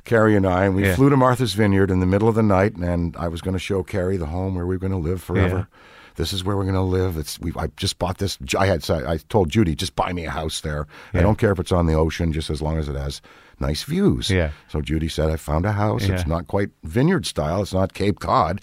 [0.06, 0.96] Carrie and I, and we Yeah.
[0.96, 3.60] flew to Martha's Vineyard in the middle of the night, and I was going to
[3.60, 5.68] show Carrie the home where we were going to live forever.
[6.16, 7.16] This is where we're going to live.
[7.16, 7.52] It's we.
[7.56, 8.38] I just bought this.
[8.58, 8.82] I had.
[8.84, 10.88] said- I told Judy, just buy me a house there.
[11.14, 13.22] I don't care if it's on the ocean, just as long as it has
[13.62, 14.30] nice views.
[14.30, 14.52] Yeah.
[14.68, 16.08] So Judy said, I found a house.
[16.08, 16.16] Yeah.
[16.16, 17.62] It's not quite vineyard style.
[17.62, 18.62] It's not Cape Cod.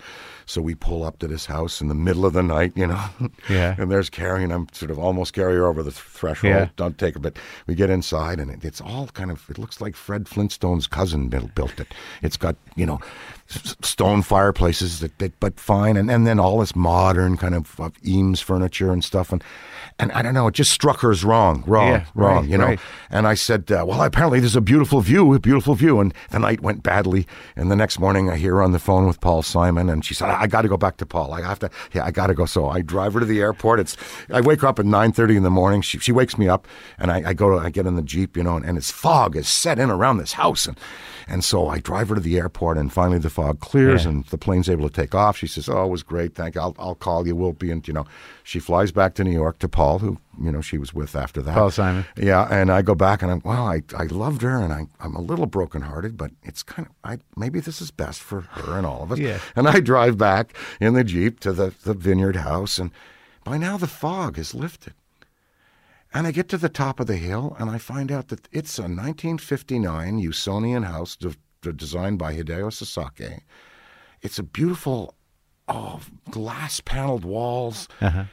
[0.49, 3.05] So we pull up to this house in the middle of the night, you know.
[3.49, 3.77] Yeah.
[3.79, 6.53] and there's Carrie, and I'm sort of almost carry her over the threshold.
[6.55, 6.69] Yeah.
[6.77, 7.37] Don't take her, but
[7.67, 9.49] we get inside, and it, it's all kind of.
[9.51, 11.89] It looks like Fred Flintstone's cousin built, built it.
[12.23, 13.01] It's got you know
[13.47, 17.93] stone fireplaces that, that but fine, and, and then all this modern kind of, of
[18.05, 19.43] Eames furniture and stuff, and
[19.99, 20.47] and I don't know.
[20.49, 22.43] It just struck her as wrong, wrong, Yeah, wrong.
[22.43, 22.67] right, you know.
[22.67, 22.81] right.
[23.11, 26.01] And I said, uh, well, apparently there's a beautiful view, a beautiful view.
[26.01, 27.27] And the night went badly.
[27.57, 29.89] And the next morning I hear her on the phone with Paul Simon.
[29.89, 31.33] And she said, I, got to go back to Paul.
[31.33, 32.45] I have to, yeah, I got to go.
[32.45, 33.81] So I drive her to the airport.
[33.81, 33.97] It's,
[34.31, 35.81] I wake her up at 9.30 in the morning.
[35.81, 36.69] She, she wakes me up
[36.99, 38.91] and I, I go to, I get in the Jeep, you know, and, and it's
[38.91, 40.67] fog is set in around this house.
[40.67, 40.79] And,
[41.27, 44.11] and so I drive her to the airport and finally the fog clears Yeah.
[44.11, 45.39] and the plane's able to take off.
[45.39, 46.35] She says, oh, it was great.
[46.35, 46.61] Thank you.
[46.61, 47.35] I'll, I'll call you.
[47.35, 48.05] We'll be in, you know,
[48.45, 51.41] she flies back to New York to Paul, who, you know, she was with after
[51.43, 51.55] that.
[51.55, 52.05] Paul Simon.
[52.17, 55.15] Yeah, and I go back and I'm well, I, I loved her and I, I'm
[55.15, 58.87] a little brokenhearted, but it's kind of I maybe this is best for her and
[58.87, 59.19] all of us.
[59.19, 59.39] Yeah.
[59.55, 62.91] And I drive back in the Jeep to the, the vineyard house and
[63.45, 64.95] by now the fog has lifted.
[66.13, 68.79] And I get to the top of the hill and I find out that it's
[68.79, 73.43] a 1959 Usonian house de- de- designed by Hideo Sasaki.
[74.23, 75.15] It's a beautiful
[75.69, 77.89] oh, glass paneled walls.
[78.01, 78.25] Uh-huh.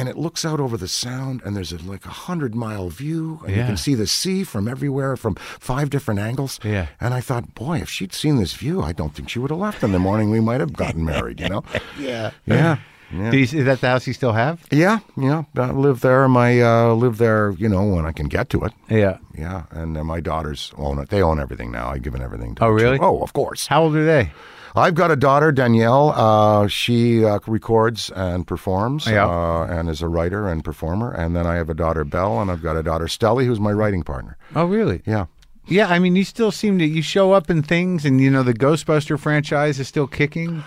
[0.00, 3.40] And it looks out over the sound, and there's a, like a hundred mile view,
[3.46, 6.58] and you can see the sea from everywhere, from five different angles.
[6.64, 6.86] Yeah.
[7.00, 9.60] And I thought, boy, if she'd seen this view, I don't think she would have
[9.60, 10.30] left in the morning.
[10.30, 11.62] We might have gotten married, you know?
[11.98, 12.30] Yeah.
[12.46, 12.78] Yeah.
[13.12, 13.30] Yeah.
[13.32, 14.64] Do you, is that the house you still have?
[14.70, 15.42] Yeah, yeah.
[15.56, 16.28] I live there.
[16.28, 17.50] My uh, live there.
[17.58, 18.72] You know, when I can get to it.
[18.88, 19.18] Yeah.
[19.36, 21.08] Yeah, and uh, my daughters own it.
[21.08, 21.88] They own everything now.
[21.90, 22.84] I've given everything to Oh, them, too.
[22.84, 22.98] really?
[23.00, 23.66] Oh, of course.
[23.66, 24.30] How old are they?
[24.74, 26.10] I've got a daughter, Danielle.
[26.14, 29.26] Uh, she uh, records and performs Yeah.
[29.26, 31.10] uh, and is a writer and performer.
[31.12, 33.72] And then I have a daughter, Belle, and I've got a daughter, Stelly, who's my
[33.72, 34.36] writing partner.
[34.54, 35.02] Oh, really?
[35.06, 35.26] Yeah.
[35.66, 38.42] Yeah, I mean, you still seem to you show up in things, and you know
[38.42, 40.64] the Ghostbuster franchise is still kicking.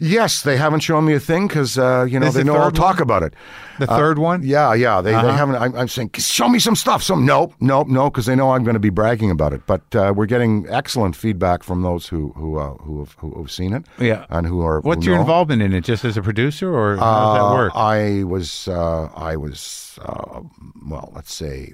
[0.00, 2.56] Yes, they haven't shown me a thing because, uh, you know, Is they the know
[2.56, 3.32] I'll third talk about it.
[3.78, 4.42] The Uh, third one.
[4.42, 5.00] Yeah, yeah.
[5.00, 5.26] They, Uh-huh.
[5.26, 5.54] they haven't.
[5.56, 7.02] I'm, I'm saying, show me some stuff.
[7.02, 9.62] Some nope, nope, no, because they know I'm going to be bragging about it.
[9.66, 13.50] But uh, we're getting excellent feedback from those who who uh, who, have, who have
[13.50, 13.84] seen it.
[13.98, 14.26] Yeah.
[14.30, 14.80] and who are.
[14.80, 15.22] What's who your know.
[15.22, 15.84] involvement in it?
[15.84, 17.72] Just as a producer, or how does that Uh, work?
[17.74, 20.40] I was, uh, I was, uh,
[20.88, 21.72] well, let's say,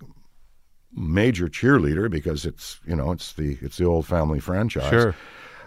[0.95, 4.91] major cheerleader because it's you know it's the it's the old family franchise.
[4.91, 5.15] Sure.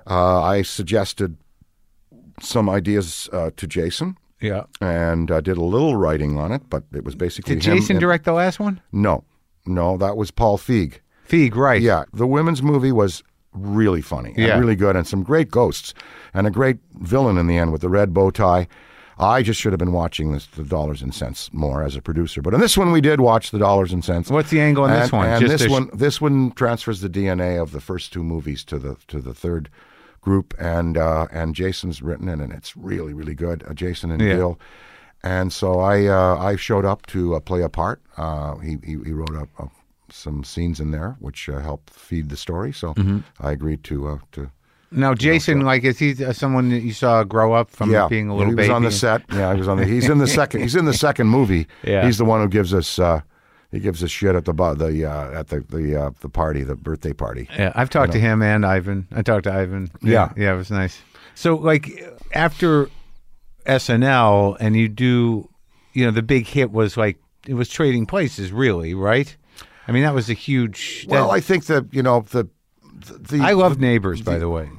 [0.05, 1.37] Uh, I suggested
[2.41, 4.63] some ideas uh, to Jason Yeah.
[4.81, 7.99] and uh, did a little writing on it, but it was basically Did Jason and-
[8.01, 8.81] direct the last one?
[8.91, 9.23] No,
[9.65, 10.95] no, that was Paul Feig.
[11.27, 11.81] Feig, right?
[11.81, 13.23] Yeah, the women's movie was
[13.53, 14.59] really funny and Yeah.
[14.59, 15.93] really good, and some great ghosts,
[16.33, 18.67] and a great villain in the end with the red bow tie.
[19.19, 22.41] I just should have been watching this, the dollars and cents more as a producer,
[22.41, 24.31] but in this one we did watch the dollars and cents.
[24.31, 25.27] What's the angle on this one?
[25.29, 28.65] And Just this sh- one, this one transfers the DNA of the first two movies
[28.65, 29.69] to the to the third
[30.23, 33.63] group, and uh, and Jason's written it, and it's really really good.
[33.69, 34.35] Uh, Jason and Yeah.
[34.35, 34.59] Gil,
[35.23, 38.01] and so I uh, I showed up to uh, play a part.
[38.17, 39.65] Uh, he, he he wrote up uh,
[40.09, 43.19] some scenes in there which uh, helped feed the story, so Mm-hmm.
[43.39, 44.49] I agreed to uh, to.
[44.95, 48.29] Now, Jason, like, is he uh, someone that you saw grow up from yeah, being
[48.29, 48.73] a little he was baby?
[48.75, 49.23] on the set.
[49.33, 49.85] Yeah, he was on the.
[49.85, 50.61] He's in the second.
[50.61, 51.65] He's in the second movie.
[51.83, 52.05] Yeah.
[52.05, 52.99] he's the one who gives us.
[52.99, 53.21] Uh,
[53.73, 56.75] he gives a shit at the the uh, at the the uh, the party, the
[56.75, 57.49] birthday party.
[57.57, 59.07] Yeah, I've talked to him and Ivan.
[59.11, 59.89] I talked to Ivan.
[60.01, 60.31] Yeah.
[60.37, 61.01] yeah, it was nice.
[61.35, 61.89] So, like,
[62.35, 62.87] after
[63.65, 65.49] SNL, and you do,
[65.93, 67.17] you know, the big hit was like
[67.47, 69.35] it was Trading Places, really, right?
[69.87, 71.05] I mean, that was a huge.
[71.09, 72.47] Well, that- I think that you know the
[73.07, 74.69] the, the I love Neighbors, by the way.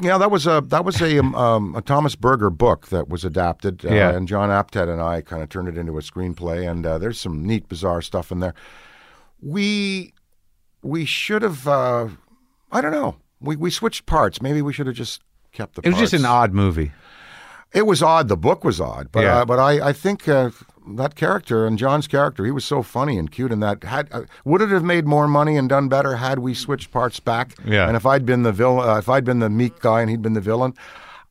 [0.00, 3.24] Yeah that was a that was a um, um, a Thomas Berger book that was
[3.24, 4.10] adapted, uh, Yeah.
[4.12, 7.20] and John Apted and I kind of turned it into a screenplay, and uh, there's
[7.20, 8.54] some neat, bizarre stuff in there.
[9.42, 10.12] We
[10.82, 12.08] we should have uh,
[12.72, 14.40] I don't know we we switched parts.
[14.40, 15.20] Maybe we should have just
[15.52, 15.82] kept the.
[15.84, 16.92] It was just an odd movie.
[17.72, 18.28] It was odd.
[18.28, 19.38] The book was odd, but Yeah.
[19.40, 20.50] uh, but I I think uh,
[20.86, 24.22] that character and John's character, he was so funny and cute, and that had uh,
[24.44, 27.54] would it have made more money and done better had we switched parts back?
[27.64, 27.86] Yeah.
[27.88, 30.22] And if I'd been the villain, uh, if I'd been the meek guy and he'd
[30.22, 30.74] been the villain,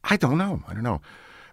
[0.04, 0.62] I don't know.
[0.68, 1.02] I don't know.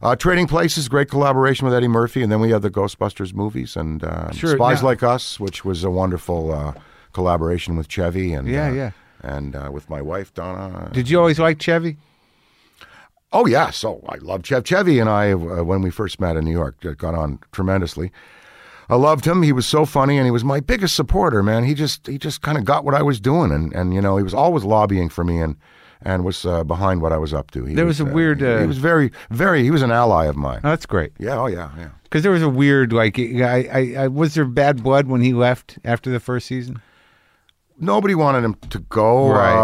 [0.03, 3.77] Uh, Trading Places, great collaboration with Eddie Murphy, and then we had the Ghostbusters movies
[3.77, 6.73] and uh, Sure, Spies now- Like Us, which was a wonderful uh,
[7.13, 8.91] collaboration with Chevy and Yeah, uh, yeah.
[9.23, 10.91] and uh, with my wife Donna.
[10.93, 11.99] Did you always like Chevy?
[13.33, 16.45] Oh yeah, so I love Chev Chevy and I uh, when we first met in
[16.45, 18.13] New York uh, got on tremendously.
[18.89, 19.43] I loved him.
[19.43, 21.43] He was so funny, and he was my biggest supporter.
[21.43, 24.01] Man, he just he just kind of got what I was doing, and and you
[24.01, 25.57] know he was always lobbying for me and
[26.05, 27.65] and was uh, behind what I was up to.
[27.65, 29.63] He There was a weird, he, uh, he was very very.
[29.63, 30.61] He was an ally of mine.
[30.65, 31.13] Oh, that's great.
[31.19, 31.39] yeah.
[31.39, 31.71] Oh yeah.
[31.79, 31.89] Yeah.
[32.05, 35.33] Because there was a weird, like, I, I, I, was there bad blood when he
[35.33, 36.83] left after the first season?
[37.83, 39.57] Nobody wanted him to go Right.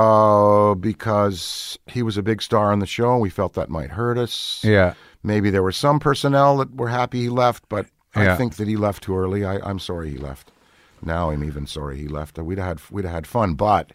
[0.70, 3.16] uh, because he was a big star on the show.
[3.16, 4.60] We felt that might hurt us.
[4.64, 4.94] Yeah.
[5.22, 7.86] Maybe there were some personnel that were happy he left, but
[8.16, 8.32] Yeah.
[8.32, 9.44] I think that he left too early.
[9.44, 10.50] I, I'm sorry he left.
[11.00, 12.38] Now I'm even sorry he left.
[12.38, 13.92] We'd have had we'd have had fun, but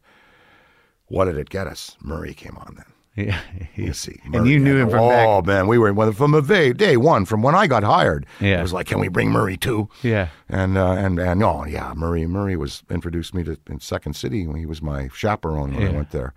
[1.07, 1.97] what did it get us?
[2.01, 2.92] Murray came on then.
[3.15, 3.39] Yeah.
[3.75, 5.47] You see, and you knew him from oh back.
[5.47, 8.27] man, we were from the day, day one, from when I got hired.
[8.39, 8.59] Yeah.
[8.59, 9.89] it was like, can we bring Murray too?
[10.03, 10.27] Yeah.
[10.47, 14.45] And uh, and and oh yeah, Murray Murray was introduced me to in Second City
[14.45, 16.35] when he was my chaperone when I went there.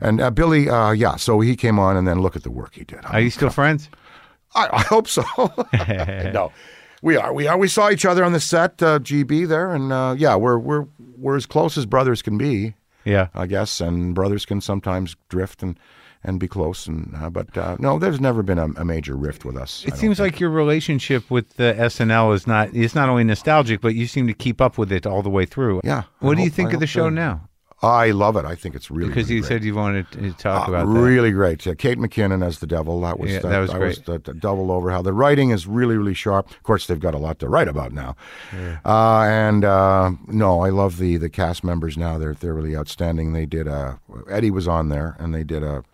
[0.00, 2.74] And uh, Billy, uh, yeah, so he came on, and then look at the work
[2.76, 3.00] he did.
[3.06, 3.88] Are you still friends?
[4.54, 5.24] I, I hope so.
[6.32, 6.52] no,
[7.02, 7.32] we are.
[7.32, 7.58] We are.
[7.58, 10.86] We saw each other on the set, uh, GB there, and uh, yeah, we're we're
[11.18, 12.74] we're as close as brothers can be,
[13.04, 13.28] Yeah.
[13.34, 13.80] I guess.
[13.80, 15.78] And brothers can sometimes drift and
[16.26, 16.86] and be close.
[16.86, 19.84] And uh, but uh, no, there's never been a, a major rift with us.
[19.86, 20.32] It seems think.
[20.34, 24.26] like your relationship with the SNL is not it's not only nostalgic, but you seem
[24.26, 25.80] to keep up with it all the way through.
[25.84, 27.10] Yeah, I What do you think I of the show so.
[27.10, 27.48] now?
[27.82, 28.46] I love it.
[28.46, 29.48] I think it's really Because really you great.
[29.48, 30.98] said you wanted to talk Uh, about that.
[30.98, 31.66] really great.
[31.66, 33.02] Uh, Kate McKinnon as the devil.
[33.02, 34.08] That was Yeah, that, that was I great.
[34.08, 36.50] was uh, double over how the writing is really really sharp.
[36.50, 38.16] Of course, they've got a lot to write about now.
[38.84, 42.16] Uh, and uh, no, I love the the cast members now.
[42.16, 43.34] They're they're really outstanding.
[43.34, 44.00] They did a
[44.30, 45.84] Eddie was on there, and they did a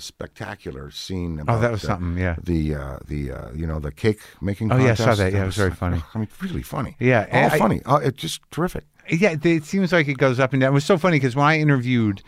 [0.00, 1.40] spectacular scene.
[1.40, 2.36] About, Oh, that was uh, something, yeah.
[2.42, 4.70] The uh, the uh, you know the cake making.
[4.72, 5.18] Oh, yeah, I saw contest.
[5.18, 5.32] that.
[5.32, 6.02] Yeah, it was very funny.
[6.14, 6.96] I mean, really funny.
[7.00, 7.82] Yeah, all and I- funny.
[7.84, 8.84] Uh, it's just terrific.
[9.10, 10.72] Yeah, it seems like it goes up and down.
[10.72, 12.22] It was so funny because when I interviewed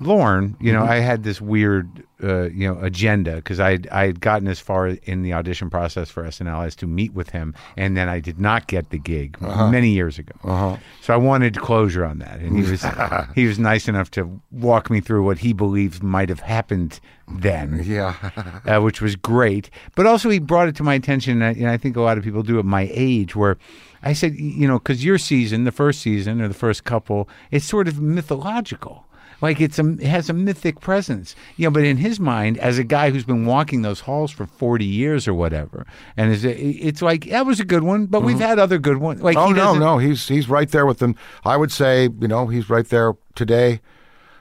[0.00, 0.90] Lorne, you know, Mm-hmm.
[0.92, 1.88] I had this weird,
[2.22, 6.10] uh, you know, agenda because I I had gotten as far in the audition process
[6.10, 9.36] for SNL as to meet with him, and then I did not get the gig
[9.40, 9.70] Uh-huh.
[9.70, 10.78] many years ago.
[11.02, 12.84] So I wanted closure on that, and he was
[13.34, 17.80] he was nice enough to walk me through what he believes might have happened then
[17.84, 18.14] Yeah.
[18.66, 19.70] uh, which was great.
[19.94, 22.18] But also, he brought it to my attention, and I, and I think a lot
[22.18, 23.56] of people do at my age, where
[24.02, 27.64] I said, you know, because your season, the first season or the first couple, it's
[27.64, 29.04] sort of mythological.
[29.42, 31.70] Like it's a, it has a mythic presence, you know.
[31.70, 35.28] But in his mind, as a guy who's been walking those halls for forty years
[35.28, 35.86] or whatever,
[36.16, 39.20] and is it's like that was a good one, but we've had other good ones.
[39.22, 41.16] Like Oh he no, no, he's he's right there with them.
[41.44, 43.80] I would say, you know, he's right there today,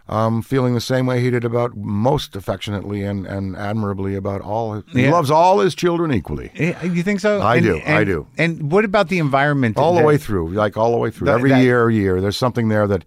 [0.07, 4.81] um, feeling the same way he did about most affectionately and, and admirably about all.
[4.93, 5.11] He Yeah.
[5.11, 6.51] loves all his children equally,
[6.84, 7.41] You think so?
[7.41, 8.27] I And- do, I and- do.
[8.38, 9.77] And what about the environment?
[9.77, 11.27] all the way through, like all the way through.
[11.30, 13.03] Every that- year, year, there's something there that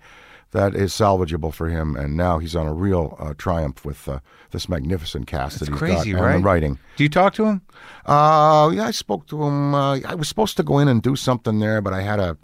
[0.52, 4.20] that is salvageable for him, and now he's on a real uh, triumph with uh,
[4.50, 6.34] this magnificent cast that he's crazy, got right?
[6.36, 6.78] and the writing.
[6.96, 7.62] Do you talk to him?
[8.06, 9.74] Uh, yeah, I spoke to him.
[9.74, 12.36] Uh, I was supposed to go in and do something there, but I had a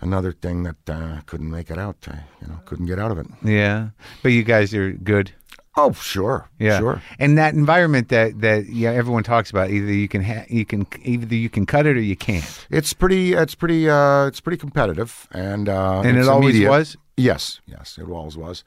[0.00, 1.96] another thing that uh, couldn't make it out.
[2.08, 3.26] I, you know, couldn't get out of it.
[3.44, 3.90] Yeah,
[4.22, 5.32] but you guys are good.
[5.76, 7.02] Oh, sure, Yeah, sure.
[7.18, 10.86] And that environment that that yeah everyone talks about, either you can ha- you can
[11.02, 12.66] either you can cut it or you can't.
[12.70, 13.32] It's pretty.
[13.32, 13.88] It's pretty.
[13.90, 16.70] Uh, it's pretty competitive, and uh, And it always immediate.
[16.70, 16.96] was?
[17.16, 18.64] Yes, yes, it always was.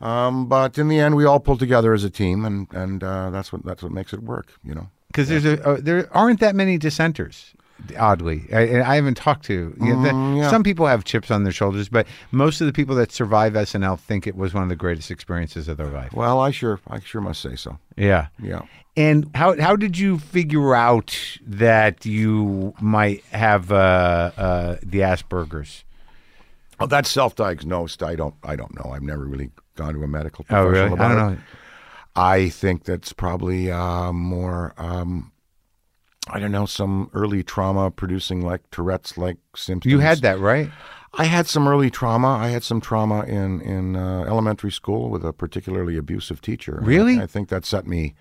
[0.00, 3.30] Um, but in the end, we all pulled together as a team, and and uh,
[3.30, 4.48] that's what that's what makes it work.
[4.64, 4.88] You know.
[5.08, 7.52] Because there's a uh, there aren't that many dissenters.
[7.98, 9.74] Oddly, I, I haven't talked to.
[9.80, 10.50] You know, the- Mm, yeah.
[10.50, 13.98] Some people have chips on their shoulders, but most of the people that survive SNL
[13.98, 16.12] think it was one of the greatest experiences of their life.
[16.12, 17.78] Well, I sure, I sure must say so.
[17.96, 18.28] Yeah.
[18.40, 18.62] Yeah.
[18.96, 25.82] And how how did you figure out that you might have uh, uh, the Asperger's?
[26.80, 28.02] Oh, that's self-diagnosed.
[28.02, 28.34] I don't.
[28.42, 28.90] I don't know.
[28.92, 31.00] I've never really gone to a medical Oh, professional really?
[31.00, 31.36] I don't it.
[31.36, 31.42] know.
[32.14, 34.74] I think that's probably uh, more.
[34.76, 35.32] Um,
[36.28, 39.90] I don't know, some early trauma producing like Tourette's like symptoms.
[39.90, 40.70] You had that, right?
[41.14, 42.28] I had some early trauma.
[42.28, 46.78] I had some trauma in in uh, elementary school with a particularly abusive teacher.
[46.82, 47.18] Really?
[47.18, 48.14] I, I think that set me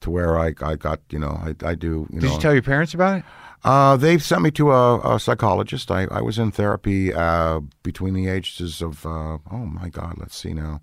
[0.00, 2.52] to where I, I got you know I, I do you Did know you tell
[2.52, 3.24] your parents about it?
[3.64, 5.90] Uh, they sent me to a, a psychologist.
[5.90, 10.36] I, I was in therapy uh, between the ages of uh, oh my god, let's
[10.36, 10.80] see now,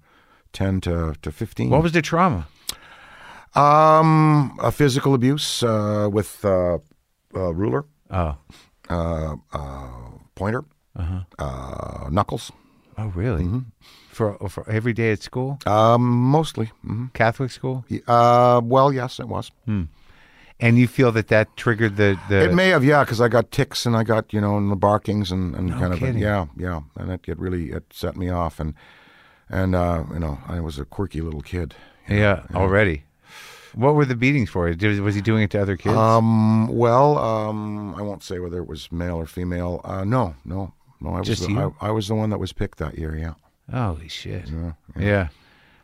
[0.51, 1.69] ten to to fifteen.
[1.69, 2.47] What was the trauma?
[3.55, 6.77] um a physical abuse uh, with uh,
[7.35, 8.35] a ruler, Oh,
[8.89, 9.87] uh, uh,
[10.35, 10.63] pointer,
[11.39, 12.51] uh knuckles,
[12.97, 13.47] oh, really?
[14.11, 16.01] For for every day at school, um,
[16.31, 16.71] mostly.
[16.81, 19.51] hmm Catholic school, Uh, well, yes, it was.
[20.59, 22.43] And you feel that that triggered the the.
[22.45, 24.75] It may have, yeah, because I got ticks and I got you know and the
[24.75, 26.17] barkings and, and No kind of kidding.
[26.19, 28.73] yeah, yeah, and it, it really it set me off and
[29.49, 31.75] and uh, you know I was a quirky little kid.
[32.07, 33.03] yeah, already.
[33.75, 34.71] What were the beatings for?
[34.71, 35.95] Did, was he doing it to other kids?
[35.95, 39.81] Um, well, um, I won't say whether it was male or female.
[39.83, 41.15] Uh, no, no, no.
[41.15, 41.75] I was Just the, you?
[41.81, 43.17] I, I was the one that was picked that year.
[43.17, 43.33] Yeah.
[43.71, 44.51] Holy shit!
[44.95, 45.29] Yeah.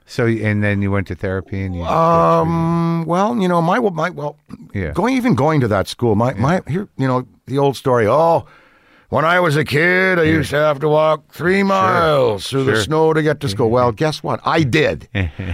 [0.09, 1.83] So and then you went to therapy and you.
[1.83, 3.05] Um.
[3.05, 4.37] Well, you know, my my well,
[4.73, 4.91] Yeah.
[4.91, 6.15] going even going to that school.
[6.15, 8.07] My my here, you know, the old story.
[8.07, 8.45] Oh,
[9.09, 12.77] when I was a kid, I used to have to walk three miles through the
[12.77, 13.69] snow to get to school.
[13.79, 14.39] Well, guess what?
[14.45, 15.07] I did.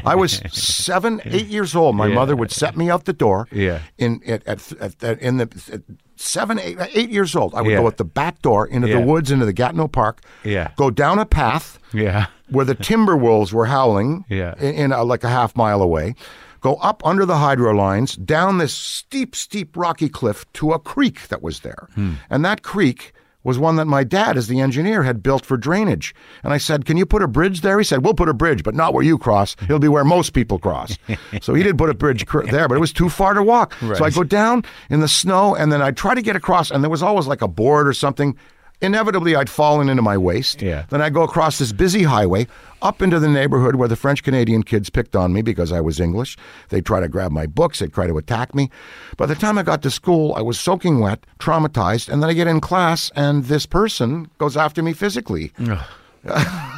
[0.05, 1.95] I was seven, eight years old.
[1.95, 2.15] My Yeah.
[2.15, 3.47] mother would set me out the door.
[3.51, 3.79] Yeah.
[3.97, 5.49] In at, at, at, at in the.
[5.71, 5.81] At,
[6.17, 7.53] Seven, eight, eight years old.
[7.53, 7.79] I would Yeah.
[7.81, 8.99] go at the back door into Yeah.
[9.01, 10.21] the woods, into the Gatineau Park.
[10.45, 10.69] Yeah.
[10.77, 12.27] Go down a path yeah.
[12.49, 14.53] where the timber wolves were howling Yeah.
[14.57, 16.15] in, in a, like a half mile away,
[16.61, 21.27] go up under the hydro lines, down this steep, steep rocky cliff to a creek
[21.27, 21.89] that was there.
[21.95, 22.13] Hmm.
[22.29, 23.11] And that creek
[23.45, 26.13] was one that my dad, as the engineer, had built for drainage.
[26.43, 27.77] And I said, Can you put a bridge there?
[27.77, 29.55] He said, We'll put a bridge, but not where you cross.
[29.61, 30.97] It'll be where most people cross.
[31.41, 33.73] so he did put a bridge cr- there, but it was too far to walk.
[33.79, 36.83] So I go down in the snow, and then I'd try to get across, and
[36.83, 38.35] there was always like a board or something.
[38.81, 40.61] Inevitably, I'd fallen into my waist.
[40.61, 40.85] Yeah.
[40.89, 42.47] Then I go across this busy highway
[42.81, 45.99] up into the neighborhood where the French Canadian kids picked on me because I was
[45.99, 46.37] English.
[46.69, 48.69] They'd try to grab my books, they'd try to attack me.
[49.17, 52.33] By the time I got to school, I was soaking wet, traumatized, and then I
[52.33, 55.51] get in class and this person goes after me physically.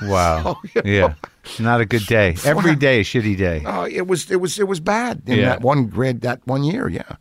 [0.03, 0.57] Wow.
[0.83, 1.13] yeah.
[1.59, 2.35] Not a good day.
[2.45, 3.63] Every day, a shitty day.
[3.63, 5.45] Uh, it was it was it was bad in Yeah.
[5.45, 7.15] that one grade that one year, yeah.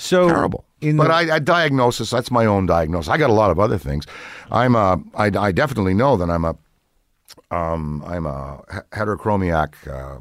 [0.00, 0.64] So terrible.
[0.80, 2.10] In but the, I, I diagnosis.
[2.10, 3.10] That's my own diagnosis.
[3.10, 4.06] I got a lot of other things.
[4.50, 4.98] I'm a.
[5.14, 6.56] I, I definitely know that I'm a.
[7.50, 8.62] Um, I'm a
[8.92, 9.74] heterochromiac.
[9.86, 10.20] Uh,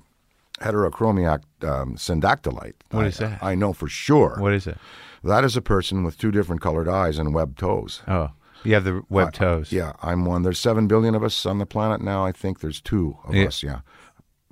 [0.59, 2.73] heterochromiac um, syndactylite.
[2.91, 3.41] What I, is that?
[3.41, 4.35] I know for sure.
[4.39, 4.77] what is it?
[5.23, 8.01] That is a person with two different colored eyes and webbed toes.
[8.07, 8.31] Oh,
[8.63, 9.71] you have the web toes.
[9.71, 10.43] Yeah, I'm one.
[10.43, 12.25] There's seven billion of us on the planet now.
[12.25, 13.47] I think there's two of Yeah.
[13.47, 13.63] us.
[13.63, 13.79] Yeah,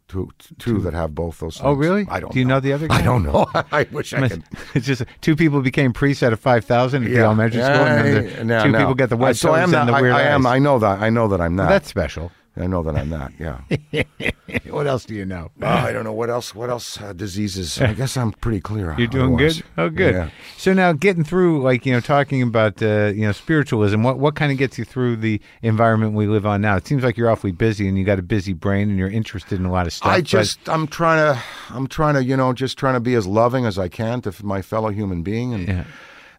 [0.07, 1.59] two, two that have both those.
[1.63, 2.05] Oh, really?
[2.09, 2.31] I don't.
[2.31, 2.99] Do you know the other guy?
[2.99, 3.45] I don't know.
[3.71, 4.43] I wish I could.
[4.73, 8.05] It's just two people became priests out of five thousand at the elementary school, and
[8.05, 8.77] then the Yeah, no, two no.
[8.79, 10.45] people get the web so I am that, the weird I, I am.
[10.45, 11.01] I know that.
[11.01, 11.69] I know that I'm that.
[11.69, 12.31] That's special.
[12.59, 13.31] I know that I'm not.
[13.39, 13.61] Yeah.
[14.69, 15.51] what else do you know?
[15.61, 16.55] Oh, I don't know what else.
[16.55, 17.79] What else uh, diseases?
[17.79, 18.95] I guess I'm pretty clear.
[18.97, 19.57] You're doing otherwise.
[19.57, 19.65] good.
[19.77, 20.15] Oh, good.
[20.15, 20.29] Yeah.
[20.57, 24.01] So now, getting through, like you know, talking about uh, you know spiritualism.
[24.03, 26.75] What what kind of gets you through the environment we live on now?
[26.77, 29.59] It seems like you're awfully busy, and you got a busy brain, and you're interested
[29.59, 30.11] in a lot of stuff.
[30.11, 30.67] I just.
[30.67, 31.41] I'm trying to.
[31.69, 32.23] I'm trying to.
[32.23, 35.21] You know, just trying to be as loving as I can to my fellow human
[35.23, 35.83] being, and Yeah.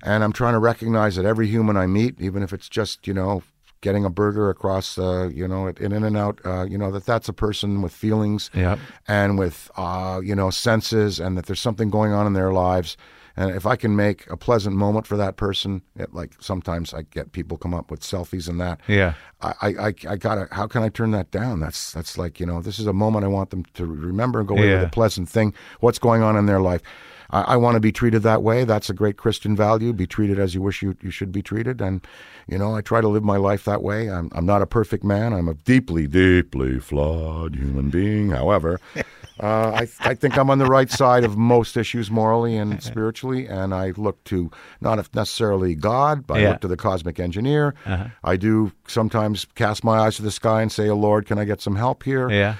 [0.03, 3.15] and I'm trying to recognize that every human I meet, even if it's just you
[3.15, 3.43] know
[3.81, 7.07] getting a burger across, uh, you know, in In and Out, uh, you know, that
[7.07, 8.79] that's a person with feelings Yep.
[9.07, 12.97] and with uh, you know senses, and that there's something going on in their lives.
[13.37, 17.03] And if I can make a pleasant moment for that person, it, like sometimes I
[17.03, 18.81] get people come up with selfies and that.
[18.89, 19.15] Yeah.
[19.41, 20.49] I, I, I, I gotta.
[20.51, 21.61] How can I turn that down?
[21.61, 24.49] That's that's like you know, this is a moment I want them to remember and
[24.49, 24.81] go away Yeah.
[24.81, 25.55] with a pleasant thing.
[25.79, 26.83] What's going on in their life?
[27.31, 28.65] I, I want to be treated that way.
[28.65, 29.93] That's a great Christian value.
[29.93, 31.81] Be treated as you wish you, you should be treated.
[31.81, 32.07] And
[32.47, 34.11] you know, I try to live my life that way.
[34.11, 35.33] I'm I'm not a perfect man.
[35.33, 38.31] I'm a deeply, deeply flawed human being.
[38.31, 38.81] However.
[39.41, 43.47] Uh, I, I think I'm on the right side of most issues morally and spiritually,
[43.47, 44.51] and I look to
[44.81, 46.41] not necessarily God, but Yeah.
[46.43, 46.51] Uh-huh.
[46.55, 47.73] look to the cosmic engineer.
[48.25, 51.45] I do sometimes cast my eyes to the sky and say, "Oh Lord, can I
[51.45, 52.57] get some help here?" Yeah.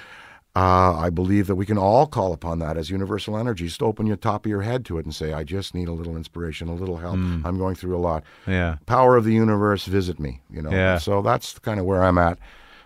[0.55, 3.67] Uh, I believe that we can all call upon that as universal energy.
[3.67, 5.93] Just open your top of your head to it and say, "I just need a
[5.93, 7.15] little inspiration, a little help.
[7.15, 7.45] Hmm.
[7.45, 8.23] I'm going through a lot.
[8.47, 8.77] Yeah.
[8.87, 10.71] Power of the universe, visit me." You know.
[10.71, 10.97] Yeah.
[10.97, 12.39] So that's kind of where I'm at.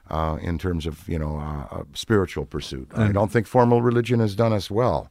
[0.10, 4.20] Uh, in terms of you know uh, uh, spiritual pursuit, I don't think formal religion
[4.20, 5.10] has done us well,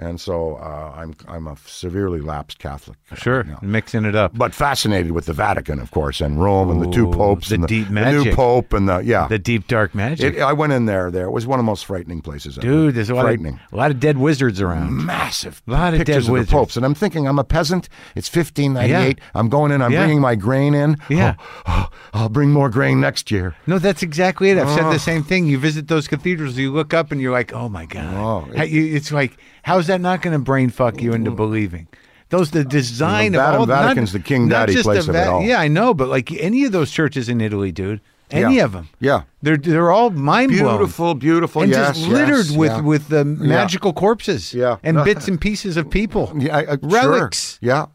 [0.00, 2.98] and so uh, I'm I'm a severely lapsed Catholic.
[3.16, 3.44] Sure.
[3.44, 3.58] now.
[3.62, 4.32] Mixing it up.
[4.36, 7.64] But fascinated with the Vatican, of course, and Rome and the two popes the and
[7.64, 9.28] the, deep the new pope and the yeah.
[9.28, 10.34] The deep dark magic.
[10.36, 11.10] It, I went in there.
[11.10, 12.56] There it was one of the most frightening places.
[12.58, 12.66] ever.
[12.66, 13.60] Dude, there's a lot, of, frightening.
[13.72, 15.04] a lot of dead wizards around.
[15.04, 17.88] Massive a Lot of pictures dead of the popes, and I'm thinking I'm a peasant.
[18.16, 19.18] It's 1598.
[19.18, 19.24] Yeah.
[19.34, 19.82] I'm going in.
[19.82, 20.04] I'm Yeah.
[20.04, 20.96] bringing my grain in.
[21.08, 21.34] Yeah.
[21.38, 23.54] Oh, oh, I'll bring more grain next year.
[23.66, 24.58] No, that's exactly it.
[24.58, 24.92] I've said Oh.
[24.92, 25.46] the same thing.
[25.46, 28.62] You visit those cathedrals, you look up, and you're like, "Oh my god!" Oh, How-
[28.64, 31.36] you- it's like, how's that not going to brain fuck you into mm-hmm.
[31.36, 31.88] believing?
[32.30, 35.16] Those the design The of all Vatican- Vatican's the king not daddy place the of
[35.16, 35.42] it all.
[35.42, 38.00] Yeah, I know, but like any of those churches in Italy, dude,
[38.30, 38.64] any Yeah.
[38.66, 39.22] of them, Yeah.
[39.42, 40.76] they're they're all mind blowing.
[40.78, 41.62] Beautiful, beautiful.
[41.62, 42.80] And yes, just littered yes, with yeah.
[42.82, 44.76] with the magical corpses, Yeah.
[44.84, 46.78] and bits and pieces of people, Yeah, I- I- sure.
[46.82, 47.58] relics.
[47.60, 47.86] Yeah.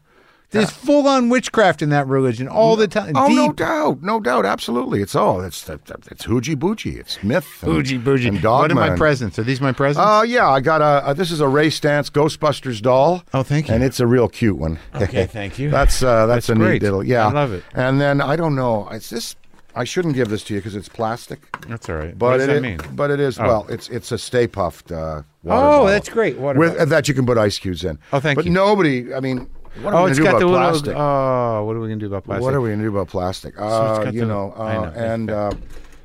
[0.50, 3.16] There's full on witchcraft in that religion all the time.
[3.16, 3.56] Oh, no Deep.
[3.56, 5.02] doubt, no doubt, absolutely.
[5.02, 6.98] It's all it's it's hoogie boogie.
[6.98, 7.58] It's myth.
[7.62, 8.28] Bougie, bougie.
[8.28, 8.74] and dogma.
[8.74, 9.38] What are my presents?
[9.38, 10.06] Are these my presents?
[10.08, 11.08] Uh, yeah, I got a.
[11.08, 13.22] Uh, this is a Ray Stantz Ghostbusters doll.
[13.34, 13.74] Oh, thank you.
[13.74, 14.78] And it's a real cute one.
[14.94, 15.70] Okay, thank you.
[15.70, 16.72] that's uh, that's, That's a great.
[16.74, 17.04] neat little.
[17.04, 17.62] Yeah, I love it.
[17.74, 18.88] And then I don't know.
[18.88, 19.36] Is this?
[19.74, 21.40] I shouldn't give this to you because it's plastic.
[21.68, 22.16] That's all right.
[22.18, 22.80] But what does it that mean?
[22.94, 23.66] But it is well.
[23.68, 24.90] It's it's a Stay Puft.
[24.90, 26.38] Uh, water Oh, that's great.
[26.38, 27.98] Water With, that you can put ice cubes in.
[28.12, 28.52] Oh, thank but you.
[28.52, 29.12] But nobody.
[29.12, 29.48] I mean,
[29.82, 30.82] what are oh, we it's gonna got do the about little.
[30.82, 30.94] plastic?
[30.96, 32.44] Oh, what are we gonna do about plastic?
[32.44, 33.54] What are we going to do about plastic?
[33.58, 34.84] Uh, got you the- know, uh, know.
[34.94, 35.50] and uh,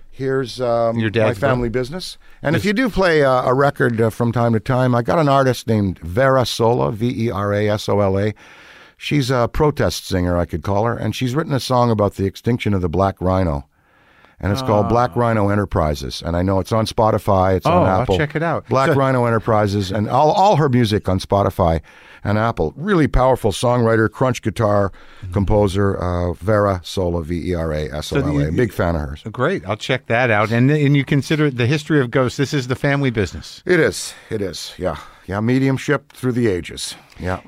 [0.09, 2.17] here's um, my family business.
[2.43, 5.19] And if you do play uh, a record uh, from time to time, I got
[5.19, 8.33] an artist named Vera Sola, V E R A S O L A.
[8.97, 12.25] She's a protest singer, I could call her, and she's written a song about the
[12.25, 13.67] extinction of the black rhino.
[14.43, 16.23] And it's called Black Rhino Enterprises.
[16.25, 18.17] And I know it's on Spotify, it's Oh, on I'll Apple.
[18.17, 18.67] check it out.
[18.67, 21.81] Black Rhino Enterprises and all, all her music on Spotify
[22.23, 22.73] and Apple.
[22.75, 24.91] Really powerful songwriter, crunch guitar
[25.31, 28.51] composer, uh, Vera Sola, V E R A S O L A.
[28.51, 29.23] Big fan of hers.
[29.31, 29.65] Great.
[29.67, 30.51] I'll check that out.
[30.51, 32.37] And and you consider the history of ghosts.
[32.37, 33.63] This is the family business.
[33.65, 34.13] It is.
[34.29, 34.73] It is.
[34.77, 34.97] Yeah.
[35.27, 35.39] Yeah.
[35.39, 36.95] Mediumship through the ages.
[37.19, 37.41] Yeah.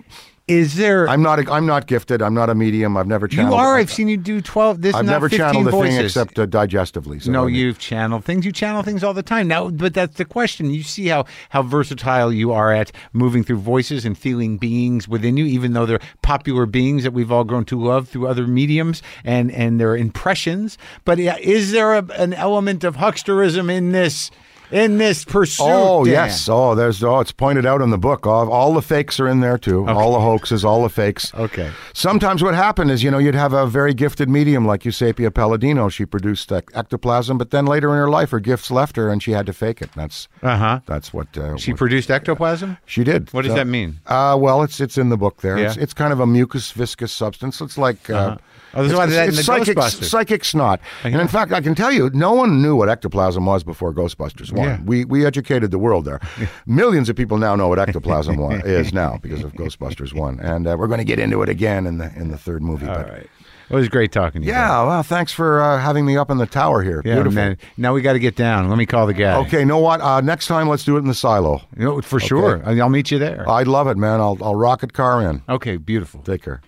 [0.46, 1.08] Is there?
[1.08, 1.40] I'm not.
[1.40, 2.22] A, I'm not gifted.
[2.22, 2.98] I'm not a medium.
[2.98, 3.54] I've never you channeled.
[3.54, 3.78] are.
[3.78, 4.82] I've seen you do twelve.
[4.82, 5.96] This I've never channeled a voices.
[5.96, 7.24] thing except uh, digestively.
[7.24, 8.46] So No, I mean- you've channeled things.
[8.46, 9.48] You channel things all the time.
[9.48, 10.70] Now, but that's the question.
[10.70, 15.38] You see how how versatile you are at moving through voices and feeling beings within
[15.38, 19.02] you, even though they're popular beings that we've all grown to love through other mediums
[19.24, 20.78] and and their impressions.
[21.06, 24.30] But is there a, an element of hucksterism in this
[24.74, 25.64] in this pursuit?
[25.66, 26.14] Oh Dan?
[26.14, 26.50] yes.
[26.50, 27.04] Oh, there's.
[27.04, 28.26] Oh, it's pointed out in the book.
[28.28, 29.88] All, all the fakes are in there too.
[29.88, 30.66] All the hoaxes.
[30.66, 31.34] All the fakes.
[31.36, 31.72] Okay.
[31.94, 35.90] Sometimes what happened is, you know, you'd have a very gifted medium like Eusapia Palladino.
[35.90, 39.32] She produced ectoplasm, but then later in her life, her gifts left her, and she
[39.32, 39.92] had to fake it.
[39.96, 40.80] That's Uh huh.
[40.86, 42.78] that's what uh, She what- produced ectoplasm.
[42.86, 43.32] she did.
[43.34, 44.00] What does So- that mean?
[44.08, 45.58] Uh, well, it's it's in the book there.
[45.58, 45.84] It's, Yeah.
[45.84, 47.62] it's kind of a mucus viscous substance.
[47.62, 48.38] It's like uh, Uh-huh.
[48.76, 50.80] Oh, it's, in it's psychic, psychic snot.
[51.04, 54.52] And in fact, I can tell you, no one knew what ectoplasm was before Ghostbusters
[54.52, 54.68] one.
[54.68, 54.80] Yeah.
[54.84, 56.20] We we educated the world there.
[56.66, 60.76] Millions of people now know what ectoplasm is now because of Ghostbusters one, and uh,
[60.78, 62.88] we're going to get into it again in the in the third movie.
[62.88, 63.30] All but right.
[63.70, 64.54] It was great talking to you.
[64.54, 67.02] Yeah, well, thanks for uh, having me up in the tower here.
[67.06, 67.36] Yeah, Beautiful.
[67.36, 67.58] man.
[67.78, 68.70] Now we got to get down.
[68.70, 69.36] Let me call the guy.
[69.48, 70.02] Okay, know what?
[70.02, 71.62] Uh, next time, let's do it in the silo.
[71.78, 72.62] You know, for sure.
[72.66, 73.50] I'll meet you there.
[73.50, 74.20] I'd love it, man.
[74.20, 75.42] I'll I'll rocket car in.
[75.48, 76.22] okay, beautiful.
[76.22, 76.62] Take care.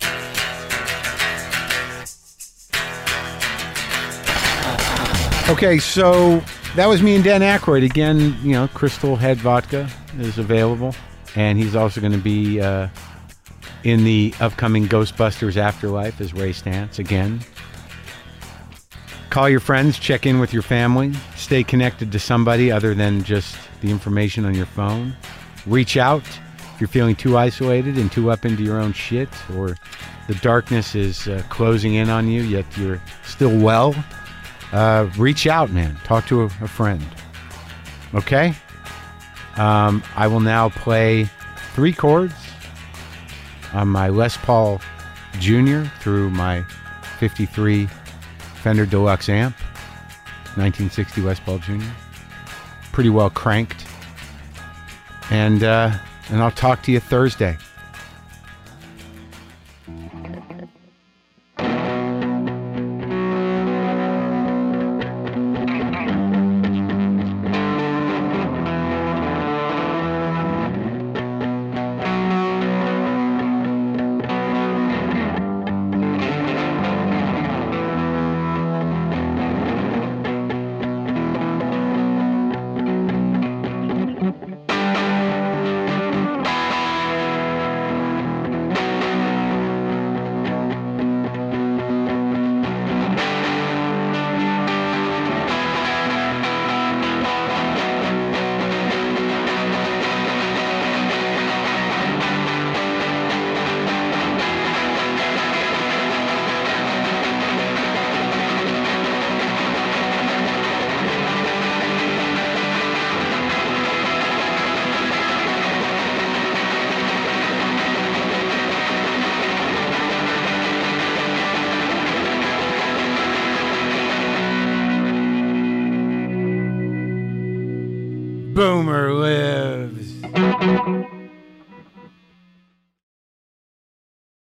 [5.48, 6.44] Okay, so
[6.76, 7.86] that was me and Dan Aykroyd.
[7.86, 9.88] Again, you know, Crystal Head Vodka
[10.20, 10.96] is available.
[11.36, 12.88] And he's also going to be uh,
[13.84, 17.42] in the upcoming Ghostbusters Afterlife as Ray Stantz again.
[19.30, 23.58] Call your friends, check in with your family, stay connected to somebody other than just
[23.82, 25.16] the information on your phone.
[25.68, 26.24] Reach out
[26.74, 29.78] if you're feeling too isolated and too up into your own shit, or
[30.28, 33.94] the darkness is uh, closing in on you, yet you're still well.
[34.76, 35.96] Uh, reach out, man.
[36.04, 37.02] Talk to a, a friend.
[38.14, 38.54] Okay?
[39.56, 41.30] Um, I will now play
[41.74, 42.34] three chords
[43.72, 44.82] on my Les Paul
[45.40, 45.84] Jr.
[46.02, 46.64] through my
[47.20, 47.88] 53
[48.62, 49.56] Fender Deluxe amp,
[50.58, 51.86] 1960 Les Paul Jr.
[52.92, 53.86] Pretty well cranked.
[55.32, 55.98] And uh,
[56.30, 57.58] and I'll talk to you Thursday.